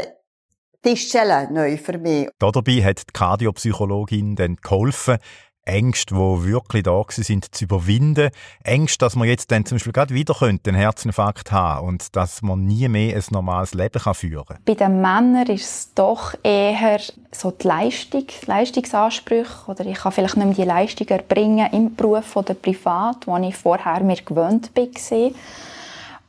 Tischstellen 0.82 1.54
neu 1.54 1.78
für 1.78 1.98
mich. 1.98 2.30
Dabei 2.40 2.84
hat 2.84 3.00
die 3.00 3.14
Kardiopsychologin 3.14 4.36
dann 4.36 4.58
geholfen, 4.58 5.18
Ängste, 5.66 6.16
die 6.16 6.46
wirklich 6.46 6.84
da 6.84 7.04
sind, 7.10 7.54
zu 7.56 7.66
überwinden. 7.66 8.30
Ängste, 8.64 9.06
dass 9.06 9.16
man 9.16 9.28
jetzt 9.28 9.52
dann 9.52 9.66
zum 9.66 9.76
Beispiel 9.76 9.94
gerade 9.94 10.14
wieder 10.14 10.36
einen 10.42 10.76
Herzinfarkt 10.76 11.52
haben 11.52 11.88
und 11.88 12.16
dass 12.16 12.42
man 12.42 12.66
nie 12.66 12.88
mehr 12.88 13.16
ein 13.16 13.24
normales 13.32 13.74
Leben 13.74 14.00
führen 14.14 14.46
kann. 14.46 14.58
Bei 14.66 14.76
den 14.76 15.02
Männern 15.02 15.48
ist 15.48 15.64
es 15.64 15.94
doch 15.94 16.34
eher 16.44 17.00
so 17.32 17.52
die 17.52 17.68
Leistung, 17.68 18.26
Leistungsansprüche. 18.46 19.68
Oder 19.68 19.86
ich 19.86 19.98
kann 19.98 20.12
vielleicht 20.12 20.38
nicht 20.38 20.46
mehr 20.46 20.56
die 20.56 20.64
Leistung 20.64 21.08
erbringen 21.08 21.72
im 21.72 21.96
Beruf 21.96 22.36
oder 22.36 22.54
privat, 22.54 23.26
wo 23.26 23.38
ich 23.38 23.56
vorher 23.56 24.02
mir 24.02 24.18
gewöhnt 24.18 24.72
war. 24.76 25.32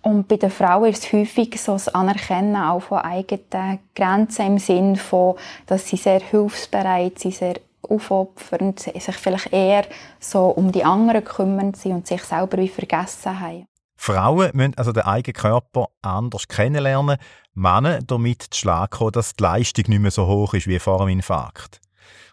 Und 0.03 0.29
bei 0.29 0.37
den 0.37 0.51
Frauen 0.51 0.91
ist 0.91 1.05
es 1.05 1.13
häufig 1.15 1.61
so 1.61 1.73
das 1.73 1.89
Anerkennen 1.89 2.57
auch 2.57 2.81
von 2.81 2.99
eigenen 2.99 3.79
Grenzen 3.97 4.47
im 4.47 4.59
Sinn 4.59 4.97
von, 4.97 5.37
dass 5.67 5.89
sie 5.89 5.97
sehr 5.97 6.21
hilfsbereit 6.21 7.19
sind, 7.19 7.35
sehr 7.35 7.55
aufopfern, 7.89 8.77
sich 8.77 9.17
vielleicht 9.17 9.53
eher 9.53 9.85
so 10.21 10.47
um 10.47 10.73
die 10.73 10.85
anderen 10.85 11.25
kümmern 11.25 11.73
und 11.85 12.07
sich 12.07 12.23
selber 12.23 12.59
wie 12.59 12.69
vergessen 12.69 13.41
haben. 13.41 13.67
Frauen 13.97 14.51
müssen 14.55 14.77
also 14.77 14.93
den 14.93 15.05
eigenen 15.05 15.35
Körper 15.35 15.89
anders 16.03 16.49
kennenlernen, 16.49 17.17
Männer 17.55 18.01
damit 18.03 18.43
zu 18.43 18.61
Schlag 18.61 18.91
kommen, 18.91 19.13
dass 19.13 19.35
die 19.35 19.43
Leistung 19.43 19.85
nicht 19.89 20.01
mehr 20.01 20.11
so 20.11 20.27
hoch 20.27 20.55
ist 20.55 20.67
wie 20.67 20.79
vor 20.79 20.99
dem 20.99 21.09
Infarkt. 21.09 21.81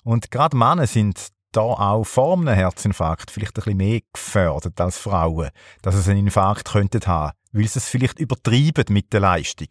Und 0.03 0.31
gerade 0.31 0.57
Männer 0.57 0.87
sind 0.87 1.27
da 1.51 1.61
auch 1.61 2.03
vor 2.03 2.37
einem 2.37 2.53
Herzinfarkt 2.53 3.29
vielleicht 3.29 3.57
ein 3.57 3.63
bisschen 3.63 3.77
mehr 3.77 3.99
gefördert 4.13 4.79
als 4.81 4.97
Frauen, 4.97 5.49
dass 5.81 5.95
es 5.95 6.07
einen 6.07 6.25
Infarkt 6.25 6.71
könnten 6.71 7.05
haben, 7.05 7.33
weil 7.51 7.67
sie 7.67 7.79
es 7.79 7.87
vielleicht 7.87 8.19
übertreiben 8.19 8.85
mit 8.89 9.13
der 9.13 9.19
Leistung 9.19 9.67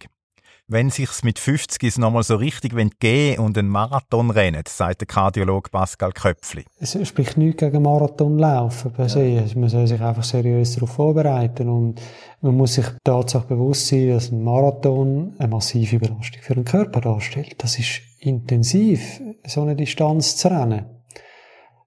wenn 0.70 0.90
sich's 0.90 1.24
mit 1.24 1.38
50 1.38 1.98
nochmal 1.98 2.22
so 2.22 2.36
richtig 2.36 2.72
gehen 3.00 3.40
und 3.40 3.58
einen 3.58 3.68
Marathon 3.68 4.30
rennen, 4.30 4.62
sagt 4.68 5.00
der 5.00 5.08
Kardiologe 5.08 5.68
Pascal 5.70 6.12
Köpfli. 6.12 6.64
Es 6.78 6.96
spricht 7.08 7.36
nichts 7.36 7.58
gegen 7.58 7.82
Marathonlaufen 7.82 8.92
per 8.92 9.08
se. 9.08 9.24
Ja. 9.24 9.42
Man 9.56 9.68
soll 9.68 9.88
sich 9.88 10.00
einfach 10.00 10.22
seriös 10.22 10.74
darauf 10.74 10.90
vorbereiten 10.90 11.68
und 11.68 12.00
man 12.40 12.56
muss 12.56 12.74
sich 12.74 12.86
Tatsache 13.02 13.48
bewusst 13.48 13.88
sein, 13.88 14.10
dass 14.10 14.30
ein 14.30 14.44
Marathon 14.44 15.34
eine 15.38 15.48
massive 15.48 15.98
Belastung 15.98 16.40
für 16.40 16.54
den 16.54 16.64
Körper 16.64 17.00
darstellt. 17.00 17.56
Das 17.58 17.78
ist 17.78 18.02
intensiv, 18.20 19.20
so 19.46 19.62
eine 19.62 19.74
Distanz 19.74 20.36
zu 20.36 20.48
rennen. 20.48 20.86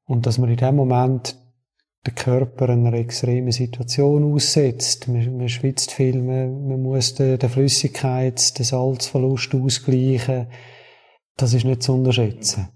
Und 0.05 0.25
dass 0.25 0.38
man 0.38 0.49
in 0.49 0.57
dem 0.57 0.75
Moment 0.75 1.38
der 2.06 2.14
Körper 2.14 2.70
einer 2.70 2.93
extremen 2.93 3.51
Situation 3.51 4.34
aussetzt. 4.34 5.08
Man, 5.08 5.38
man 5.38 5.49
schwitzt 5.49 5.91
viel, 5.91 6.22
man, 6.22 6.68
man 6.68 6.82
muss 6.82 7.16
den, 7.16 7.39
den 7.39 7.49
Flüssigkeits-, 7.49 8.54
den 8.54 8.66
Salzverlust 8.66 9.56
ausgleichen. 9.56 10.47
Das 11.38 11.54
ist 11.54 11.66
nicht 11.66 11.84
zu 11.84 11.93
unterschätzen. 11.93 12.68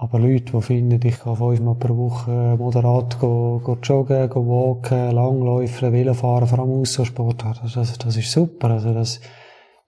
Aber 0.00 0.20
Leute, 0.20 0.52
die 0.52 0.62
finden, 0.62 1.04
ich 1.04 1.18
kann 1.18 1.36
fünfmal 1.36 1.74
pro 1.74 1.96
Woche 1.96 2.56
moderat 2.56 3.18
go, 3.18 3.60
go 3.62 3.76
joggen, 3.82 4.30
go 4.30 4.46
walken, 4.46 5.10
langläufen, 5.10 5.92
Velofahren, 5.92 6.46
vor 6.46 6.60
allem 6.60 6.80
Ausdauersport, 6.80 7.44
das, 7.44 7.74
das, 7.74 7.98
das 7.98 8.16
ist 8.16 8.30
super. 8.30 8.70
Also 8.70 8.94
das, 8.94 9.20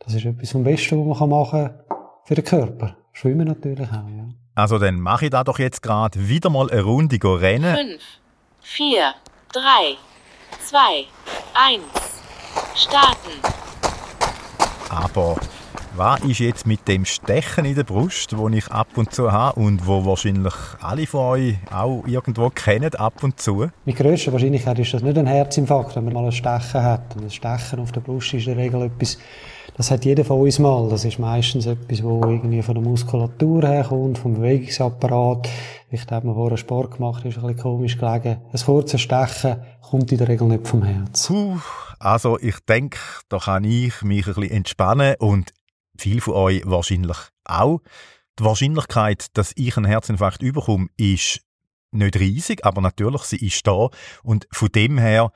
das 0.01 0.15
ist 0.15 0.25
etwas 0.25 0.51
vom 0.51 0.65
Besten, 0.65 1.09
was 1.09 1.21
man 1.21 1.29
machen 1.29 1.61
kann 1.61 1.75
für 2.25 2.35
den 2.35 2.45
Körper. 2.45 2.97
Schwimmen 3.13 3.47
natürlich 3.47 3.89
auch, 3.89 4.09
ja. 4.09 4.20
Also 4.55 4.79
dann 4.79 5.01
mache 5.01 5.27
ich 5.27 5.31
da 5.31 5.45
doch 5.45 5.59
jetzt 5.59 5.83
gerade 5.83 6.29
wieder 6.29 6.51
mal 6.51 6.71
eine 6.71 6.83
Runde 6.83 7.19
rennen. 7.23 7.77
5, 7.77 8.03
4, 8.63 9.15
3, 9.53 9.63
2, 10.65 10.79
1. 11.55 11.83
Starten. 12.75 13.31
Aber 14.89 15.37
was 15.95 16.21
ist 16.21 16.41
jetzt 16.41 16.67
mit 16.67 16.89
dem 16.89 17.05
Stechen 17.05 17.65
in 17.65 17.75
der 17.75 17.85
Brust, 17.85 18.37
wo 18.37 18.49
ich 18.49 18.69
ab 18.69 18.89
und 18.97 19.13
zu 19.15 19.31
habe 19.31 19.61
und 19.61 19.87
wo 19.87 20.05
wahrscheinlich 20.05 20.55
alle 20.81 21.07
von 21.07 21.21
euch 21.21 21.57
auch 21.73 22.05
irgendwo 22.07 22.51
kennen, 22.51 22.95
ab 22.95 23.23
und 23.23 23.41
zu? 23.41 23.69
Mit 23.85 23.97
grösster 23.97 24.33
Wahrscheinlichkeit 24.33 24.79
ist 24.81 24.95
das 24.95 25.03
nicht 25.03 25.19
ein 25.19 25.27
Herzinfarkt, 25.27 25.95
wenn 25.97 26.05
man 26.05 26.15
mal 26.15 26.25
ein 26.25 26.33
Stechen 26.33 26.83
hat. 26.83 27.15
Und 27.17 27.25
ein 27.25 27.31
Stechen 27.31 27.81
auf 27.81 27.93
der 27.93 28.01
Brust 28.01 28.35
ist 28.35 28.47
in 28.47 28.55
der 28.55 28.65
Regel 28.65 28.83
etwas, 28.83 29.19
das 29.81 29.91
hat 29.91 30.05
jeder 30.05 30.27
von 30.27 30.43
uns 30.43 30.59
mal. 30.59 30.91
Das 30.91 31.07
ist 31.07 31.19
meistens 31.19 31.65
etwas, 31.65 32.03
wo 32.03 32.21
irgendwie 32.27 32.61
von 32.61 32.75
der 32.75 32.85
Muskulatur 32.85 33.67
herkommt, 33.67 34.19
vom 34.19 34.35
Bewegungsapparat. 34.35 35.49
Vielleicht 35.89 36.13
hat 36.13 36.23
man 36.23 36.35
vorher 36.35 36.59
Sport 36.59 36.99
gemacht, 36.99 37.25
ist 37.25 37.39
ein 37.39 37.47
bisschen 37.47 37.63
komisch 37.63 37.97
gelegen. 37.97 38.43
Ein 38.53 38.61
kurzes 38.61 39.01
Stechen 39.01 39.57
kommt 39.81 40.13
in 40.13 40.19
der 40.19 40.29
Regel 40.29 40.49
nicht 40.49 40.69
vom 40.69 40.83
Herz. 40.83 41.29
Puh, 41.29 41.57
also 41.99 42.39
ich 42.39 42.61
denke, 42.69 42.99
da 43.31 43.39
kann 43.39 43.65
ich 43.65 44.03
mich 44.03 44.27
ein 44.27 44.35
bisschen 44.35 44.51
entspannen 44.51 45.15
und 45.19 45.55
viele 45.97 46.21
von 46.21 46.35
euch 46.35 46.61
wahrscheinlich 46.67 47.17
auch. 47.47 47.81
Die 48.39 48.45
Wahrscheinlichkeit, 48.45 49.29
dass 49.33 49.55
ich 49.57 49.79
einen 49.79 49.87
Herzinfarkt 49.87 50.43
überkomme, 50.43 50.89
ist 50.99 51.41
nicht 51.91 52.17
riesig, 52.17 52.67
aber 52.67 52.83
natürlich, 52.83 53.23
sie 53.23 53.47
ist 53.47 53.67
da. 53.67 53.89
Und 54.23 54.47
von 54.53 54.69
dem 54.69 54.99
her 54.99 55.33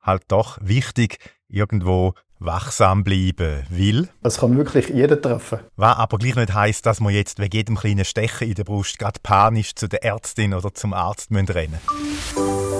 halt 0.00 0.22
doch 0.28 0.56
wichtig, 0.62 1.18
irgendwo 1.48 2.14
wachsam 2.38 3.04
bleiben 3.04 3.64
will. 3.70 4.08
Das 4.22 4.38
kann 4.38 4.56
wirklich 4.56 4.88
jeder 4.88 5.20
treffen. 5.20 5.60
Was 5.76 5.96
aber 5.96 6.18
gleich 6.18 6.36
nicht 6.36 6.54
heisst, 6.54 6.86
dass 6.86 7.00
man 7.00 7.12
jetzt 7.12 7.38
wegen 7.38 7.56
jedem 7.56 7.76
kleinen 7.76 8.04
Stechen 8.04 8.48
in 8.48 8.54
der 8.54 8.64
Brust 8.64 8.98
gerade 8.98 9.20
panisch 9.22 9.74
zu 9.74 9.88
der 9.88 10.04
Ärztin 10.04 10.54
oder 10.54 10.74
zum 10.74 10.92
Arzt 10.92 11.30
rennen 11.30 11.78
müssen. 11.90 12.74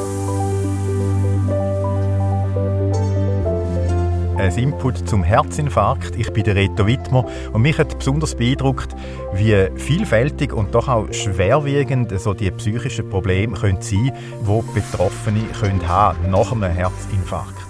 ein 4.45 4.59
Input 4.59 5.09
zum 5.09 5.23
Herzinfarkt. 5.23 6.17
Ich 6.17 6.31
bin 6.33 6.45
der 6.45 6.55
Reto 6.55 6.87
Wittmer 6.87 7.25
und 7.53 7.63
mich 7.63 7.79
hat 7.79 7.99
besonders 7.99 8.35
beeindruckt, 8.35 8.95
wie 9.33 9.69
vielfältig 9.77 10.53
und 10.53 10.75
doch 10.75 10.89
auch 10.89 11.13
schwerwiegend 11.13 12.19
so 12.21 12.35
die 12.35 12.51
psychischen 12.51 13.09
Probleme 13.09 13.57
können 13.57 13.81
sein 13.81 14.13
können, 14.45 14.65
die 14.75 14.81
Betroffene 14.81 15.45
können 15.59 15.89
haben 15.89 16.31
nach 16.31 16.53
einem 16.53 16.71
Herzinfarkt. 16.71 17.64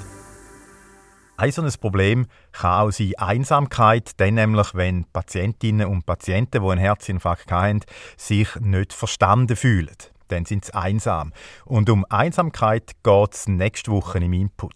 Ein 1.37 1.51
so 1.51 1.63
ein 1.63 1.73
Problem 1.81 2.27
kann 2.53 2.87
auch 2.87 2.91
sein 2.91 3.13
Einsamkeit, 3.19 4.19
denn 4.21 4.35
nämlich, 4.35 4.75
wenn 4.75 5.05
Patientinnen 5.13 5.89
und 5.89 6.07
Patienten, 6.07 6.63
die 6.63 6.69
einen 6.69 6.81
Herzinfarkt 6.81 7.51
haben, 7.51 7.81
sich 8.17 8.49
nicht 8.61 8.93
verstanden 8.93 9.57
fühlen. 9.57 9.97
Dann 10.29 10.45
sind 10.45 10.65
sie 10.65 10.75
einsam. 10.75 11.33
Und 11.65 11.91
um 11.91 12.05
Einsamkeit 12.09 12.93
geht 13.03 13.35
es 13.35 13.49
nächste 13.49 13.91
Woche 13.91 14.19
im 14.19 14.33
Input 14.33 14.75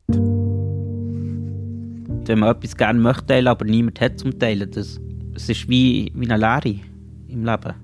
wenn 2.28 2.40
man 2.40 2.54
etwas 2.54 2.76
gerne 2.76 3.00
möchte 3.00 3.26
teilen, 3.26 3.48
aber 3.48 3.64
niemand 3.64 4.00
hat 4.00 4.18
zum 4.18 4.38
Teilen. 4.38 4.70
Das, 4.70 5.00
das 5.32 5.48
ist 5.48 5.68
wie, 5.68 6.12
wie 6.14 6.30
eine 6.30 6.36
Leere 6.36 6.80
im 7.28 7.44
Leben. 7.44 7.74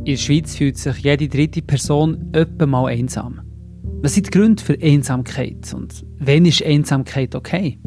In 0.00 0.04
der 0.04 0.16
Schweiz 0.16 0.54
fühlt 0.54 0.76
sich 0.76 0.98
jede 0.98 1.28
dritte 1.28 1.62
Person 1.62 2.30
öppe 2.34 2.66
mal 2.66 2.86
einsam. 2.86 3.40
Was 4.04 4.12
sind 4.12 4.26
die 4.26 4.38
Gründe 4.38 4.62
für 4.62 4.76
Einsamkeit 4.82 5.72
und 5.72 6.04
wann 6.18 6.44
ist 6.44 6.62
Einsamkeit 6.62 7.34
okay? 7.34 7.78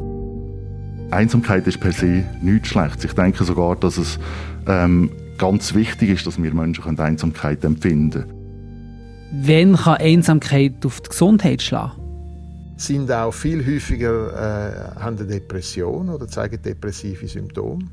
Einsamkeit 1.12 1.68
ist 1.68 1.80
per 1.80 1.92
se 1.92 2.24
nichts 2.42 2.70
Schlechtes. 2.70 3.06
Ich 3.06 3.14
denke 3.14 3.44
sogar, 3.44 3.76
dass 3.76 4.00
es 4.00 4.18
ähm, 4.66 5.12
ganz 5.38 5.76
wichtig 5.76 6.10
ist, 6.10 6.26
dass 6.26 6.42
wir 6.42 6.52
Menschen 6.56 6.98
Einsamkeit 6.98 7.64
empfinden 7.64 8.24
können. 8.24 9.44
Wann 9.44 9.76
kann 9.76 9.98
Einsamkeit 9.98 10.84
auf 10.88 11.02
die 11.02 11.10
Gesundheit 11.10 11.62
schlagen? 11.62 12.02
sind 12.78 13.12
auch 13.12 13.32
viel 13.32 13.64
häufiger 13.64 14.96
äh, 14.98 15.00
haben 15.00 15.20
eine 15.20 15.28
Depression 15.28 16.10
oder 16.10 16.28
zeigen 16.28 16.60
depressive 16.64 17.28
Symptome, 17.28 17.86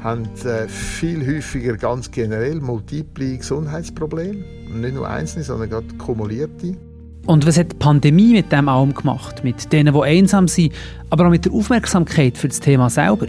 haben 0.00 0.24
äh, 0.46 0.66
viel 0.66 1.26
häufiger 1.26 1.76
ganz 1.76 2.10
generell 2.10 2.62
multiple 2.62 3.36
Gesundheitsprobleme, 3.36 4.42
nicht 4.72 4.94
nur 4.94 5.06
einzelne, 5.06 5.44
sondern 5.44 5.68
gerade 5.68 5.94
kumulierte. 5.98 6.78
Und 7.26 7.46
was 7.46 7.56
hat 7.56 7.72
die 7.72 7.76
Pandemie 7.76 8.32
mit 8.32 8.52
dem 8.52 8.68
allem 8.68 8.92
gemacht? 8.92 9.44
Mit 9.44 9.72
denen, 9.72 9.94
die 9.94 10.02
einsam 10.02 10.46
sind, 10.46 10.74
aber 11.08 11.24
auch 11.26 11.30
mit 11.30 11.46
der 11.46 11.52
Aufmerksamkeit 11.52 12.36
für 12.36 12.48
das 12.48 12.60
Thema 12.60 12.90
selber? 12.90 13.28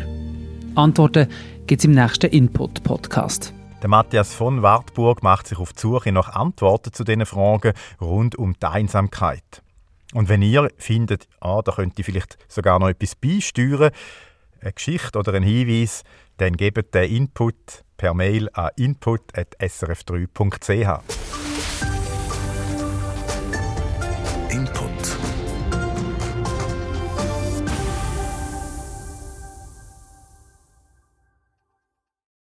Antworten 0.76 1.30
gibt 1.66 1.80
es 1.80 1.86
im 1.86 1.92
nächsten 1.92 2.30
Input-Podcast. 2.30 3.54
Der 3.82 3.90
Matthias 3.90 4.34
von 4.34 4.62
Wartburg 4.62 5.24
macht 5.24 5.48
sich 5.48 5.60
auf 5.60 5.72
die 5.72 5.80
Suche 5.80 6.12
nach 6.12 6.36
Antworten 6.36 6.92
zu 6.92 7.06
diesen 7.06 7.26
Fragen 7.26 7.72
rund 8.02 8.36
um 8.36 8.56
die 8.62 8.66
Einsamkeit. 8.66 9.62
Und 10.14 10.28
wenn 10.28 10.42
ihr 10.42 10.70
findet, 10.78 11.30
ah, 11.40 11.62
da 11.64 11.72
könnte 11.72 12.02
ich 12.02 12.06
vielleicht 12.06 12.38
sogar 12.50 12.80
noch 12.80 12.90
etwas 12.90 13.16
beisteuern, 13.16 13.92
eine 14.60 14.74
Geschichte 14.74 15.18
oder 15.18 15.34
einen 15.34 15.46
Hinweis, 15.46 16.04
dann 16.38 16.58
gebt 16.58 16.94
den 16.94 17.10
Input 17.10 17.86
per 17.96 18.14
Mail 18.14 18.50
an 18.54 18.72
input.srf3.ch. 18.76 21.45
Input 24.56 25.15